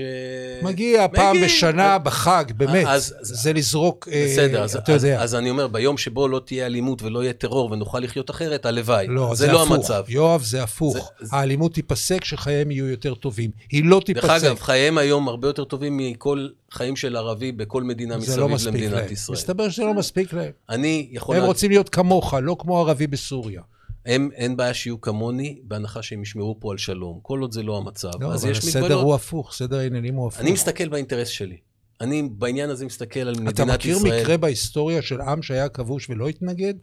מגיע 0.61 1.07
פעם 1.13 1.29
מגיעים. 1.29 1.45
בשנה 1.45 1.97
בחג, 1.97 2.43
באמת. 2.57 2.85
אז- 2.88 3.15
זה 3.21 3.53
לזרוק, 3.53 4.07
אה, 4.11 4.25
בסדר, 4.31 4.63
אז, 4.63 4.75
אתה 4.75 4.93
אז, 4.93 5.03
יודע. 5.03 5.21
אז 5.21 5.35
אני 5.35 5.49
אומר, 5.49 5.67
ביום 5.67 5.97
שבו 5.97 6.27
לא 6.27 6.41
תהיה 6.45 6.65
אלימות 6.65 7.01
ולא 7.01 7.23
יהיה 7.23 7.33
טרור 7.33 7.71
ונוכל 7.71 7.99
לחיות 7.99 8.29
אחרת, 8.29 8.65
הלוואי. 8.65 9.07
לא, 9.15 9.36
זה 9.36 9.45
זה 9.45 9.51
לא 9.51 9.63
הפוך. 9.63 9.71
המצב. 9.75 10.04
יואב, 10.08 10.41
זה 10.43 10.63
הפוך. 10.63 10.93
זה- 11.19 11.25
זה- 11.25 11.36
האלימות 11.36 11.73
תיפסק 11.73 12.21
כשחייהם 12.21 12.71
יהיו 12.71 12.88
יותר 12.88 13.13
טובים. 13.15 13.51
היא 13.71 13.84
לא 13.86 13.97
דרך 13.97 14.04
תיפסק. 14.06 14.43
אגב, 14.45 14.60
חייהם 14.60 14.97
היום 14.97 15.28
הרבה 15.28 15.47
יותר 15.47 15.63
טובים 15.63 15.97
מכל 15.97 16.47
חיים 16.71 16.95
של 16.95 17.15
ערבי 17.15 17.51
בכל 17.51 17.84
מדינה 17.84 18.13
זה 18.13 18.19
מסביב 18.19 18.39
לא 18.39 18.71
למדינת 18.71 18.93
להם. 18.93 19.12
ישראל. 19.13 19.38
מסתבר 19.38 19.69
שזה 19.69 19.84
לא 19.84 19.93
מספיק 19.93 20.34
להם. 20.34 20.51
אני 20.69 21.08
יכול... 21.12 21.36
הם 21.36 21.41
לה- 21.41 21.47
רוצים 21.47 21.71
להיות 21.71 21.89
כמוך, 21.89 22.34
לא 22.41 22.56
כמו 22.60 22.80
ערבי 22.80 23.08
בסוריה. 23.08 23.62
הם, 24.06 24.30
אין 24.36 24.58
בעיה 24.58 24.73
שיהיו 24.73 25.01
כמוני, 25.01 25.60
בהנחה 25.63 26.01
שהם 26.01 26.21
ישמרו 26.21 26.58
פה 26.60 26.71
על 26.71 26.78
שלום. 26.78 27.19
כל 27.21 27.39
עוד 27.39 27.51
זה 27.51 27.63
לא 27.63 27.78
המצב, 27.78 28.10
לא, 28.21 28.34
אז 28.34 28.43
אבל 28.43 28.51
יש 28.51 28.58
הסדר. 28.58 28.93
הוא 28.93 29.15
הפוך, 29.15 29.54
סדר 29.54 29.78
העניינים 29.78 30.15
הוא 30.15 30.28
הפוך. 30.28 30.39
אני 30.41 30.51
מסתכל 30.51 30.88
באינטרס 30.88 31.28
שלי. 31.28 31.58
אני 32.01 32.30
בעניין 32.32 32.69
הזה 32.69 32.86
מסתכל 32.86 33.19
על 33.19 33.32
מדינת 33.36 33.54
אתה 33.54 33.65
מכיר 33.65 33.97
ישראל. 33.97 34.21
מקרה 34.21 34.38
בהיסטוריה 34.38 35.01
של 35.01 35.21
עם 35.21 35.41
שהיה 35.41 35.69
כבוש 35.69 36.10
ולא 36.10 36.28
התנגד? 36.30 36.73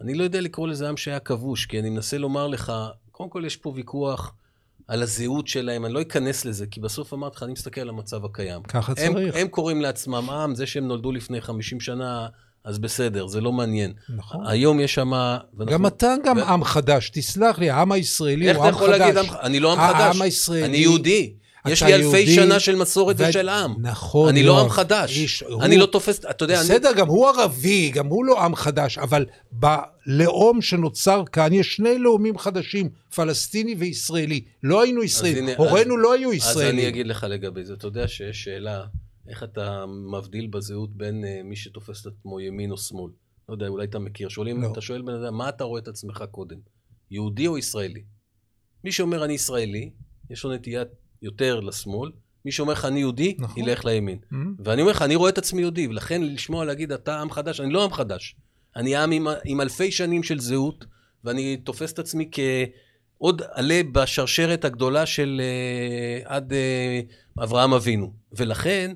אני 0.00 0.14
לא 0.14 0.24
יודע 0.24 0.40
לקרוא 0.40 0.68
לזה 0.68 0.88
עם 0.88 0.96
שהיה 0.96 1.18
כבוש, 1.18 1.66
כי 1.66 1.80
אני 1.80 1.90
מנסה 1.90 2.18
לומר 2.18 2.46
לך, 2.46 2.72
קודם 3.12 3.30
כל 3.30 3.42
יש 3.46 3.56
פה 3.56 3.72
ויכוח 3.76 4.34
על 4.88 5.02
הזהות 5.02 5.48
שלהם, 5.48 5.86
אני 5.86 5.94
לא 5.94 6.00
אכנס 6.02 6.44
לזה, 6.44 6.66
כי 6.66 6.80
בסוף 6.80 7.12
אמרתי 7.14 7.36
לך, 7.36 7.42
אני 7.42 7.52
מסתכל 7.52 7.80
על 7.80 7.88
המצב 7.88 8.24
הקיים. 8.24 8.62
ככה 8.62 8.92
הם, 8.96 9.12
צריך. 9.14 9.34
הם 9.38 9.48
קוראים 9.48 9.80
לעצמם 9.82 10.30
עם, 10.30 10.54
זה 10.54 10.66
שהם 10.66 10.88
נולדו 10.88 11.12
לפני 11.12 11.40
50 11.40 11.80
שנה, 11.80 12.26
אז 12.64 12.78
בסדר, 12.78 13.26
זה 13.26 13.40
לא 13.40 13.52
מעניין. 13.52 13.92
נכון. 14.16 14.46
היום 14.46 14.80
יש 14.80 14.94
שם... 14.94 15.12
גם 15.66 15.86
אתה 15.86 16.14
גם 16.24 16.36
ו- 16.36 16.42
עם 16.44 16.64
חדש, 16.64 17.10
תסלח 17.10 17.58
לי, 17.58 17.70
העם 17.70 17.92
הישראלי 17.92 18.48
איך 18.48 18.56
הוא 18.56 18.64
אתה 18.64 18.68
עם 18.68 18.74
יכול 18.76 18.88
להגיד 18.90 19.16
עם 19.16 19.26
חדש. 19.26 19.38
אני 19.42 19.60
לא 19.60 19.72
עם 19.72 19.78
חדש. 19.94 20.20
הישראלי- 20.20 20.64
אני 20.64 20.76
יהודי. 20.76 21.32
יש 21.68 21.82
לי 21.82 21.94
אלפי 21.94 22.04
יהודי, 22.06 22.34
שנה 22.34 22.60
של 22.60 22.76
מסורת 22.76 23.16
ו- 23.18 23.24
ושל 23.28 23.48
עם. 23.48 23.74
נכון, 23.80 24.28
אני 24.28 24.42
לא 24.42 24.52
יואב. 24.52 24.64
עם 24.64 24.70
חדש. 24.70 25.16
איש- 25.18 25.42
אני 25.60 25.74
הוא- 25.74 25.80
לא 25.82 25.86
תופס, 25.86 26.20
אתה 26.30 26.44
יודע, 26.44 26.54
אני... 26.60 26.64
בסדר, 26.64 26.92
גם 26.96 27.08
הוא 27.08 27.28
ערבי, 27.28 27.90
גם 27.90 28.06
הוא 28.06 28.24
לא 28.24 28.44
עם 28.44 28.54
חדש, 28.54 28.98
אבל 28.98 29.26
בלאום 29.52 30.62
שנוצר 30.62 31.22
כאן 31.32 31.52
יש 31.52 31.76
שני 31.76 31.98
לאומים 31.98 32.38
חדשים, 32.38 32.88
פלסטיני 33.14 33.74
וישראלי. 33.78 34.40
לא 34.62 34.82
היינו 34.82 35.02
ישראלים, 35.02 35.48
הורינו 35.56 35.94
אז- 35.94 36.00
לא 36.02 36.12
היו 36.14 36.28
אז 36.30 36.34
ישראלים. 36.36 36.78
אני 36.78 36.88
אגיד 36.88 37.06
לך 37.06 37.26
לגבי 37.30 37.64
זה. 37.64 37.74
אתה 37.74 37.86
יודע 37.86 38.08
שיש 38.08 38.44
שאלה, 38.44 38.84
איך 39.28 39.42
אתה 39.42 39.84
מבדיל 40.12 40.46
בזהות 40.46 40.96
בין 40.96 41.24
uh, 41.24 41.44
מי 41.44 41.56
שתופס 41.56 42.00
את 42.02 42.06
עצמו 42.06 42.40
ימין 42.40 42.70
או 42.70 42.78
שמאל? 42.78 43.12
לא 43.48 43.54
יודע, 43.54 43.68
אולי 43.68 43.84
אתה 43.86 43.98
מכיר. 43.98 44.28
שואלים, 44.28 44.62
לא. 44.62 44.72
אתה 44.72 44.80
שואל 44.80 45.02
בן 45.02 45.14
אדם, 45.14 45.34
מה 45.38 45.48
אתה 45.48 45.64
רואה 45.64 45.80
את 45.80 45.88
עצמך 45.88 46.24
קודם? 46.30 46.56
יהודי 47.10 47.46
או 47.46 47.58
ישראלי? 47.58 48.02
מי 48.84 48.92
שאומר 48.92 49.24
אני 49.24 49.32
ישראלי, 49.32 49.90
יש 50.30 50.44
לו 50.44 50.52
נטייה 50.52 50.82
יותר 51.22 51.60
לשמאל. 51.60 52.10
מי 52.44 52.52
שאומר 52.52 52.72
לך 52.72 52.84
אני 52.84 53.00
יהודי, 53.00 53.36
נכון. 53.38 53.62
ילך 53.62 53.84
לימין. 53.84 54.18
Mm? 54.32 54.36
ואני 54.64 54.80
אומר 54.80 54.92
לך, 54.92 55.02
אני 55.02 55.16
רואה 55.16 55.30
את 55.30 55.38
עצמי 55.38 55.60
יהודי, 55.60 55.86
ולכן 55.86 56.22
לשמוע 56.22 56.64
להגיד 56.64 56.92
אתה 56.92 57.20
עם 57.20 57.30
חדש, 57.30 57.60
אני 57.60 57.72
לא 57.72 57.84
עם 57.84 57.92
חדש. 57.92 58.36
אני 58.76 58.96
עם 58.96 59.12
עם, 59.12 59.26
עם 59.44 59.60
אלפי 59.60 59.90
שנים 59.90 60.22
של 60.22 60.40
זהות, 60.40 60.84
ואני 61.24 61.56
תופס 61.56 61.92
את 61.92 61.98
עצמי 61.98 62.30
כעוד 62.32 63.42
עלה 63.52 63.80
בשרשרת 63.92 64.64
הגדולה 64.64 65.06
של 65.06 65.40
uh, 66.24 66.28
עד 66.28 66.52
uh, 66.52 67.42
אברהם 67.42 67.72
אבינו. 67.72 68.12
ולכן, 68.32 68.92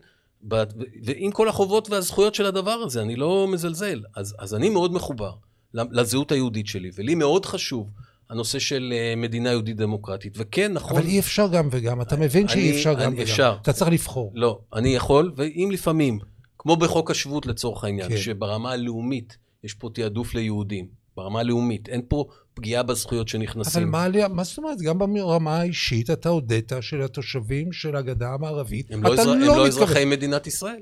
ב, 0.49 0.63
ועם 1.05 1.31
כל 1.31 1.49
החובות 1.49 1.91
והזכויות 1.91 2.35
של 2.35 2.47
הדבר 2.47 2.71
הזה, 2.71 3.03
אני 3.03 3.17
לא 3.17 3.49
מזלזל. 3.49 4.03
אז, 4.17 4.35
אז 4.39 4.55
אני 4.55 4.71
מאוד 4.71 4.93
מחובר 4.93 5.33
לזהות 5.75 6.33
היהודית 6.33 6.67
שלי, 6.67 6.91
ולי 6.95 7.15
מאוד 7.15 7.47
חשוב. 7.47 7.91
הנושא 8.31 8.59
של 8.59 8.93
אה, 8.97 9.15
מדינה 9.17 9.51
יהודית 9.51 9.77
דמוקרטית. 9.77 10.35
וכן, 10.37 10.73
נכון... 10.73 10.97
אבל 10.97 11.07
אי 11.07 11.19
אפשר 11.19 11.49
גם 11.49 11.69
וגם, 11.71 12.01
אתה 12.01 12.17
מבין 12.17 12.49
שאי 12.49 12.71
אפשר 12.71 12.95
גם 12.95 13.13
וגם. 13.13 13.23
אפשר. 13.23 13.57
אתה 13.63 13.73
צריך 13.73 13.91
לבחור. 13.91 14.33
לא, 14.35 14.61
אני 14.75 14.95
יכול, 14.95 15.33
ואם 15.37 15.69
לפעמים, 15.73 16.19
כמו 16.59 16.77
בחוק 16.77 17.11
השבות 17.11 17.47
לצורך 17.47 17.85
העניין, 17.85 18.09
כן. 18.09 18.17
שברמה 18.17 18.73
הלאומית 18.73 19.37
יש 19.65 19.75
פה 19.75 19.89
תעדוף 19.95 20.35
ליהודים, 20.35 20.87
ברמה 21.21 21.41
הלאומית, 21.41 21.89
אין 21.89 22.03
פה 22.09 22.25
פגיעה 22.55 22.83
בזכויות 22.83 23.29
שנכנסים. 23.29 23.95
אבל 23.95 24.11
מה, 24.11 24.29
מה 24.29 24.45
זאת 24.45 24.59
אומרת, 24.59 24.79
גם 24.79 24.99
ברמה 24.99 25.57
האישית 25.57 26.11
אתה 26.11 26.29
הודית 26.29 26.73
של 26.81 27.03
התושבים 27.03 27.73
של 27.73 27.97
הגדה 27.97 28.29
המערבית, 28.35 28.91
הם 28.91 29.03
לא, 29.03 29.13
אזר... 29.13 29.25
לא, 29.25 29.33
הם 29.33 29.41
לא 29.41 29.67
אזרחי 29.67 30.05
מדינת 30.05 30.47
ישראל. 30.47 30.81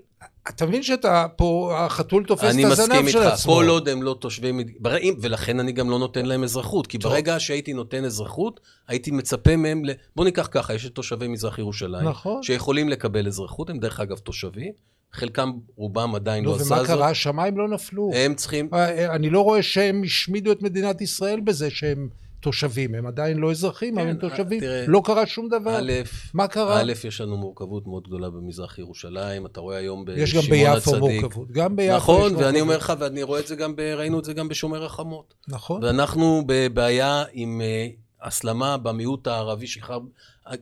אתה 0.48 0.66
מבין 0.66 0.83
שאתה 0.83 1.27
פה, 1.37 1.74
החתול 1.79 2.24
תופס 2.24 2.44
את 2.44 2.64
הזנב 2.64 2.64
של 2.64 2.83
עצמו. 2.83 2.94
אני 2.94 3.03
מסכים 3.03 3.22
איתך, 3.22 3.42
כל 3.44 3.66
עוד 3.68 3.88
הם 3.88 4.03
לא 4.03 4.16
תושבי 4.20 4.53
מדינה, 4.53 4.79
ולכן 5.20 5.61
אני 5.61 5.72
גם 5.72 5.90
לא 5.90 5.98
נותן 5.98 6.27
להם 6.27 6.44
אזרחות, 6.44 6.87
כי 6.87 6.98
טוב. 6.98 7.12
ברגע 7.12 7.40
שהייתי 7.40 7.72
נותן 7.72 8.05
אזרחות, 8.05 8.61
הייתי 8.88 9.11
מצפה 9.11 9.57
מהם, 9.57 9.85
ל... 9.85 9.90
בוא 10.16 10.24
ניקח 10.24 10.48
ככה, 10.51 10.74
יש 10.74 10.87
את 10.87 10.94
תושבי 10.94 11.29
מזרח 11.29 11.59
ירושלים, 11.59 12.09
נכון. 12.09 12.42
שיכולים 12.42 12.88
לקבל 12.88 13.27
אזרחות, 13.27 13.70
הם 13.70 13.79
דרך 13.79 14.01
אגב 14.01 14.18
תושבים, 14.18 14.72
חלקם, 15.12 15.52
רובם 15.76 16.14
עדיין 16.14 16.44
לא, 16.44 16.50
לא 16.50 16.56
עשה 16.56 16.64
זאת. 16.64 16.78
ומה 16.78 16.86
קרה? 16.86 17.08
השמיים 17.08 17.58
לא 17.58 17.68
נפלו. 17.68 18.10
הם 18.14 18.34
צריכים... 18.34 18.68
אה, 18.72 18.98
אה, 18.98 19.14
אני 19.14 19.30
לא 19.30 19.40
רואה 19.40 19.62
שהם 19.62 20.02
השמידו 20.04 20.52
את 20.52 20.62
מדינת 20.62 21.00
ישראל 21.00 21.40
בזה 21.40 21.70
שהם 21.70 22.08
תושבים. 22.40 22.94
הם 22.94 23.06
עדיין 23.06 23.36
לא 23.36 23.50
אזרחים, 23.50 23.94
כן, 23.94 24.00
אבל 24.00 24.10
הם 24.10 24.16
תושבים. 24.16 24.60
תראה, 24.60 24.84
לא 24.86 25.02
קרה 25.04 25.26
שום 25.26 25.48
דבר. 25.48 25.78
א', 25.78 25.92
מה 26.34 26.48
קרה? 26.48 26.80
א', 26.80 26.92
יש 27.04 27.20
לנו 27.20 27.36
מורכבות 27.36 27.86
מאוד 27.86 28.06
גדולה 28.06 28.30
במזרח 28.30 28.78
ירושלים. 28.78 29.46
אתה 29.46 29.60
רואה 29.60 29.76
היום 29.76 30.04
בשמעון 30.04 30.22
הצדיק. 30.22 30.42
יש 30.42 30.50
גם 30.50 30.74
ביפו 30.74 30.98
מורכבות. 30.98 31.50
גם 31.50 31.76
ביפו 31.76 31.96
נכון, 31.96 32.36
ואני 32.36 32.60
אומר 32.60 32.76
לך, 32.76 32.92
ואני 32.98 33.22
רואה 33.22 33.40
את 33.40 33.46
זה 33.46 33.56
גם, 33.56 33.76
ב, 33.76 33.80
ראינו 33.80 34.18
את 34.18 34.24
זה 34.24 34.32
גם 34.32 34.48
בשומר 34.48 34.84
החמות. 34.84 35.34
נכון. 35.48 35.84
ואנחנו 35.84 36.42
בבעיה 36.46 37.24
עם... 37.32 37.60
אה, 37.60 37.88
הסלמה 38.22 38.76
במיעוט 38.76 39.26
הערבי 39.26 39.66
שגר 39.66 39.98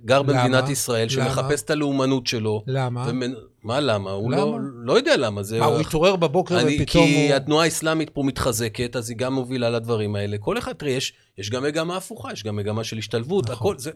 למה? 0.08 0.22
במדינת 0.22 0.68
ישראל, 0.68 1.08
שמחפש 1.08 1.62
את 1.62 1.70
הלאומנות 1.70 2.26
שלו. 2.26 2.64
למה? 2.66 3.06
ומנ... 3.08 3.34
מה 3.66 3.80
למה? 3.80 4.10
הוא 4.10 4.32
למה? 4.32 4.40
לא, 4.40 4.58
לא 4.84 4.92
יודע 4.92 5.16
למה. 5.16 5.42
זה... 5.42 5.58
מה, 5.58 5.66
הוא 5.66 5.80
התעורר 5.80 6.16
בבוקר 6.16 6.60
אני, 6.60 6.76
ופתאום 6.76 6.86
כי 6.86 6.98
הוא... 6.98 7.06
כי 7.06 7.32
התנועה 7.32 7.64
האסלאמית 7.64 8.10
פה 8.10 8.22
מתחזקת, 8.22 8.96
אז 8.96 9.10
היא 9.10 9.18
גם 9.18 9.34
מובילה 9.34 9.70
לדברים 9.70 10.16
האלה. 10.16 10.38
כל 10.38 10.58
אחד, 10.58 10.72
תראה, 10.72 10.92
יש, 10.92 11.12
יש 11.38 11.50
גם 11.50 11.62
מגמה 11.62 11.96
הפוכה, 11.96 12.32
יש 12.32 12.44
גם 12.44 12.56
מגמה 12.56 12.84
של 12.84 12.98
השתלבות, 12.98 13.50
נכון. 13.50 13.54
הכל 13.54 13.78
זה... 13.78 13.90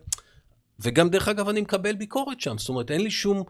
וגם, 0.81 1.09
דרך 1.09 1.29
אגב, 1.29 1.49
אני 1.49 1.61
מקבל 1.61 1.95
ביקורת 1.95 2.41
שם. 2.41 2.59
זאת 2.59 2.69
אומרת, 2.69 2.91
אין 2.91 3.01
לי 3.01 3.11
שום 3.11 3.43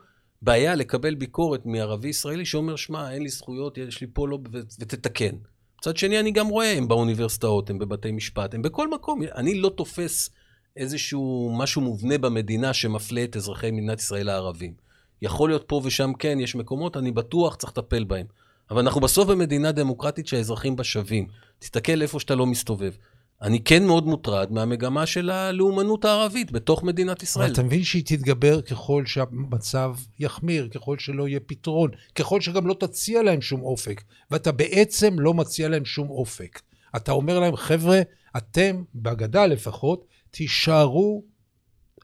בעיה 0.42 0.74
לקבל 0.74 1.14
ביקורת 1.14 1.66
מערבי 1.66 2.09
ישראלי 2.09 2.44
שאומר, 2.44 2.76
שמע, 2.76 3.12
אין 3.12 3.22
לי 3.22 3.28
זכויות, 3.28 3.78
יש 3.78 4.00
לי 4.00 4.06
פה 4.12 4.28
לא... 4.28 4.38
ותתקן. 4.80 5.35
מצד 5.78 5.96
שני, 5.96 6.20
אני 6.20 6.30
גם 6.30 6.48
רואה, 6.48 6.72
הם 6.72 6.88
באוניברסיטאות, 6.88 7.70
הם 7.70 7.78
בבתי 7.78 8.12
משפט, 8.12 8.54
הם 8.54 8.62
בכל 8.62 8.90
מקום. 8.90 9.20
אני 9.35 9.61
לא 9.61 9.68
תופס 9.76 10.30
איזשהו 10.76 11.52
משהו 11.59 11.83
מובנה 11.83 12.18
במדינה 12.18 12.72
שמפלה 12.74 13.24
את 13.24 13.37
אזרחי 13.37 13.70
מדינת 13.70 14.00
ישראל 14.00 14.28
הערבים. 14.28 14.89
יכול 15.22 15.50
להיות 15.50 15.64
פה 15.66 15.80
ושם 15.85 16.12
כן, 16.18 16.40
יש 16.40 16.54
מקומות, 16.54 16.96
אני 16.96 17.12
בטוח, 17.12 17.54
צריך 17.54 17.72
לטפל 17.72 18.04
בהם. 18.04 18.26
אבל 18.70 18.80
אנחנו 18.80 19.00
בסוף 19.00 19.28
במדינה 19.28 19.72
דמוקרטית 19.72 20.26
שהאזרחים 20.26 20.76
בה 20.76 20.85
שווים. 20.85 21.26
תסתכל 21.59 22.02
איפה 22.02 22.20
שאתה 22.20 22.35
לא 22.35 22.46
מסתובב. 22.46 22.92
אני 23.42 23.64
כן 23.64 23.87
מאוד 23.87 24.06
מוטרד 24.06 24.52
מהמגמה 24.52 25.06
של 25.06 25.30
הלאומנות 25.30 26.04
הערבית 26.04 26.52
בתוך 26.52 26.83
מדינת 26.83 27.22
ישראל. 27.22 27.44
אבל 27.44 27.52
אתה 27.52 27.62
מבין 27.62 27.85
שהיא 27.85 28.02
תתגבר 28.06 28.61
ככל 28.61 29.06
שהמצב 29.06 29.94
יחמיר, 30.18 30.68
ככל 30.68 30.98
שלא 30.98 31.28
יהיה 31.28 31.40
פתרון, 31.40 31.90
ככל 32.14 32.40
שגם 32.40 32.66
לא 32.66 32.74
תציע 32.74 33.22
להם 33.22 33.40
שום 33.40 33.62
אופק, 33.62 34.02
ואתה 34.30 34.52
בעצם 34.52 35.18
לא 35.18 35.35
מציע 35.35 35.68
להם 35.68 35.85
שום 35.85 36.11
אופק. 36.11 36.61
אתה 36.96 37.12
אומר 37.12 37.38
להם, 37.38 37.56
חבר'ה, 37.56 38.00
אתם, 38.37 38.83
בגדה 38.94 39.46
לפחות, 39.46 40.04
תישארו 40.30 41.22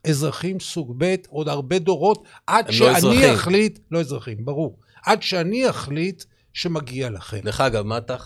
אזרחים 0.09 0.61
סוג 0.61 0.95
ב' 0.99 1.15
עוד 1.29 1.49
הרבה 1.49 1.79
דורות, 1.79 2.29
עד 2.47 2.67
לא 2.67 2.73
שאני 2.73 3.23
לא 3.23 3.35
אחליט, 3.35 3.79
לא 3.91 4.01
אזרחים, 4.01 4.45
ברור, 4.45 4.79
עד 5.05 5.23
שאני 5.23 5.71
אחליט 5.71 6.25
שמגיע 6.53 7.11
לכם. 7.11 7.41
דרך 7.41 7.61
אגב, 7.61 7.83
מה 7.83 7.99
אתה, 7.99 8.17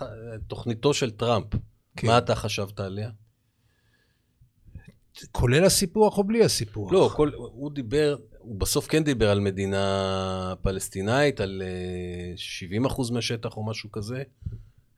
תוכניתו 0.49 0.95
של 0.95 1.11
טראמפ, 1.11 1.47
כן. 1.97 2.07
מה 2.07 2.19
אתה 2.19 2.35
חשבת 2.35 2.81
עליה? 2.81 3.11
כולל 5.33 5.65
הסיפוח 5.65 6.19
או 6.19 6.25
בלי 6.25 6.45
הסיפוח? 6.45 6.93
לא, 6.93 7.11
כל, 7.17 7.31
הוא 7.35 7.71
דיבר, 7.71 8.17
הוא 8.39 8.61
בסוף 8.61 8.87
כן 8.87 9.05
דיבר 9.05 9.31
על 9.31 9.41
מדינה 9.41 10.55
פלסטינאית, 10.63 11.41
על 11.41 11.63
70 12.37 12.85
אה, 12.85 12.91
אחוז 12.91 13.11
מהשטח 13.11 13.57
או 13.57 13.67
משהו 13.67 13.91
כזה. 13.91 14.23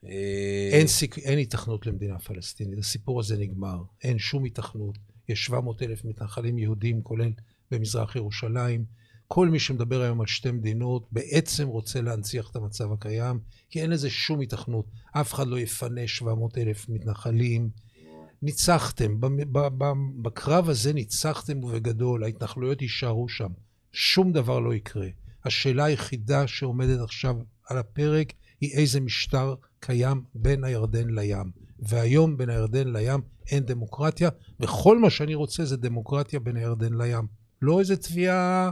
אה, 0.07 0.69
אין, 0.73 0.87
סיק, 0.87 1.19
אין 1.19 1.39
התכנות 1.39 1.87
למדינה 1.87 2.19
פלסטינית, 2.19 2.79
הסיפור 2.79 3.21
הזה 3.21 3.37
נגמר, 3.39 3.83
אין 4.05 4.19
שום 4.19 4.45
התכנות. 4.45 4.99
יש 5.29 5.45
700 5.45 5.83
אלף 5.83 6.05
מתנחלים 6.05 6.59
יהודים, 6.59 7.03
כולל 7.03 7.33
במזרח 7.71 8.17
ירושלים. 8.17 8.85
כל 9.29 9.49
מי 9.49 9.59
שמדבר 9.59 10.01
היום 10.03 10.21
על 10.21 10.27
שתי 10.27 10.51
מדינות 10.51 11.07
בעצם 11.13 11.69
רוצה 11.69 12.01
להנציח 12.01 12.51
את 12.51 12.57
המצב 12.57 12.93
הקיים, 12.93 13.41
כי 13.71 13.83
אין 13.83 13.91
לזה 13.91 14.11
שום 14.11 14.41
התכנות. 14.41 14.87
אף 15.13 15.35
אחד 15.35 15.47
לא 15.47 15.59
יפנה 15.59 16.09
700 16.09 16.59
אלף 16.59 16.89
מתנחלים. 16.89 17.71
ניצחתם, 18.43 19.21
בקרב 20.23 20.69
הזה 20.69 20.93
ניצחתם 20.93 21.65
ובגדול, 21.65 22.25
ההתנחלויות 22.25 22.83
יישארו 22.83 23.29
שם. 23.29 23.49
שום 23.93 24.33
דבר 24.33 24.59
לא 24.59 24.75
יקרה. 24.75 25.09
השאלה 25.45 25.85
היחידה 25.85 26.47
שעומדת 26.47 27.01
עכשיו 27.01 27.37
על 27.69 27.79
הפרק 27.79 28.33
היא 28.61 28.73
איזה 28.73 29.01
משטר 29.01 29.55
קיים 29.81 30.23
בין 30.35 30.65
הירדן 30.65 31.09
לים. 31.11 31.51
והיום 31.83 32.37
בין 32.37 32.51
הירדן 32.51 32.93
לים 32.93 33.21
אין 33.51 33.65
דמוקרטיה, 33.65 34.29
וכל 34.61 34.99
מה 34.99 35.11
שאני 35.11 35.35
רוצה 35.35 35.65
זה 35.65 35.77
דמוקרטיה 35.77 36.41
בין 36.41 36.57
הירדן 36.57 36.95
לים. 37.03 37.27
לא 37.63 37.81
איזה 37.81 37.97
תביעה 37.97 38.71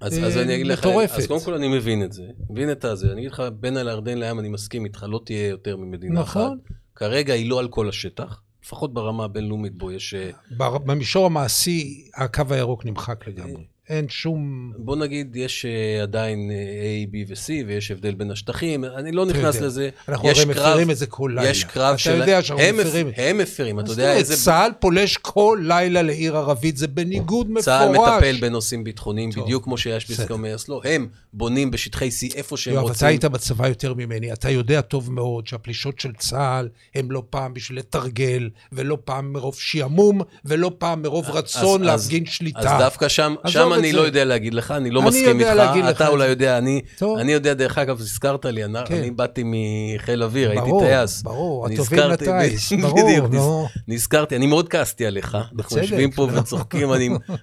אז, 0.00 0.18
אז 0.18 0.38
אני 0.38 0.54
אגיד 0.54 0.66
לך, 0.66 0.86
אז 0.86 1.26
קודם 1.26 1.40
כל 1.44 1.54
אני 1.54 1.68
מבין 1.68 2.02
את 2.02 2.12
זה, 2.12 2.22
מבין 2.50 2.72
את 2.72 2.84
הזה, 2.84 3.12
אני 3.12 3.20
אגיד 3.20 3.32
לך, 3.32 3.42
בין 3.60 3.76
הירדן 3.76 4.18
לים 4.18 4.38
אני 4.38 4.48
מסכים 4.48 4.84
איתך, 4.84 5.06
לא 5.08 5.20
תהיה 5.24 5.48
יותר 5.48 5.76
ממדינה 5.76 6.20
נכון. 6.20 6.42
אחת. 6.42 6.74
כרגע 6.94 7.34
היא 7.34 7.50
לא 7.50 7.60
על 7.60 7.68
כל 7.68 7.88
השטח, 7.88 8.42
לפחות 8.64 8.94
ברמה 8.94 9.24
הבינלאומית 9.24 9.78
בו 9.78 9.92
יש... 9.92 10.14
אה, 10.14 10.30
במישור 10.78 11.26
המעשי, 11.26 12.08
הקו 12.14 12.42
הירוק 12.50 12.84
נמחק 12.84 13.28
לגמרי. 13.28 13.64
אין 13.88 14.08
שום... 14.08 14.72
בוא 14.76 14.96
נגיד, 14.96 15.36
יש 15.36 15.66
uh, 15.66 16.02
עדיין 16.02 16.50
uh, 16.50 17.10
A, 17.10 17.14
B 17.14 17.30
ו-C, 17.30 17.66
ויש 17.66 17.90
הבדל 17.90 18.14
בין 18.14 18.30
השטחים, 18.30 18.84
אני 18.84 19.12
לא 19.12 19.26
נכנס 19.26 19.54
יודע. 19.54 19.66
לזה. 19.66 19.90
אנחנו 20.08 20.28
הרי 20.28 20.44
מפרים 20.44 20.90
את 20.90 20.96
זה 20.96 21.06
כל 21.06 21.32
לילה. 21.34 21.50
יש 21.50 21.64
קרב 21.64 21.96
של... 21.96 22.10
אתה 22.10 22.18
יודע 22.18 22.42
שאנחנו 22.42 22.64
מפרים. 22.76 23.10
הם 23.16 23.38
מפרים, 23.38 23.80
אתה 23.80 23.90
יודע 23.90 24.12
איזה... 24.12 24.36
צה"ל 24.36 24.70
פולש 24.80 25.16
כל 25.16 25.60
לילה 25.62 26.02
לעיר 26.02 26.36
ערבית, 26.36 26.76
זה 26.76 26.88
בניגוד 26.88 27.50
מפורש. 27.50 27.64
צה"ל 27.64 27.88
מטפל 27.88 28.36
בנושאים 28.40 28.84
ביטחוניים, 28.84 29.30
בדיוק 29.30 29.64
כמו 29.64 29.78
שיש 29.78 30.10
בהסכמי 30.10 30.54
אסלו. 30.54 30.80
הם 30.84 31.08
בונים 31.32 31.70
בשטחי 31.70 32.08
C 32.08 32.36
איפה 32.36 32.56
שהם 32.56 32.78
רוצים. 32.78 32.96
אתה 32.96 33.06
היית 33.06 33.24
בצבא 33.24 33.68
יותר 33.68 33.94
ממני, 33.94 34.32
אתה 34.32 34.50
יודע 34.50 34.80
טוב 34.80 35.12
מאוד 35.12 35.46
שהפלישות 35.46 36.00
של 36.00 36.12
צה"ל 36.12 36.68
הם 36.94 37.10
לא 37.10 37.22
פעם 37.30 37.54
בשביל 37.54 37.78
לתרגל, 37.78 38.50
ולא 38.72 38.98
פעם 39.04 39.32
מרוב 39.32 39.54
שעמום, 39.54 40.20
ולא 40.44 40.72
פעם 40.78 41.02
מרוב 41.02 41.30
רצון 41.30 41.82
להפגין 41.82 42.26
שליטה. 42.26 42.76
אז 42.76 42.82
דווקא 42.82 43.08
שם 43.08 43.34
אני 43.74 43.92
לא 43.92 44.00
יודע 44.00 44.24
להגיד 44.24 44.54
לך, 44.54 44.70
אני 44.70 44.90
לא 44.90 45.02
מסכים 45.02 45.40
איתך, 45.40 45.50
אתה 45.90 46.08
אולי 46.08 46.28
יודע, 46.28 46.58
אני 46.58 47.32
יודע, 47.32 47.54
דרך 47.54 47.78
אגב, 47.78 48.00
הזכרת 48.00 48.44
לי, 48.44 48.64
אני 48.64 48.78
כן. 48.86 49.16
באתי 49.16 49.42
מחיל 49.44 50.22
אוויר, 50.22 50.50
הייתי 50.50 50.70
טייס. 50.80 51.22
ברור, 51.22 51.36
ברור, 51.66 51.66
הטובים 51.66 51.98
לטייס, 51.98 52.72
ברור. 52.72 53.68
נזכרתי, 53.88 54.36
אני 54.36 54.46
מאוד 54.46 54.68
כעסתי 54.68 55.06
עליך, 55.06 55.38
אנחנו 55.58 55.78
יושבים 55.78 56.10
פה 56.10 56.28
וצוחקים, 56.32 56.88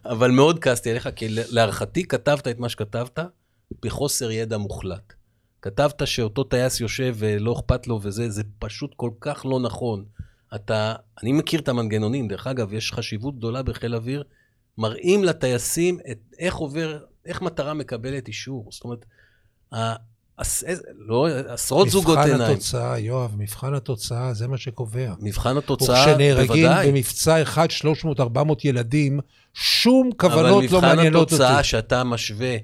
אבל 0.06 0.32
מאוד 0.32 0.60
כעסתי 0.60 0.90
עליך, 0.92 1.10
כי 1.16 1.28
להערכתי 1.30 2.04
כתבת 2.04 2.48
את 2.48 2.60
מה 2.60 2.70
שכתבת 2.70 3.20
בחוסר 3.84 4.32
ידע 4.32 4.58
מוחלט. 4.58 5.14
כתבת 5.62 6.08
שאותו 6.08 6.44
טייס 6.44 6.82
יושב 6.82 7.16
ולא 7.18 7.54
אכפת 7.54 7.88
לו 7.88 8.00
וזה, 8.04 8.30
זה 8.30 8.44
פשוט 8.60 8.94
כל 8.96 9.10
כך 9.22 9.46
לא 9.46 9.60
נכון. 9.60 10.06
אתה, 10.56 10.94
אני 11.24 11.32
מכיר 11.32 11.60
את 11.60 11.70
המנגנונים, 11.70 12.28
דרך 12.28 12.48
אגב, 12.48 12.74
יש 12.74 12.94
חשיבות 12.94 13.38
גדולה 13.38 13.64
בחיל 13.64 13.96
אוויר 13.96 14.24
מראים 14.80 15.24
לטייסים 15.24 16.00
את 16.12 16.18
איך 16.40 16.56
עובר, 16.56 16.98
איך 17.26 17.42
מטרה 17.42 17.74
מקבלת 17.74 18.28
אישור. 18.28 18.70
זאת 18.72 18.84
אומרת, 18.84 19.06
עש, 20.38 20.64
לא, 21.08 21.28
עשרות 21.48 21.90
זוגות 21.90 22.18
עיניים. 22.18 22.36
מבחן 22.36 22.52
התוצאה, 22.52 23.00
יואב, 23.00 23.36
מבחן 23.38 23.74
התוצאה, 23.74 24.34
זה 24.34 24.48
מה 24.48 24.58
שקובע. 24.58 25.14
מבחן 25.20 25.58
התוצאה, 25.58 26.06
בוודאי. 26.08 26.34
וכשנהרגים 26.44 26.94
במבצע 26.94 27.42
אחד 27.42 27.68
300-400 28.10 28.20
ילדים, 28.64 29.20
שום 29.54 30.10
כוונות 30.18 30.72
לא 30.72 30.82
מעניינות 30.82 31.32
אותי. 31.32 31.36
אבל 31.36 31.44
מבחן 31.44 31.54
התוצאה 31.54 31.64
שאתה 31.64 32.04
משווה 32.04 32.56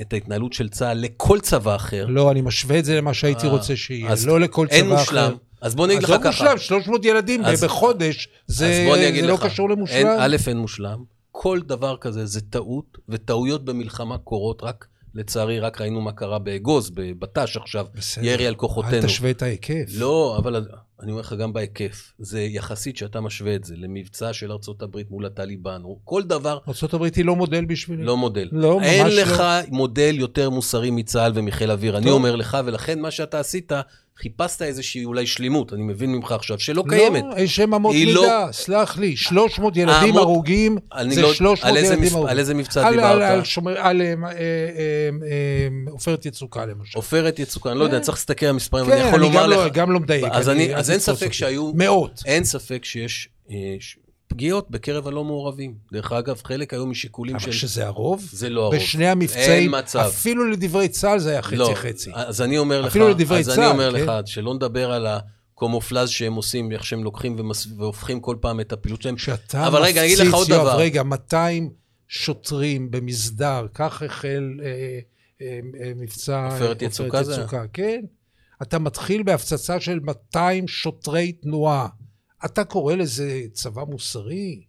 את 0.00 0.12
ההתנהלות 0.12 0.52
של 0.52 0.68
צה"ל 0.68 0.98
לכל 0.98 1.40
צבא 1.40 1.76
אחר... 1.76 2.06
לא, 2.08 2.30
אני 2.30 2.40
משווה 2.40 2.78
את 2.78 2.84
זה 2.84 2.96
למה 2.96 3.14
שהייתי 3.14 3.46
אה, 3.46 3.52
רוצה 3.52 3.76
שיהיה, 3.76 4.14
לא 4.26 4.40
לכל 4.40 4.66
צבא 4.66 4.76
אחר. 4.76 4.84
אין 4.84 4.92
מושלם. 4.98 5.36
אז 5.60 5.74
בוא 5.74 5.84
אני 5.86 5.92
אגיד 5.94 6.02
לך 6.04 6.10
עזוב 6.10 6.22
ככה. 6.24 6.42
מושלם, 6.44 6.58
300 6.58 7.04
ילדים 7.04 7.44
אז- 7.44 7.64
בחודש, 7.64 8.28
זה 8.46 8.86
אז 8.90 9.06
לא 9.22 9.34
לך. 9.34 9.42
קשור 9.46 9.70
אין, 9.70 9.76
למושלם. 9.78 10.16
א', 10.20 10.36
אין 10.46 10.58
מושלם. 10.58 11.11
כל 11.32 11.60
דבר 11.66 11.96
כזה 11.96 12.26
זה 12.26 12.40
טעות, 12.40 12.98
וטעויות 13.08 13.64
במלחמה 13.64 14.18
קורות 14.18 14.62
רק, 14.62 14.86
לצערי, 15.14 15.60
רק 15.60 15.80
ראינו 15.80 16.00
מה 16.00 16.12
קרה 16.12 16.38
באגוז, 16.38 16.90
בבט"ש 16.90 17.56
עכשיו, 17.56 17.86
בסדר. 17.94 18.24
ירי 18.24 18.46
על 18.46 18.52
אל 18.52 18.54
כוחותינו. 18.54 19.06
תשווה 19.06 19.30
את 19.30 19.42
ההיקף. 19.42 19.84
לא, 19.94 20.36
אבל 20.38 20.66
אני 21.02 21.10
אומר 21.10 21.20
לך, 21.20 21.32
גם 21.32 21.52
בהיקף. 21.52 22.12
זה 22.18 22.40
יחסית 22.40 22.96
שאתה 22.96 23.20
משווה 23.20 23.54
את 23.54 23.64
זה 23.64 23.74
למבצע 23.76 24.32
של 24.32 24.50
הברית 24.80 25.10
מול 25.10 25.26
הטליבן, 25.26 25.80
או 25.84 25.98
כל 26.04 26.22
דבר, 26.22 26.58
ארה"ב 26.68 27.02
היא 27.16 27.24
לא 27.24 27.36
מודל 27.36 27.64
בשבילי. 27.64 28.04
לא 28.04 28.16
מודל. 28.16 28.48
לא, 28.52 28.76
ממש 28.76 28.86
אין 28.86 29.06
לא. 29.06 29.22
לך 29.22 29.42
מודל 29.68 30.14
יותר 30.18 30.50
מוסרי 30.50 30.90
מצה"ל 30.90 31.32
ומחיל 31.34 31.70
אוויר. 31.70 31.96
אני 31.96 32.04
טוב. 32.04 32.14
אומר 32.14 32.36
לך, 32.36 32.58
ולכן 32.64 33.00
מה 33.00 33.10
שאתה 33.10 33.40
עשית, 33.40 33.72
חיפשת 34.18 34.62
איזושהי 34.62 35.04
אולי 35.04 35.26
שלימות, 35.26 35.72
אני 35.72 35.82
מבין 35.82 36.12
ממך 36.12 36.32
עכשיו, 36.32 36.58
שלא 36.58 36.84
קיימת. 36.88 37.24
לא, 37.30 37.40
יש 37.40 37.56
שם 37.56 37.74
אמות 37.74 37.94
היא 37.94 38.06
מידה, 38.06 38.20
לא- 38.46 38.52
סלח 38.52 38.98
לי, 38.98 39.16
300 39.16 39.76
ילדים 39.76 39.94
האמות- 39.94 40.22
הרוגים, 40.22 40.78
אני 40.94 41.14
זה 41.14 41.22
לא- 41.22 41.34
300 41.34 41.58
על 41.64 41.76
איזה 41.76 41.86
ילדים 41.92 42.04
מס- 42.06 42.12
הרוגים. 42.12 42.30
על 42.30 42.38
איזה 42.38 42.54
מבצע 42.54 42.80
על- 42.80 42.86
על- 42.86 42.92
דיברת? 43.14 43.30
על 43.30 43.44
שומר- 43.44 43.78
על 43.78 44.00
אה, 44.02 44.06
אה, 44.06 44.32
אה, 44.32 45.90
עופרת 45.90 46.26
יצוקה 46.26 46.66
למשל. 46.66 46.98
עופרת 46.98 47.38
יצוקה, 47.38 47.70
אני 47.70 47.78
לא 47.78 47.84
יודע, 47.84 47.96
כן. 47.96 48.02
צריך 48.02 48.18
להסתכל 48.18 48.46
על 48.46 48.50
המספרים, 48.50 48.84
אני 48.84 48.92
כן, 49.00 49.08
יכול 49.08 49.20
אני 49.24 49.28
לומר 49.28 49.42
גם 49.44 49.50
לא- 49.50 49.66
לך... 49.66 49.72
גם 49.72 49.90
לא 49.92 50.00
מדייק. 50.00 50.24
אז 50.32 50.48
אני- 50.48 50.64
אני- 50.64 50.74
אז 50.76 50.90
אין 50.90 50.98
ספק. 50.98 51.32
שהיו... 51.32 51.72
מאות. 51.74 52.22
אין 52.26 52.44
ספק 52.44 52.84
שיש 52.84 53.28
פגיעות 54.32 54.70
בקרב 54.70 55.08
הלא 55.08 55.24
מעורבים. 55.24 55.74
דרך 55.92 56.12
אגב, 56.12 56.40
חלק 56.44 56.72
היו 56.74 56.86
משיקולים 56.86 57.36
אבל 57.36 57.44
של... 57.44 57.52
שזה 57.52 57.86
הרוב, 57.86 58.28
זה 58.32 58.50
לא 58.50 58.60
הרוב. 58.62 58.74
בשני 58.74 59.08
המבצעים, 59.08 59.74
אין 59.74 59.80
מצב. 59.80 59.98
אפילו 59.98 60.50
לדברי 60.50 60.88
צה"ל 60.88 61.18
זה 61.18 61.30
היה 61.30 61.40
לא, 61.52 61.64
חצי-חצי. 61.64 62.10
אז 62.14 62.42
אני 62.42 62.58
אומר 62.58 62.80
לך, 62.80 62.86
אפילו 62.86 63.08
לדברי 63.08 63.38
אז 63.38 63.48
אני 63.48 63.56
צה"ל, 63.56 63.70
אומר 63.70 63.92
כן. 63.92 63.96
לך, 64.04 64.12
שלא 64.26 64.54
נדבר 64.54 64.92
על 64.92 65.06
הקומופלז 65.06 66.08
שהם 66.08 66.34
עושים, 66.34 66.72
איך 66.72 66.84
שהם 66.84 67.04
לוקחים 67.04 67.36
ומס- 67.38 67.66
והופכים 67.76 68.20
כל 68.20 68.36
פעם 68.40 68.60
את 68.60 68.72
הפעילות 68.72 69.02
שלהם. 69.02 69.18
שאתה 69.18 69.66
אבל 69.66 69.82
רגע, 69.82 70.00
אני 70.00 70.06
אגיד 70.06 70.18
לך 70.18 70.26
מפציץ, 70.26 70.38
עוד 70.40 70.48
יואב, 70.48 70.60
דבר. 70.60 70.76
רגע, 70.78 71.02
200 71.02 71.70
שוטרים 72.08 72.90
במסדר, 72.90 73.66
כך 73.74 74.02
החל 74.02 74.50
אה, 74.62 74.98
אה, 75.42 75.58
אה, 75.84 75.92
מבצע 75.96 76.34
אה, 76.34 76.52
עופרת 76.52 76.82
יצוקה 76.82 77.22
זה 77.22 77.44
כן. 77.72 78.00
אתה 78.62 78.78
מתחיל 78.78 79.22
בהפצצה 79.22 79.80
של 79.80 80.00
200 80.00 80.68
שוטרי 80.68 81.32
תנועה. 81.32 81.88
אתה 82.44 82.64
קורא 82.64 82.94
לזה 82.94 83.40
צבא 83.52 83.84
מוסרי? 83.84 84.62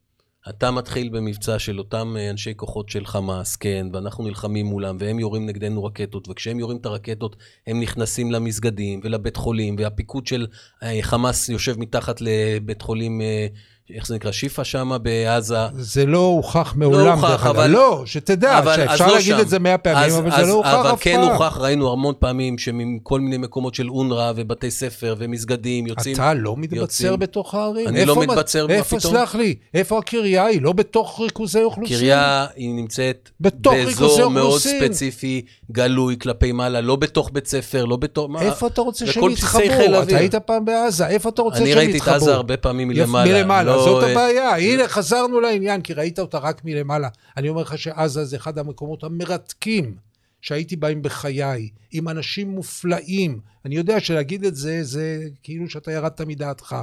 אתה 0.50 0.72
מתחיל 0.72 1.10
במבצע 1.10 1.60
של 1.60 1.80
אותם 1.80 2.16
אה, 2.18 2.30
אנשי 2.30 2.54
כוחות 2.56 2.90
של 2.90 3.06
חמאס, 3.06 3.56
כן, 3.56 3.88
ואנחנו 3.94 4.24
נלחמים 4.24 4.66
מולם, 4.66 4.98
והם 5.00 5.20
יורים 5.20 5.46
נגדנו 5.46 5.84
רקטות, 5.84 6.30
וכשהם 6.30 6.60
יורים 6.60 6.78
את 6.78 6.86
הרקטות, 6.86 7.36
הם 7.68 7.80
נכנסים 7.80 8.32
למסגדים 8.32 9.00
ולבית 9.04 9.38
חולים, 9.38 9.76
והפיקוד 9.80 10.28
של 10.28 10.48
אה, 10.84 11.00
חמאס 11.02 11.50
יושב 11.50 11.80
מתחת 11.80 12.22
לבית 12.22 12.82
חולים, 12.82 13.22
אה, 13.22 13.48
איך 13.96 14.08
זה 14.08 14.16
נקרא, 14.16 14.32
שיפא 14.32 14.64
שם 14.64 14.92
בעזה. 15.02 15.56
זה 15.78 16.06
לא 16.06 16.18
הוכח 16.18 16.74
מעולם, 16.78 17.18
הוכח, 17.20 17.30
דרך 17.32 17.46
אגב. 17.46 17.56
אבל- 17.56 17.70
לא, 17.70 18.04
שתדע, 18.06 18.58
אבל- 18.60 18.76
שאפשר 18.76 19.08
לא 19.08 19.14
להגיד 19.14 19.36
שם. 19.36 19.42
את 19.42 19.50
זה 19.50 19.60
מאה 19.60 19.78
פעמים, 19.78 20.04
אז- 20.04 20.20
אבל 20.20 20.32
אז- 20.32 20.46
זה 20.46 20.52
לא 20.52 20.54
הוכח 20.54 20.74
אבל 20.74 20.94
אף 20.94 21.00
כן 21.04 21.22
פעם. 21.22 21.32
הוכח, 21.34 21.58
ראינו 21.58 21.92
המון 21.92 22.14
פעמים 22.20 22.58
שמכל 22.58 23.20
מיני 23.20 23.38
מקומות 23.38 23.76
של 23.76 23.90
אונר"א 23.90 24.32
ובתי 24.36 24.72
ספר 24.72 25.16
ומסגדים 25.18 25.88
יוצאים... 25.88 26.16
אתה 26.16 26.34
לא 26.34 26.56
מתבצר 26.58 26.76
יוצאים- 26.82 27.20
בתוך 27.20 27.56
הערים. 27.56 27.88
אני 27.88 28.06
לא 28.06 28.12
איפה 28.14 28.22
מתבצר, 28.34 28.68
מה 28.68 28.74
איפה, 28.74 29.00
פתאום? 29.00 29.14
סלח 29.14 29.36
לי, 29.36 29.56
איפה 29.74 29.98
הקריה? 30.00 30.46
היא 30.46 30.62
לא 30.62 30.72
בתוך 30.74 31.20
ריכוזי 31.22 31.62
אוכלוסין. 31.64 31.98
קריה 31.98 32.46
היא 32.56 32.74
נמצאת 32.76 33.30
באזור 33.40 34.30
מאוד. 34.30 34.60
ספציפי, 34.62 35.42
גלוי 35.72 36.16
כלפי 36.22 36.52
מעלה, 36.52 36.82
לא 36.82 36.96
בתוך 36.96 37.30
בית 37.34 37.48
ספר, 37.48 37.86
לא 37.86 37.96
בתוך... 37.96 38.30
מה- 38.30 38.42
איפה 38.42 38.68
אתה 38.68 38.82
רוצה 38.82 39.08
שהם 39.08 39.30
יתחברו? 39.30 39.64
אתה 40.04 40.18
היית 40.18 40.36
פעם 40.36 40.66
בעזה, 40.66 41.08
איפה 41.08 41.30
אתה 41.30 41.42
רוצה 41.42 41.58
שהם 41.58 41.66
אני 41.66 41.72
יתחברו? 41.72 41.86
ראיתי 41.96 42.12
את 42.12 42.22
עזה 42.22 42.34
הרבה 42.34 42.58
פעמים 42.58 42.88
מלמעלה. 42.88 43.73
לא, 43.76 43.84
זאת 43.86 44.04
הבעיה. 44.12 44.50
הנה, 44.58 44.88
חזרנו 44.88 45.40
לעניין, 45.40 45.82
כי 45.82 45.94
ראית 45.94 46.20
אותה 46.20 46.38
רק 46.38 46.62
מלמעלה. 46.66 47.08
אני 47.38 47.50
אומר 47.50 47.62
לך 47.62 47.78
שעזה 47.78 48.26
זה 48.26 48.36
אחד 48.36 48.58
המקומות 48.58 49.04
המרתקים 49.04 49.96
שהייתי 50.42 50.76
בהם 50.76 51.02
בחיי, 51.02 51.70
עם 51.92 52.10
אנשים 52.10 52.50
מופלאים. 52.50 53.40
אני 53.66 53.76
יודע 53.76 54.00
שלהגיד 54.00 54.46
את 54.46 54.56
זה, 54.56 54.84
זה 54.84 55.20
כאילו 55.44 55.70
שאתה 55.70 55.92
ירדת 55.92 56.22
מדעתך. 56.22 56.76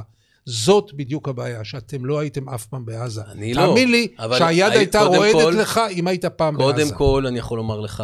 זאת 0.45 0.91
בדיוק 0.93 1.29
הבעיה, 1.29 1.63
שאתם 1.63 2.05
לא 2.05 2.19
הייתם 2.19 2.49
אף 2.49 2.65
פעם 2.65 2.85
בעזה. 2.85 3.21
אני 3.31 3.53
לא, 3.53 3.61
תאמין 3.67 3.91
לי 3.91 4.07
שהיד 4.37 4.71
הי- 4.71 4.77
הייתה 4.77 4.99
קודם 4.99 5.15
רועדת 5.15 5.33
כל- 5.33 5.55
לך 5.61 5.81
אם 5.91 6.07
היית 6.07 6.25
פעם 6.25 6.57
בעזה. 6.57 6.71
קודם 6.73 6.97
כל, 6.97 7.23
אני 7.27 7.39
יכול 7.39 7.57
לומר 7.57 7.79
לך, 7.79 8.03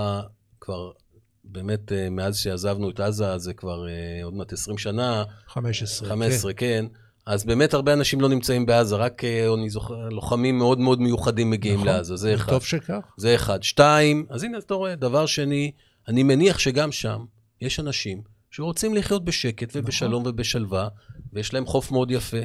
כבר 0.61 0.91
באמת, 1.43 1.91
אה, 1.91 2.09
מאז 2.09 2.37
שעזבנו 2.37 2.89
את 2.89 2.99
עזה, 2.99 3.37
זה 3.37 3.53
כבר 3.53 3.87
אה, 3.87 3.93
עוד 4.23 4.33
מעט 4.33 4.53
20 4.53 4.77
שנה, 4.77 5.23
15. 5.47 6.09
15, 6.09 6.53
כן. 6.53 6.85
אז 7.27 7.45
באמת 7.45 7.73
הרבה 7.73 7.93
אנשים 7.93 8.21
לא 8.21 8.29
נמצאים 8.29 8.65
בעזה, 8.65 8.95
רק 8.95 9.23
אה, 9.23 9.53
אני 9.53 9.69
זוכר, 9.69 10.09
לוחמים 10.09 10.57
מאוד 10.57 10.79
מאוד 10.79 11.01
מיוחדים 11.01 11.49
מגיעים 11.49 11.75
נכון, 11.75 11.87
לעזה, 11.87 12.15
זה 12.15 12.33
אחד. 12.33 12.51
טוב 12.51 12.63
שכך. 12.63 12.99
זה 13.17 13.35
אחד. 13.35 13.63
שתיים, 13.63 14.25
אז 14.29 14.43
הנה, 14.43 14.57
אתה 14.57 14.73
רואה, 14.73 14.95
דבר 14.95 15.25
שני, 15.25 15.71
אני 16.07 16.23
מניח 16.23 16.59
שגם 16.59 16.91
שם 16.91 17.25
יש 17.61 17.79
אנשים 17.79 18.21
שרוצים 18.51 18.95
לחיות 18.95 19.25
בשקט 19.25 19.69
ובשלום 19.75 20.21
נכון. 20.21 20.33
ובשלווה, 20.33 20.87
ויש 21.33 21.53
להם 21.53 21.65
חוף 21.65 21.91
מאוד 21.91 22.11
יפה, 22.11 22.41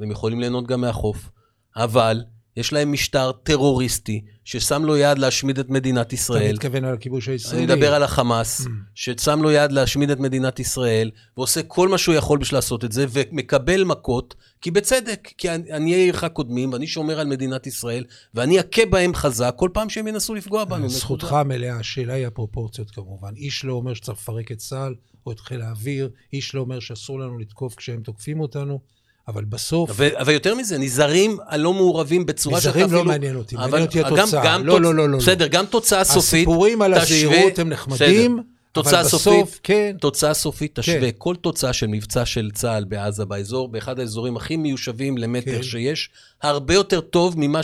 והם 0.00 0.10
יכולים 0.10 0.40
ליהנות 0.40 0.66
גם 0.66 0.80
מהחוף, 0.80 1.30
אבל 1.76 2.22
יש 2.56 2.72
להם 2.72 2.92
משטר 2.92 3.32
טרוריסטי 3.32 4.20
ששם 4.44 4.84
לו 4.84 4.96
יעד 4.96 5.18
להשמיד 5.18 5.58
את 5.58 5.70
מדינת 5.70 6.06
אתה 6.06 6.14
ישראל. 6.14 6.52
מתכוון 6.52 6.84
על 6.84 6.94
הכיבוש 6.94 7.28
הישראלי. 7.28 7.64
אני 7.64 7.74
מדבר 7.74 7.94
על 7.94 8.02
החמאס, 8.02 8.60
Mm. 8.60 8.68
ששם 8.94 9.42
לו 9.42 9.50
יעד 9.50 9.72
להשמיד 9.72 10.10
את 10.10 10.18
מדינת 10.20 10.60
ישראל, 10.60 11.10
ועושה 11.36 11.62
כל 11.62 11.88
מה 11.88 11.98
שהוא 11.98 12.14
יכול 12.14 12.38
בשביל 12.38 12.56
לעשות 12.58 12.84
את 12.84 12.92
זה, 12.92 13.06
ומקבל 13.10 13.84
מכות, 13.84 14.34
כי 14.60 14.70
בצדק, 14.70 15.28
כי 15.38 15.50
אני- 15.50 15.72
עניי 15.72 15.94
עירך 15.94 16.24
קודמים, 16.24 16.72
ואני 16.72 16.86
שומר 16.86 17.20
על 17.20 17.26
מדינת 17.26 17.66
ישראל, 17.66 18.04
ואני 18.34 18.60
אכה 18.60 18.86
בהם 18.90 19.14
חזק 19.14 19.54
כל 19.56 19.70
פעם 19.72 19.88
שהם 19.88 20.08
ינסו 20.08 20.34
לפגוע 20.34 20.64
בנו. 20.64 20.88
זכותך 20.88 21.24
נקודה. 21.24 21.40
המלאה, 21.40 21.76
השאלה 21.76 22.14
היא 22.14 22.26
הפרופורציות 22.26 22.90
כמובן. 22.90 23.34
איש 23.36 23.64
לא 23.64 23.72
אומר 23.72 23.94
שצריך 23.94 24.18
לפרק 24.18 24.52
את 24.52 24.58
צה"ל 24.58 24.94
או 25.26 25.32
את 25.32 25.40
חיל 25.40 25.62
האוויר, 25.62 26.10
איש 26.32 26.54
לא 26.54 26.60
אומר 26.60 26.80
שאסור 26.80 27.20
לנו 27.20 27.38
לתקוף 27.38 27.74
כשהם 27.74 28.00
תוקפים 28.00 28.40
אותנו, 28.40 28.80
אבל 29.28 29.44
בסוף, 29.44 29.90
ו- 29.94 30.08
אבל 30.20 30.32
יותר 30.32 30.54
מזה, 30.54 30.78
נזהרים 30.78 31.36
הלא 31.48 31.72
מעורבים 31.72 32.26
בצורה 32.26 32.60
שאתה 32.60 32.70
נזהרים 32.70 32.84
אפילו... 32.86 32.98
לא 32.98 33.04
מעניין 33.04 33.36
אותי, 33.36 33.56
מעניין 33.56 33.82
אותי 33.82 34.02
גם- 34.02 34.14
התוצאה. 34.14 34.44
גם 34.44 34.66
לא, 34.66 34.74
תוצ- 34.76 34.78
לא, 34.80 34.94
לא, 34.94 35.08
לא. 35.08 35.18
בסדר, 35.18 35.46
גם 35.46 35.66
תוצאה 35.66 36.04
סופית. 36.04 36.18
הסיפורים 36.22 36.82
על 36.82 36.94
הזהירות 36.94 37.58
הם 37.58 37.68
נחמדים. 37.68 38.42
תוצאה 38.72 39.00
אבל 39.00 39.08
בסוף, 39.08 39.22
סופית, 39.22 39.60
כן, 39.62 39.96
תוצאה 40.00 40.34
סופית, 40.34 40.78
תשווה 40.78 41.00
כן. 41.12 41.18
כל 41.18 41.36
תוצאה 41.36 41.72
של 41.72 41.86
מבצע 41.86 42.26
של 42.26 42.50
צה"ל 42.54 42.84
בעזה, 42.84 43.24
באזור, 43.24 43.68
באחד 43.68 43.98
האזורים 44.00 44.36
הכי 44.36 44.56
מיושבים 44.56 45.18
למטר 45.18 45.56
כן. 45.56 45.62
שיש, 45.62 46.10
הרבה 46.42 46.74
יותר 46.74 47.00
טוב 47.00 47.34
ממה 47.36 47.60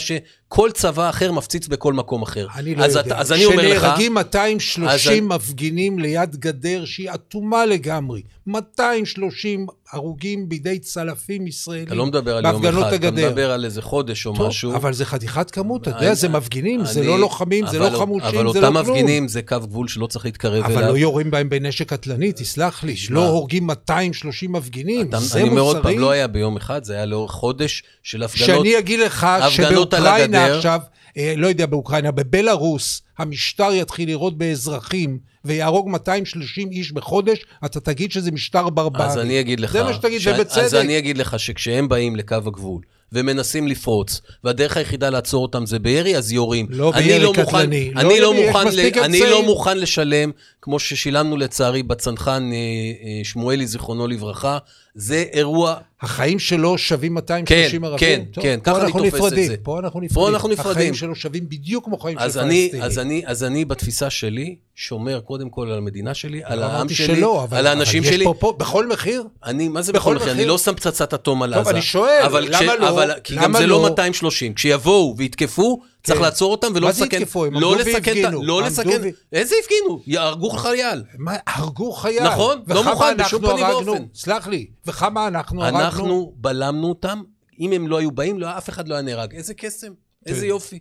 שכל 0.53 0.71
צבא 0.73 1.09
אחר 1.09 1.31
מפציץ 1.31 1.67
בכל 1.67 1.93
מקום 1.93 2.21
אחר. 2.21 2.47
אני 2.55 2.75
לא 2.75 2.83
אז 2.83 2.95
יודע. 2.95 3.01
אתה- 3.07 3.19
אז 3.19 3.31
אני 3.31 3.45
אומר 3.45 3.67
לך, 3.69 3.79
שנהרגים 3.81 4.13
230 4.13 4.87
אז- 5.31 5.37
מפגינים 5.37 5.99
ליד 5.99 6.35
גדר 6.35 6.85
שהיא 6.85 7.09
אטומה 7.13 7.65
לגמרי. 7.65 8.21
230 8.47 9.65
הרוגים 9.91 10.49
בידי 10.49 10.79
צלפים 10.79 11.47
ישראלים 11.47 11.87
אתה 11.87 11.95
לא 11.95 12.05
מדבר 12.05 12.37
על 12.37 12.45
יום 12.45 12.65
אחד, 12.65 12.77
אתה 12.77 12.95
הגדר. 12.95 13.27
מדבר 13.29 13.51
על 13.51 13.65
איזה 13.65 13.81
חודש 13.81 14.25
או 14.25 14.33
טוב, 14.35 14.47
משהו. 14.47 14.75
אבל 14.75 14.93
זה 14.93 15.05
חתיכת 15.05 15.51
כמות, 15.51 15.81
אתה 15.87 15.97
יודע, 15.97 16.13
זה 16.13 16.29
מפגינים, 16.29 16.85
זה 16.85 16.99
אני- 16.99 17.07
לא 17.07 17.19
לוחמים, 17.19 17.67
זה 17.67 17.77
אבל- 17.77 17.91
לא 17.91 17.97
חמושים, 17.97 18.21
אבל 18.27 18.37
זה 18.37 18.43
לא 18.43 18.49
אותם 18.49 18.61
כלום. 18.61 18.77
מפגינים 18.97 19.27
זה 19.27 19.41
קו 19.41 19.59
גבול 19.59 19.87
שלא 19.87 20.07
צריך 20.07 20.25
להתקרב 20.25 20.63
אבל 20.63 20.77
אליו. 20.77 20.91
לא 20.93 20.97
יורים 20.97 21.31
בהם 21.31 21.49
בנשק 21.49 21.89
קטלני, 21.89 22.31
תסלח 22.31 22.83
לי. 22.83 22.93
תשמע. 22.93 23.15
לא 23.15 23.27
הורגים 23.29 23.67
230 23.67 24.51
מפגינים, 24.51 25.09
אתה- 25.09 25.19
זה 25.19 25.39
אני 25.39 25.49
אומר 25.49 25.61
עוד 25.61 25.75
מוסרי. 25.77 25.93
פעם, 25.93 26.01
לא 26.01 26.11
היה 26.11 26.27
ביום 26.27 26.57
אחד, 26.57 26.83
זה 26.83 26.93
היה 26.93 27.05
לאורך 27.05 27.31
חודש 27.31 27.83
של 28.03 28.23
הפגנות. 28.23 28.47
שאני 28.47 28.77
אגיד 28.79 28.99
לך 28.99 29.27
שבאוקראינה 29.49 30.40
הגדר. 30.43 30.57
עכשיו, 30.57 30.79
אה, 31.17 31.33
לא 31.37 31.47
יודע 31.47 31.65
באוקראינה, 31.65 32.11
בבלארוס, 32.11 33.01
המשטר 33.17 33.69
יתחיל 33.73 34.05
לירות 34.09 34.37
באזרחים 34.37 35.19
ויהרוג 35.45 35.89
230 35.89 36.69
איש 36.71 36.91
בחודש, 36.91 37.39
אתה 37.65 37.79
תגיד 37.79 38.11
שזה 38.11 38.31
משטר 38.31 38.69
ברברי. 38.69 39.05
אז 39.05 39.17
אני 39.17 39.39
אגיד 39.39 39.59
לך, 39.59 39.71
זה 39.71 39.83
מה 39.83 39.93
שתגיד, 39.93 40.19
ש- 40.21 40.23
זה 40.23 40.33
בצדק. 40.39 40.63
אז 40.63 40.75
אני 40.75 40.97
אגיד 40.97 41.17
לך 41.17 41.39
שכשהם 41.39 41.89
באים 41.89 42.15
לקו 42.15 42.35
הגבול 42.35 42.81
ומנסים 43.13 43.67
לפרוץ, 43.67 44.21
והדרך 44.43 44.77
היחידה 44.77 45.09
לעצור 45.09 45.41
אותם 45.43 45.65
זה 45.65 45.79
בירי, 45.79 46.17
אז 46.17 46.31
יורים. 46.31 46.67
לא 46.69 46.91
בירי 46.91 47.25
מוכן- 47.25 47.45
קטלני. 47.45 47.91
אני 47.97 48.19
לא 48.19 48.33
לא 48.33 48.33
מוכן, 48.47 48.67
ל- 48.67 49.03
אני. 49.03 49.19
לא 49.19 49.43
מוכן 49.45 49.77
לשלם, 49.77 50.31
כמו 50.61 50.79
ששילמנו 50.79 51.37
לצערי 51.37 51.83
בצנחן 51.83 52.49
אה, 52.53 52.57
אה, 52.57 53.23
שמואלי, 53.23 53.67
זיכרונו 53.67 54.07
לברכה. 54.07 54.57
זה 54.95 55.25
אירוע 55.33 55.75
החיים 56.01 56.39
שלו 56.39 56.77
שווים 56.77 57.13
230 57.13 57.81
כן, 57.81 57.85
ערבים. 57.87 57.99
כן, 57.99 58.31
טוב, 58.31 58.43
כן, 58.43 58.59
ככה 58.63 58.81
אני 58.83 58.91
תופס 58.91 59.07
את 59.09 59.13
נפרדים, 59.15 59.47
זה. 59.47 59.55
פה 59.63 59.79
אנחנו 59.79 59.99
נפרדים. 59.99 60.23
פה 60.25 60.29
אנחנו 60.29 60.49
נפרדים. 60.49 60.71
החיים 60.71 60.93
שלו 60.93 61.15
שווים 61.15 61.49
בדיוק 61.49 61.85
כמו 61.85 61.97
חיים 61.97 62.17
אז 62.19 62.33
של 62.33 62.39
אני, 62.39 62.61
פלסטיני. 62.71 62.83
אז, 62.85 62.99
אני, 62.99 63.23
אז 63.25 63.43
אני, 63.43 63.65
בתפיסה 63.65 64.09
שלי, 64.09 64.55
שומר 64.75 65.19
קודם 65.19 65.49
כל 65.49 65.67
על 65.71 65.77
המדינה 65.77 66.13
שלי, 66.13 66.41
על 66.43 66.59
לא 66.59 66.65
העם 66.65 66.89
שלי, 66.89 67.07
שלא, 67.15 67.43
אבל- 67.43 67.57
על 67.57 67.67
האנשים 67.67 68.03
אבל 68.03 68.11
שלי. 68.11 68.25
פה- 68.25 68.33
פה- 68.39 68.55
בכל 68.57 68.87
מחיר? 68.87 69.23
אני, 69.45 69.67
מה 69.67 69.81
זה 69.81 69.93
בכל 69.93 69.99
בכל 69.99 70.15
מחיר? 70.15 70.27
מחיר? 70.27 70.41
אני 70.41 70.45
לא 70.45 70.57
שם 70.57 70.73
פצצת 70.75 71.13
אטום 71.13 71.43
על 71.43 71.53
טוב, 71.53 71.61
עזה. 71.61 71.69
אני 71.71 71.81
שואל, 71.81 72.21
אבל 72.25 72.47
למה 72.51 72.75
לא? 72.75 72.89
אבל 72.89 73.11
כי 73.23 73.35
גם 73.35 73.43
למה 73.43 73.59
זה 73.59 73.67
לא 73.67 73.83
230. 73.89 74.53
כשיבואו 74.53 75.15
ויתקפו, 75.17 75.81
צריך 76.03 76.17
כן. 76.19 76.23
לעצור 76.25 76.51
אותם 76.51 76.67
ולא 76.75 76.87
מה 76.87 76.93
זה 76.93 77.03
לסכן... 77.05 77.21
יתקפו? 77.21 77.45
הם 77.45 77.53
לא 77.53 77.71
עמדו 77.71 77.75
לסכן... 77.89 77.91
את 77.91 78.05
והפגינו. 78.07 78.43
לא 78.43 78.61
לסכן... 78.61 79.01
איזה 79.33 79.55
הפגינו? 79.63 80.01
יהרגו 80.07 80.49
חייל. 80.57 81.03
מה, 81.17 81.35
הרגו 81.47 81.91
חייל. 81.91 82.23
נכון, 82.23 82.63
לא 82.67 82.83
מוכן 82.83 83.17
בשום 83.17 83.41
פנים? 83.41 83.65
ואופן. 83.65 84.05
סלח 84.13 84.47
לי, 84.47 84.67
וכמה 84.85 85.27
אנחנו 85.27 85.63
הרגנו? 85.63 85.79
אנחנו 85.79 86.33
בלמנו 86.35 86.89
אותם, 86.89 87.21
אם 87.59 87.71
הם 87.71 87.87
לא 87.87 87.97
היו 87.97 88.11
באים, 88.11 88.39
לא, 88.39 88.57
אף 88.57 88.69
אחד 88.69 88.87
לא 88.87 88.93
היה 88.95 89.01
נהרג. 89.01 89.33
איזה 89.35 89.53
קסם, 89.53 89.93
איזה 90.25 90.41
כן. 90.41 90.47
יופי. 90.47 90.79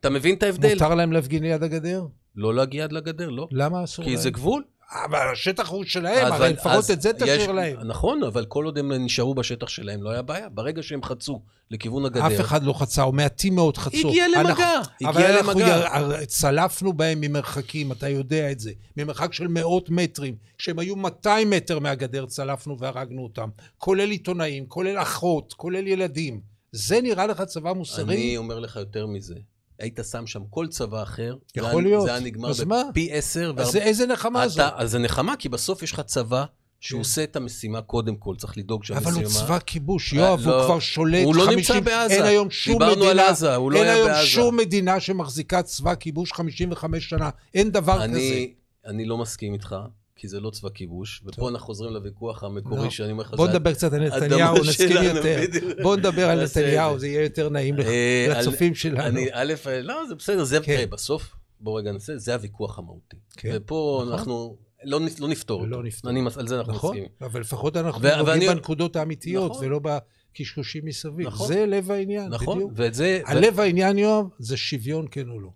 אתה 0.00 0.10
מבין 0.10 0.34
את 0.34 0.42
ההבדל? 0.42 0.72
מותר 0.72 0.94
להם 0.94 1.12
להפגין 1.12 1.42
ליד 1.42 1.62
הגדר? 1.62 2.04
לא 2.36 2.54
להגיע 2.54 2.84
עד 2.84 2.92
לגדר, 2.92 3.28
לא. 3.28 3.48
למה 3.50 3.84
אסור 3.84 4.04
כי 4.04 4.10
להם? 4.10 4.20
זה 4.20 4.30
גבול. 4.30 4.62
אבל 5.04 5.28
השטח 5.32 5.68
הוא 5.68 5.84
שלהם, 5.84 6.26
אבל- 6.26 6.42
הרי 6.44 6.52
לפחות 6.52 6.90
את 6.90 7.02
זה 7.02 7.10
יש- 7.10 7.22
תשאיר 7.22 7.52
להם. 7.52 7.76
נכון, 7.84 8.22
אבל 8.22 8.44
כל 8.44 8.64
עוד 8.64 8.78
הם 8.78 8.92
נשארו 8.92 9.34
בשטח 9.34 9.68
שלהם, 9.68 10.02
לא 10.02 10.10
היה 10.10 10.22
בעיה. 10.22 10.48
ברגע 10.48 10.82
שהם 10.82 11.02
חצו 11.02 11.40
לכיוון 11.70 12.04
הגדר, 12.04 12.26
אף 12.26 12.40
אחד 12.40 12.62
לא 12.62 12.72
חצה, 12.72 13.02
או 13.02 13.12
מעטים 13.12 13.54
מאוד 13.54 13.76
חצו. 13.76 14.08
הגיע 14.08 14.26
אנחנו- 14.26 14.48
למגע, 14.48 14.80
אבל 15.04 15.22
הגיע 15.22 15.38
אנחנו 15.38 15.52
למגע. 15.60 15.78
יר- 16.18 16.24
צלפנו 16.24 16.92
בהם 16.92 17.20
ממרחקים, 17.20 17.92
אתה 17.92 18.08
יודע 18.08 18.50
את 18.50 18.60
זה. 18.60 18.72
ממרחק 18.96 19.32
של 19.32 19.46
מאות 19.48 19.90
מטרים. 19.90 20.34
כשהם 20.58 20.78
היו 20.78 20.96
200 20.96 21.50
מטר 21.50 21.78
מהגדר, 21.78 22.26
צלפנו 22.26 22.78
והרגנו 22.78 23.22
אותם. 23.22 23.48
כולל 23.78 24.10
עיתונאים, 24.10 24.66
כולל 24.66 25.02
אחות, 25.02 25.52
כולל 25.56 25.86
ילדים. 25.86 26.40
זה 26.72 27.00
נראה 27.00 27.26
לך 27.26 27.42
צבא 27.42 27.72
מוסרי? 27.72 28.14
אני 28.14 28.36
אומר 28.36 28.58
לך 28.58 28.76
יותר 28.76 29.06
מזה. 29.06 29.34
היית 29.82 30.00
שם 30.10 30.26
שם 30.26 30.40
כל 30.50 30.66
צבא 30.66 31.02
אחר, 31.02 31.34
זה 31.54 31.60
יכול 31.60 31.70
היה- 31.70 31.80
להיות. 31.88 32.04
זה 32.04 32.10
היה 32.10 32.20
נגמר 32.20 32.50
אז 32.50 32.60
מה? 32.64 32.82
בפי 32.90 33.08
עשר. 33.12 33.52
אז 33.56 33.68
זה- 33.68 33.78
איזה 33.82 34.06
נחמה 34.06 34.48
זו? 34.48 34.60
אתה, 34.62 34.70
אז 34.76 34.90
זה 34.90 34.98
נחמה, 34.98 35.36
כי 35.36 35.48
בסוף 35.48 35.82
יש 35.82 35.92
לך 35.92 36.00
צבא 36.00 36.44
שהוא 36.80 36.98
כן. 36.98 37.00
עושה 37.00 37.24
את 37.24 37.36
המשימה 37.36 37.82
קודם 37.82 38.16
כל, 38.16 38.34
צריך 38.38 38.58
לדאוג 38.58 38.84
שהמשימה... 38.84 39.10
אבל 39.10 39.24
הוא 39.24 39.32
צבא 39.32 39.58
כיבוש, 39.58 40.14
אה, 40.14 40.18
יואב, 40.18 40.46
לא. 40.46 40.56
הוא 40.58 40.64
כבר 40.66 40.78
שולט 40.78 41.24
הוא 41.24 41.34
לא 41.36 41.44
50... 41.46 41.56
נמצא 41.58 41.80
בעזה. 41.80 42.14
אין 42.14 42.22
היום 42.24 42.50
שום 42.50 42.72
דיברנו 42.72 42.92
מדינה... 42.96 43.10
על 43.10 43.18
עזה, 43.20 43.54
הוא 43.54 43.72
לא 43.72 43.76
אין 43.78 43.84
היה 43.86 43.94
היום 43.94 44.08
בעזה. 44.08 44.26
שום 44.26 44.56
מדינה 44.56 45.00
שמחזיקה 45.00 45.62
צבא 45.62 45.94
כיבוש 45.94 46.32
55 46.32 47.08
שנה. 47.08 47.30
אין 47.54 47.70
דבר 47.70 48.08
כזה. 48.08 48.44
אני 48.86 49.04
לא 49.04 49.18
מסכים 49.18 49.52
איתך, 49.52 49.76
כי 50.16 50.28
זה 50.28 50.40
לא 50.40 50.50
צבא 50.50 50.68
כיבוש, 50.68 51.22
ופה 51.26 51.48
אנחנו 51.48 51.66
חוזרים 51.66 51.92
לוויכוח 51.92 52.44
המקורי 52.44 52.84
לא. 52.84 52.90
שאני 52.90 53.12
אומר 53.12 53.22
לך... 53.22 53.34
בוא 53.34 53.48
נדבר 53.48 53.72
קצת 53.74 53.92
על 53.92 54.06
נתניהו, 54.06 54.54
נסכים 54.68 54.96
יותר. 55.02 55.40
בוא 55.82 55.96
נדבר 55.96 56.28
על 56.28 56.44
נתניהו, 56.44 56.94
זה. 56.94 56.98
זה 57.00 57.08
יהיה 57.08 57.22
יותר 57.22 57.48
נעים 57.48 57.76
לך- 57.76 57.86
אה, 57.86 58.26
לצופים 58.40 58.74
שלנו. 58.74 59.00
אני, 59.02 59.26
א', 59.32 59.54
לא, 59.82 60.06
זה 60.08 60.14
בסדר, 60.14 60.44
זה, 60.44 60.60
כן. 60.60 60.74
תראה, 60.76 60.86
בסוף, 60.86 61.34
בוא 61.60 61.78
רגע 61.78 61.92
נעשה, 61.92 62.16
זה 62.16 62.34
הוויכוח 62.34 62.78
המהותי. 62.78 63.16
כן, 63.36 63.50
ופה 63.54 64.00
נכון. 64.02 64.12
אנחנו 64.12 64.56
לא, 64.84 65.00
לא 65.20 65.28
נפתור 65.28 65.60
אותו. 65.60 65.70
לא 65.70 65.82
נפתור. 65.82 66.10
אני, 66.10 66.20
על 66.36 66.48
זה 66.48 66.58
אנחנו 66.58 66.72
נכון, 66.72 66.90
מסכימים. 66.90 67.10
אבל 67.20 67.40
לפחות 67.40 67.76
אנחנו 67.76 68.02
ו- 68.02 68.16
נוגעים 68.16 68.50
בנקודות 68.50 68.96
האמיתיות, 68.96 69.50
נכון. 69.50 69.66
ולא 69.66 69.80
בקשקושים 69.82 70.84
מסביב. 70.84 71.26
נכון. 71.26 71.48
זה 71.48 71.66
לב 71.66 71.90
העניין, 71.90 72.28
נכון, 72.28 72.56
בדיוק. 72.58 72.72
ואת 72.76 72.94
זה... 72.94 73.20
הלב 73.26 73.60
העניין, 73.60 73.98
יואב, 73.98 74.24
זה 74.38 74.56
שוויון, 74.56 75.06
כן 75.10 75.28
או 75.28 75.40
לא. 75.40 75.48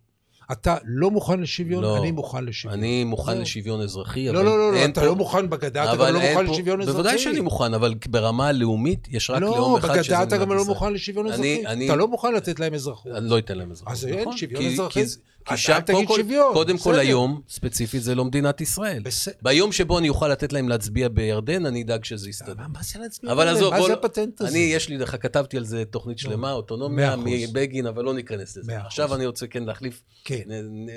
אתה 0.52 0.76
לא 0.84 1.10
מוכן 1.10 1.40
לשוויון, 1.40 1.82
לא. 1.82 1.96
אני 1.98 2.10
מוכן 2.10 2.44
לשוויון. 2.44 2.78
אני 2.78 3.04
מוכן 3.04 3.32
זהו. 3.32 3.40
לשוויון 3.42 3.80
אזרחי, 3.80 4.26
לא, 4.28 4.30
אבל 4.38 4.44
לא, 4.46 4.58
לא, 4.58 4.72
לא, 4.72 4.78
אין 4.78 4.90
אתה 4.90 5.00
פה- 5.00 5.06
לא 5.06 5.16
מוכן 5.16 5.50
בגדה, 5.50 5.84
אתה 5.84 5.92
גם 5.92 5.98
לא 6.14 6.20
אין 6.20 6.32
מוכן 6.34 6.46
פה- 6.46 6.52
לשוויון 6.52 6.80
אזרחי. 6.80 6.96
בוודאי 6.96 7.18
שאני 7.18 7.40
מוכן, 7.40 7.74
אבל 7.74 7.94
ברמה 8.08 8.48
הלאומית 8.48 9.08
יש 9.10 9.30
רק 9.30 9.40
לאום 9.40 9.72
לא, 9.72 9.78
אחד 9.78 10.02
שזה 10.02 10.14
בגדה 10.14 10.22
אתה 10.22 10.36
גם 10.36 10.52
לא. 10.52 10.64
מוכן 10.64 10.92
לשוויון 10.92 11.26
אני- 11.26 11.34
אזרחי. 11.56 11.66
אני- 11.72 11.86
אתה 11.86 11.96
לא 11.96 12.08
מוכן 12.08 12.34
לתת 12.34 12.60
להם 12.60 12.74
אזרחות. 12.74 13.12
אני 13.12 13.28
לא 13.30 13.38
אתן 13.38 13.58
להם 13.58 13.70
אזרחות. 13.70 13.92
אז 13.92 14.06
אין 14.06 14.20
נכון, 14.20 14.36
שוויון 14.36 14.62
כי- 14.62 14.72
אזרחי. 14.72 15.02
כי 15.48 15.56
שם, 15.56 15.80
תגיד 15.80 15.94
קודם 15.94 16.06
כל- 16.06 16.16
שוויון, 16.16 16.54
קודם 16.54 16.78
כל. 16.78 16.98
היום, 16.98 17.40
ספציפית, 17.48 18.02
זה 18.02 18.14
לא 18.14 18.24
מדינת 18.24 18.60
ישראל. 18.60 19.02
בסדר. 19.02 19.34
ביום 19.42 19.72
שבו 19.72 19.98
אני 19.98 20.08
אוכל 20.08 20.28
לתת 20.28 20.52
להם 20.52 20.68
להצביע 20.68 21.08
בירדן, 21.08 21.66
אני 21.66 21.82
אדאג 21.82 22.04
שזה 22.04 22.30
יסתדר. 22.30 22.66
מה 22.72 22.82
זה 22.82 22.98
להצביע? 22.98 23.32
עזוב, 23.32 23.74
מה. 23.74 23.82
זה 23.86 23.92
הפטנט 23.92 24.40
הזה? 24.40 24.50
אני, 24.50 24.58
יש 24.58 24.88
לי, 24.88 24.98
לך 24.98 25.16
כתבתי 25.20 25.56
על 25.56 25.64
זה 25.64 25.84
תוכנית 25.84 26.18
שלמה, 26.18 26.52
אוטונומיה. 26.52 27.16
מבגין, 27.16 27.86
אבל 27.86 28.04
לא 28.04 28.14
ניכנס 28.14 28.56
לזה. 28.56 28.78
עכשיו 28.80 29.14
אני 29.14 29.26
רוצה 29.26 29.46
כן 29.46 29.64
להחליף 29.64 30.02
כן, 30.24 30.42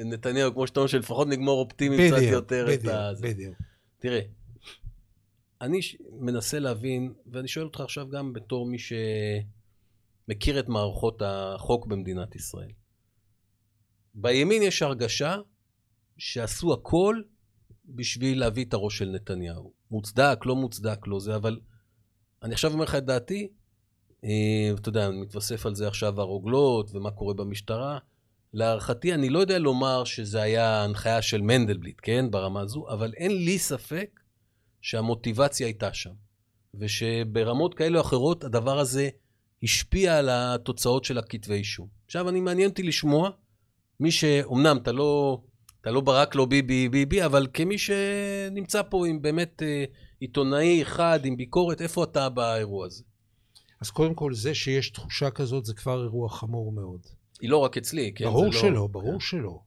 נתניהו, 0.05 0.53
כמו 0.53 0.67
שאתה 0.67 0.79
אומר, 0.79 0.87
שלפחות 0.87 1.27
נגמור 1.27 1.59
אופטימי 1.59 1.97
קצת 2.11 2.21
יותר 2.21 2.73
את 2.73 2.85
ה... 2.87 3.11
בדיוק. 3.21 3.55
תראה, 3.99 4.19
אני 5.61 5.79
מנסה 6.19 6.59
להבין, 6.59 7.13
ואני 7.31 7.47
שואל 7.47 7.65
אותך 7.65 7.81
עכשיו 7.81 8.09
גם 8.09 8.33
בתור 8.33 8.65
מי 8.65 8.77
שמכיר 8.79 10.59
את 10.59 10.69
מערכות 10.69 11.21
החוק 11.25 11.85
במדינת 11.87 12.35
ישראל. 12.35 12.69
בימין 14.15 14.61
יש 14.61 14.81
הרגשה 14.81 15.37
שעשו 16.17 16.73
הכל 16.73 17.21
בשביל 17.85 18.39
להביא 18.39 18.65
את 18.65 18.73
הראש 18.73 18.97
של 18.97 19.09
נתניהו. 19.09 19.73
מוצדק, 19.91 20.39
לא 20.45 20.55
מוצדק, 20.55 21.07
לא 21.07 21.19
זה, 21.19 21.35
אבל 21.35 21.59
אני 22.43 22.53
עכשיו 22.53 22.73
אומר 22.73 22.83
לך 22.83 22.95
את 22.95 23.05
דעתי, 23.05 23.47
אה, 24.23 24.71
אתה 24.75 24.89
יודע, 24.89 25.09
מתווסף 25.09 25.65
על 25.65 25.75
זה 25.75 25.87
עכשיו 25.87 26.21
הרוגלות 26.21 26.89
ומה 26.93 27.11
קורה 27.11 27.33
במשטרה. 27.33 27.97
להערכתי, 28.53 29.13
אני 29.13 29.29
לא 29.29 29.39
יודע 29.39 29.59
לומר 29.59 30.03
שזה 30.03 30.41
היה 30.41 30.83
הנחיה 30.83 31.21
של 31.21 31.41
מנדלבליט, 31.41 31.99
כן, 32.01 32.31
ברמה 32.31 32.61
הזו, 32.61 32.85
אבל 32.89 33.13
אין 33.17 33.31
לי 33.31 33.59
ספק 33.59 34.19
שהמוטיבציה 34.81 35.67
הייתה 35.67 35.93
שם. 35.93 36.13
ושברמות 36.73 37.73
כאלה 37.73 37.99
או 37.99 38.03
אחרות, 38.03 38.43
הדבר 38.43 38.79
הזה 38.79 39.09
השפיע 39.63 40.17
על 40.17 40.29
התוצאות 40.31 41.03
של 41.03 41.17
הכתבי 41.17 41.53
אישום. 41.53 41.87
עכשיו, 42.05 42.29
אני 42.29 42.39
מעניין 42.39 42.69
אותי 42.69 42.83
לשמוע, 42.83 43.29
מי 43.99 44.11
שאומנם 44.11 44.77
אתה 44.77 44.91
לא, 44.91 45.41
אתה 45.81 45.91
לא 45.91 46.01
ברק, 46.01 46.35
לא 46.35 46.45
ביבי, 46.45 46.89
ביבי, 46.89 47.25
אבל 47.25 47.47
כמי 47.53 47.77
שנמצא 47.77 48.81
פה 48.89 49.07
עם 49.07 49.21
באמת 49.21 49.63
אה, 49.63 49.83
עיתונאי 50.19 50.81
אחד, 50.81 51.19
עם 51.23 51.37
ביקורת, 51.37 51.81
איפה 51.81 52.03
אתה 52.03 52.29
באירוע 52.29 52.85
הזה? 52.85 53.03
אז 53.81 53.89
קודם 53.89 54.13
כל, 54.13 54.33
זה 54.33 54.55
שיש 54.55 54.89
תחושה 54.89 55.29
כזאת 55.29 55.65
זה 55.65 55.73
כבר 55.73 56.03
אירוע 56.03 56.29
חמור 56.29 56.71
מאוד. 56.71 57.01
היא 57.41 57.49
לא 57.49 57.57
רק 57.57 57.77
אצלי, 57.77 58.11
כן? 58.15 58.25
ברור 58.25 58.45
לא... 58.45 58.51
שלא, 58.51 58.87
ברור 58.87 59.21
שלא. 59.21 59.59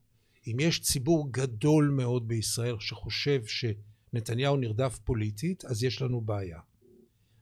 אם 0.47 0.59
יש 0.59 0.81
ציבור 0.81 1.27
גדול 1.31 1.89
מאוד 1.95 2.27
בישראל 2.27 2.75
שחושב 2.79 3.41
שנתניהו 3.45 4.57
נרדף 4.57 4.99
פוליטית, 5.03 5.65
אז 5.65 5.83
יש 5.83 6.01
לנו 6.01 6.21
בעיה. 6.21 6.59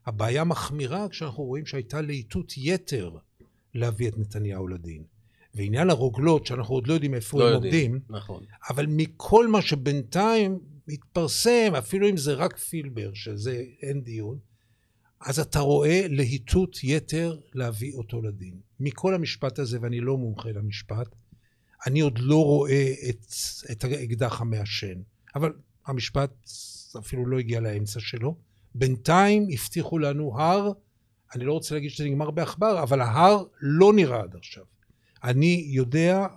הבעיה 0.06 0.44
מחמירה 0.44 1.10
כשאנחנו 1.10 1.44
רואים 1.44 1.66
שהייתה 1.66 2.02
להיטות 2.02 2.54
יתר 2.58 3.18
להביא 3.74 4.08
את 4.08 4.18
נתניהו 4.18 4.68
לדין. 4.68 5.04
ועניין 5.56 5.90
הרוגלות, 5.90 6.46
שאנחנו 6.46 6.76
עוד 6.76 6.88
לא 6.88 6.94
יודעים 6.94 7.14
איפה 7.14 7.40
לא 7.40 7.48
הם 7.48 7.54
יודעים. 7.54 7.92
עומדים, 7.92 8.16
נכון. 8.16 8.44
אבל 8.70 8.86
מכל 8.90 9.48
מה 9.48 9.62
שבינתיים 9.62 10.60
מתפרסם, 10.88 11.74
אפילו 11.78 12.10
אם 12.10 12.18
זה 12.18 12.34
רק 12.34 12.58
פילבר, 12.58 13.14
שזה 13.14 13.64
אין 13.82 14.02
דיון, 14.02 14.38
אז 15.22 15.40
אתה 15.40 15.60
רואה 15.60 16.06
להיטות 16.10 16.84
יתר 16.84 17.40
להביא 17.54 17.94
אותו 17.94 18.22
לדין. 18.22 18.54
מכל 18.80 19.16
המשפט 19.16 19.60
הזה, 19.60 19.78
ואני 19.82 20.00
לא 20.00 20.18
מומחה 20.18 20.50
למשפט, 20.52 21.08
אני 21.88 22.00
עוד 22.00 22.20
לא 22.20 22.46
רואה 22.46 22.94
את, 23.10 23.26
את 23.72 23.84
האקדח 23.84 24.42
המעשן. 24.42 25.02
אבל 25.36 25.54
המשפט 25.86 26.32
אפילו 27.00 27.26
לא 27.26 27.40
הגיע 27.40 27.60
לאמצע 27.60 28.00
שלו. 28.00 28.36
בינתיים 28.76 29.48
הבטיחו 29.54 30.00
לנו 30.00 30.40
הר, 30.40 30.72
אני 31.36 31.46
לא 31.46 31.54
רוצה 31.54 31.76
להגיד 31.76 31.92
שזה 31.92 32.06
נגמר 32.06 32.32
בעכבר, 32.32 32.84
אבל 32.84 33.02
ההר 33.02 33.44
לא 33.62 33.94
נראה 33.94 34.22
עד 34.22 34.36
עכשיו. 34.36 34.64
אני 35.24 35.66
יודע, 35.68 36.28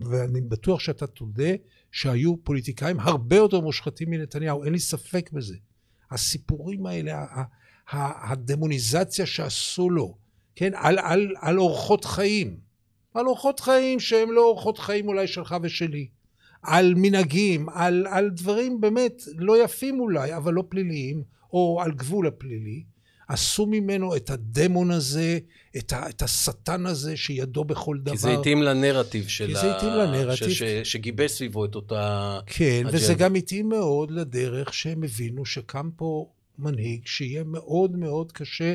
ואני 0.00 0.40
בטוח 0.40 0.80
שאתה 0.80 1.06
תודה, 1.06 1.50
שהיו 1.92 2.36
פוליטיקאים 2.44 3.00
הרבה 3.00 3.36
יותר 3.36 3.60
מושחתים 3.60 4.10
מנתניהו, 4.10 4.64
אין 4.64 4.72
לי 4.72 4.78
ספק 4.78 5.30
בזה. 5.32 5.56
הסיפורים 6.10 6.86
האלה, 6.86 7.24
הדמוניזציה 7.90 9.26
שעשו 9.26 9.90
לו, 9.90 10.16
כן, 10.56 10.72
על, 10.74 10.98
על, 10.98 11.34
על 11.40 11.58
אורחות 11.58 12.04
חיים, 12.04 12.56
על 13.14 13.26
אורחות 13.26 13.60
חיים 13.60 14.00
שהם 14.00 14.32
לא 14.32 14.44
אורחות 14.44 14.78
חיים 14.78 15.08
אולי 15.08 15.26
שלך 15.26 15.56
ושלי, 15.62 16.08
על 16.62 16.94
מנהגים, 16.96 17.68
על, 17.68 18.06
על 18.06 18.30
דברים 18.30 18.80
באמת 18.80 19.22
לא 19.36 19.64
יפים 19.64 20.00
אולי, 20.00 20.36
אבל 20.36 20.52
לא 20.52 20.64
פליליים, 20.68 21.22
או 21.52 21.80
על 21.82 21.92
גבול 21.92 22.26
הפלילי, 22.26 22.84
עשו 23.28 23.66
ממנו 23.66 24.16
את 24.16 24.30
הדמון 24.30 24.90
הזה, 24.90 25.38
את, 25.76 25.92
ה, 25.92 26.08
את 26.08 26.22
השטן 26.22 26.86
הזה 26.86 27.16
שידו 27.16 27.64
בכל 27.64 27.98
דבר. 27.98 28.12
כי 28.12 28.18
זה 28.18 28.32
התאים 28.32 28.62
לנרטיב 28.62 29.28
של 29.28 29.46
כי 29.46 29.54
זה 29.54 29.76
התאים 29.76 29.92
לנרטיב. 29.92 30.50
ש- 30.50 30.58
ש- 30.58 30.92
שגיבש 30.92 31.30
סביבו 31.30 31.64
את 31.64 31.74
אותה... 31.74 32.38
כן, 32.46 32.80
אג'נדה. 32.80 32.96
וזה 32.96 33.14
גם 33.14 33.34
התאים 33.34 33.68
מאוד 33.68 34.10
לדרך 34.10 34.74
שהם 34.74 35.02
הבינו 35.02 35.44
שקם 35.44 35.90
פה 35.96 36.28
מנהיג 36.58 37.06
שיהיה 37.06 37.44
מאוד 37.44 37.96
מאוד 37.96 38.32
קשה 38.32 38.74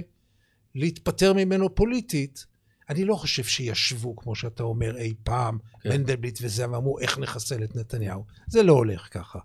להתפטר 0.75 1.33
ממנו 1.33 1.75
פוליטית. 1.75 2.45
אני 2.89 3.05
לא 3.05 3.15
חושב 3.15 3.43
שישבו, 3.43 4.15
כמו 4.15 4.35
שאתה 4.35 4.63
אומר, 4.63 4.97
אי 4.97 5.13
פעם, 5.23 5.57
כן. 5.81 5.89
מנדלבליט 5.89 6.39
וזה, 6.41 6.69
ואמרו, 6.71 6.99
איך 6.99 7.17
נחסל 7.17 7.63
את 7.63 7.75
נתניהו. 7.75 8.25
זה 8.47 8.63
לא 8.63 8.73
הולך 8.73 9.07
ככה. 9.11 9.39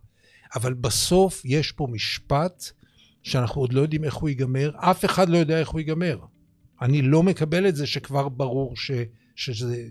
אבל 0.54 0.74
בסוף 0.74 1.42
יש 1.44 1.72
פה 1.72 1.86
משפט 1.90 2.64
שאנחנו 3.24 3.60
עוד 3.60 3.72
לא 3.72 3.80
יודעים 3.80 4.04
איך 4.04 4.14
הוא 4.14 4.28
ייגמר, 4.28 4.70
אף 4.76 5.04
אחד 5.04 5.28
לא 5.28 5.38
יודע 5.38 5.60
איך 5.60 5.68
הוא 5.68 5.80
ייגמר. 5.80 6.18
אני 6.82 7.02
לא 7.02 7.22
מקבל 7.22 7.68
את 7.68 7.76
זה 7.76 7.86
שכבר 7.86 8.28
ברור 8.28 8.76
ש, 8.76 8.90
שזה... 9.36 9.88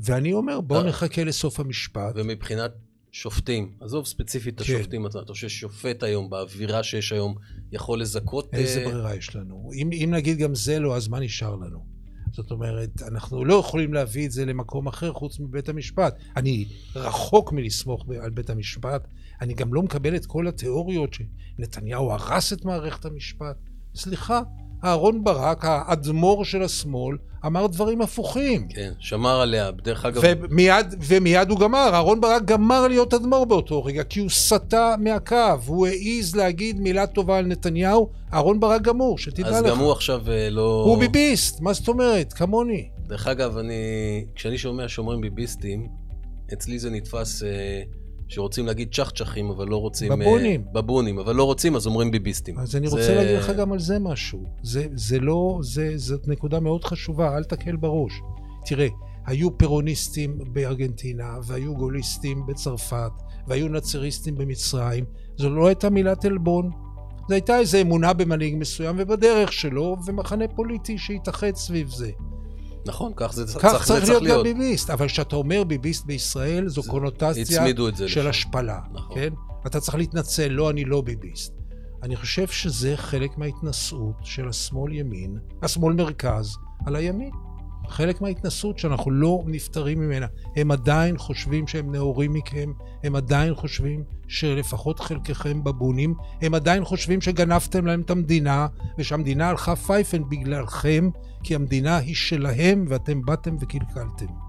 ואני 0.00 0.32
אומר, 0.32 0.60
בואו 0.60 0.80
אה. 0.80 0.86
נחכה 0.86 1.24
לסוף 1.24 1.60
המשפט. 1.60 2.12
ומבחינת 2.14 2.72
שופטים, 3.12 3.72
עזוב 3.80 4.06
ספציפית 4.06 4.54
את 4.54 4.66
כן. 4.66 4.74
השופטים 4.74 5.06
אתה 5.06 5.18
חושב 5.28 5.48
ששופט 5.48 6.02
היום, 6.02 6.30
באווירה 6.30 6.82
שיש 6.82 7.12
היום, 7.12 7.34
יכול 7.72 8.00
לזכות... 8.00 8.54
איזה 8.54 8.80
אה, 8.80 8.84
ברירה 8.84 9.14
יש 9.14 9.36
לנו? 9.36 9.70
אם, 9.74 9.90
אם 9.92 10.10
נגיד 10.14 10.38
גם 10.38 10.54
זה 10.54 10.78
לא, 10.78 10.96
אז 10.96 11.08
מה 11.08 11.20
נשאר 11.20 11.56
לנו? 11.56 11.95
זאת 12.36 12.50
אומרת, 12.50 13.02
אנחנו 13.02 13.44
לא 13.44 13.54
יכולים 13.54 13.94
להביא 13.94 14.26
את 14.26 14.32
זה 14.32 14.44
למקום 14.44 14.86
אחר 14.86 15.12
חוץ 15.12 15.40
מבית 15.40 15.68
המשפט. 15.68 16.18
אני 16.36 16.64
רחוק 16.96 17.52
מלסמוך 17.52 18.04
על 18.20 18.30
בית 18.30 18.50
המשפט. 18.50 19.08
אני 19.40 19.54
גם 19.54 19.74
לא 19.74 19.82
מקבל 19.82 20.16
את 20.16 20.26
כל 20.26 20.48
התיאוריות 20.48 21.14
שנתניהו 21.14 22.12
הרס 22.12 22.52
את 22.52 22.64
מערכת 22.64 23.04
המשפט. 23.04 23.56
סליחה, 23.94 24.40
אהרון 24.84 25.24
ברק, 25.24 25.64
האדמו"ר 25.64 26.44
של 26.44 26.62
השמאל, 26.62 27.16
אמר 27.46 27.66
דברים 27.66 28.02
הפוכים. 28.02 28.68
כן, 28.68 28.92
שמר 28.98 29.40
עליה, 29.40 29.70
דרך 29.70 30.04
אגב... 30.04 30.22
ומיד, 30.24 30.86
ומיד 31.06 31.50
הוא 31.50 31.60
גמר, 31.60 31.90
אהרון 31.92 32.20
ברק 32.20 32.44
גמר 32.44 32.88
להיות 32.88 33.14
אדמו"ר 33.14 33.44
באותו 33.44 33.84
רגע, 33.84 34.04
כי 34.04 34.20
הוא 34.20 34.30
סטה 34.30 34.94
מהקו, 34.98 35.36
הוא 35.66 35.86
העז 35.86 36.36
להגיד 36.36 36.80
מילה 36.80 37.06
טובה 37.06 37.38
על 37.38 37.46
נתניהו, 37.46 38.08
אהרון 38.32 38.60
ברק 38.60 38.82
גמור, 38.82 39.18
שתדע 39.18 39.48
אז 39.48 39.62
לך. 39.62 39.64
אז 39.64 39.70
גם 39.70 39.78
הוא 39.78 39.92
עכשיו 39.92 40.30
אה, 40.30 40.50
לא... 40.50 40.84
הוא 40.86 40.98
ביביסט, 40.98 41.60
מה 41.60 41.72
זאת 41.72 41.88
אומרת? 41.88 42.32
כמוני. 42.32 42.88
דרך 43.06 43.26
אגב, 43.26 43.58
אני... 43.58 43.74
כשאני 44.34 44.58
שומע 44.58 44.88
שאומרים 44.88 45.20
ביביסטים, 45.20 45.86
אצלי 46.52 46.78
זה 46.78 46.90
נתפס... 46.90 47.42
אה... 47.42 47.82
שרוצים 48.28 48.66
להגיד 48.66 48.94
צ'חצ'חים, 48.94 49.50
אבל 49.50 49.68
לא 49.68 49.76
רוצים... 49.76 50.12
בבונים. 50.12 50.64
Uh, 50.66 50.74
בבונים, 50.74 51.18
אבל 51.18 51.34
לא 51.34 51.44
רוצים, 51.44 51.76
אז 51.76 51.86
אומרים 51.86 52.10
ביביסטים. 52.10 52.58
אז 52.58 52.76
אני 52.76 52.88
רוצה 52.88 53.02
זה... 53.02 53.14
להגיד 53.14 53.36
לך 53.36 53.50
גם 53.50 53.72
על 53.72 53.78
זה 53.78 53.98
משהו. 53.98 54.44
זה, 54.62 54.86
זה 54.94 55.18
לא, 55.18 55.58
זה, 55.62 55.92
זאת 55.96 56.28
נקודה 56.28 56.60
מאוד 56.60 56.84
חשובה, 56.84 57.36
אל 57.36 57.44
תקל 57.44 57.76
בראש. 57.76 58.12
תראה, 58.66 58.88
היו 59.26 59.58
פירוניסטים 59.58 60.38
בארגנטינה, 60.52 61.38
והיו 61.42 61.74
גוליסטים 61.74 62.46
בצרפת, 62.46 63.12
והיו 63.46 63.68
נאצריסטים 63.68 64.34
במצרים. 64.34 65.04
זו 65.36 65.50
לא 65.50 65.66
הייתה 65.66 65.90
מילת 65.90 66.24
עלבון. 66.24 66.70
זו 67.28 67.34
הייתה 67.34 67.58
איזו 67.58 67.80
אמונה 67.80 68.12
במנהיג 68.12 68.54
מסוים 68.58 68.96
ובדרך 68.98 69.52
שלו, 69.52 69.96
ומחנה 70.06 70.44
פוליטי 70.48 70.98
שהתאחד 70.98 71.54
סביב 71.54 71.88
זה. 71.88 72.10
נכון, 72.86 73.12
כך 73.16 73.32
זה 73.32 73.46
צריך, 73.46 73.66
כך 73.66 73.84
צריך 73.84 73.90
להיות. 73.90 74.02
כך 74.02 74.06
צריך 74.08 74.22
להיות 74.22 74.38
גם 74.38 74.42
ביביסט, 74.42 74.90
אבל 74.90 75.08
כשאתה 75.08 75.36
אומר 75.36 75.64
ביביסט 75.64 76.04
בישראל, 76.04 76.68
זו 76.68 76.82
קונוטציה 76.82 77.66
של 78.06 78.28
השפלה, 78.28 78.80
נכון. 78.92 79.14
כן? 79.14 79.28
אתה 79.66 79.80
צריך 79.80 79.94
להתנצל, 79.94 80.48
לא, 80.48 80.70
אני 80.70 80.84
לא 80.84 81.00
ביביסט. 81.00 81.52
אני 82.02 82.16
חושב 82.16 82.46
שזה 82.46 82.96
חלק 82.96 83.38
מההתנשאות 83.38 84.16
של 84.22 84.48
השמאל-ימין, 84.48 85.38
השמאל-מרכז, 85.62 86.56
על 86.86 86.96
הימין. 86.96 87.30
חלק 87.88 88.20
מההתנסות 88.20 88.78
שאנחנו 88.78 89.10
לא 89.10 89.42
נפטרים 89.46 90.00
ממנה. 90.00 90.26
הם 90.56 90.70
עדיין 90.70 91.18
חושבים 91.18 91.66
שהם 91.66 91.92
נאורים 91.92 92.32
מכם, 92.32 92.72
הם 93.04 93.16
עדיין 93.16 93.54
חושבים 93.54 94.04
שלפחות 94.28 95.00
חלקכם 95.00 95.64
בבונים, 95.64 96.14
הם 96.42 96.54
עדיין 96.54 96.84
חושבים 96.84 97.20
שגנבתם 97.20 97.86
להם 97.86 98.00
את 98.00 98.10
המדינה, 98.10 98.66
ושהמדינה 98.98 99.48
הלכה 99.48 99.76
פייפן 99.76 100.28
בגללכם, 100.28 101.10
כי 101.42 101.54
המדינה 101.54 101.96
היא 101.96 102.14
שלהם 102.14 102.84
ואתם 102.88 103.22
באתם 103.22 103.56
וקלקלתם. 103.60 104.45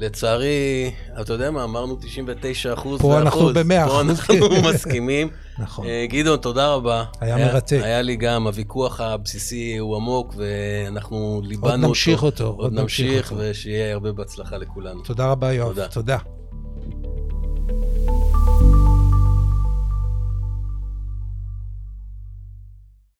לצערי, 0.00 0.90
אתה 1.20 1.32
יודע 1.32 1.50
מה, 1.50 1.64
אמרנו 1.64 1.96
99 1.96 2.72
אחוז. 2.72 3.00
פה 3.00 3.18
אנחנו 3.18 3.52
ב-100 3.54 3.84
אחוז. 3.86 3.92
פה 3.92 4.00
אנחנו 4.00 4.34
מסכימים. 4.70 5.28
נכון. 5.58 5.86
אה, 5.86 6.06
גדעון, 6.08 6.36
תודה 6.38 6.74
רבה. 6.74 7.04
היה 7.20 7.36
מרתק. 7.36 7.80
היה 7.82 8.02
לי 8.02 8.16
גם, 8.16 8.46
הוויכוח 8.46 9.00
הבסיסי 9.00 9.76
הוא 9.76 9.96
עמוק, 9.96 10.34
ואנחנו 10.36 11.40
ליבנו 11.44 11.66
אותו. 11.66 11.76
עוד 11.76 11.88
נמשיך 11.88 12.22
אותו. 12.22 12.54
עוד 12.58 12.72
נמשיך, 12.72 13.34
ושיהיה 13.36 13.92
הרבה 13.92 14.12
בהצלחה 14.12 14.56
לכולנו. 14.56 15.02
תודה 15.02 15.30
רבה, 15.30 15.52
יואב. 15.52 15.86
תודה. 15.90 16.18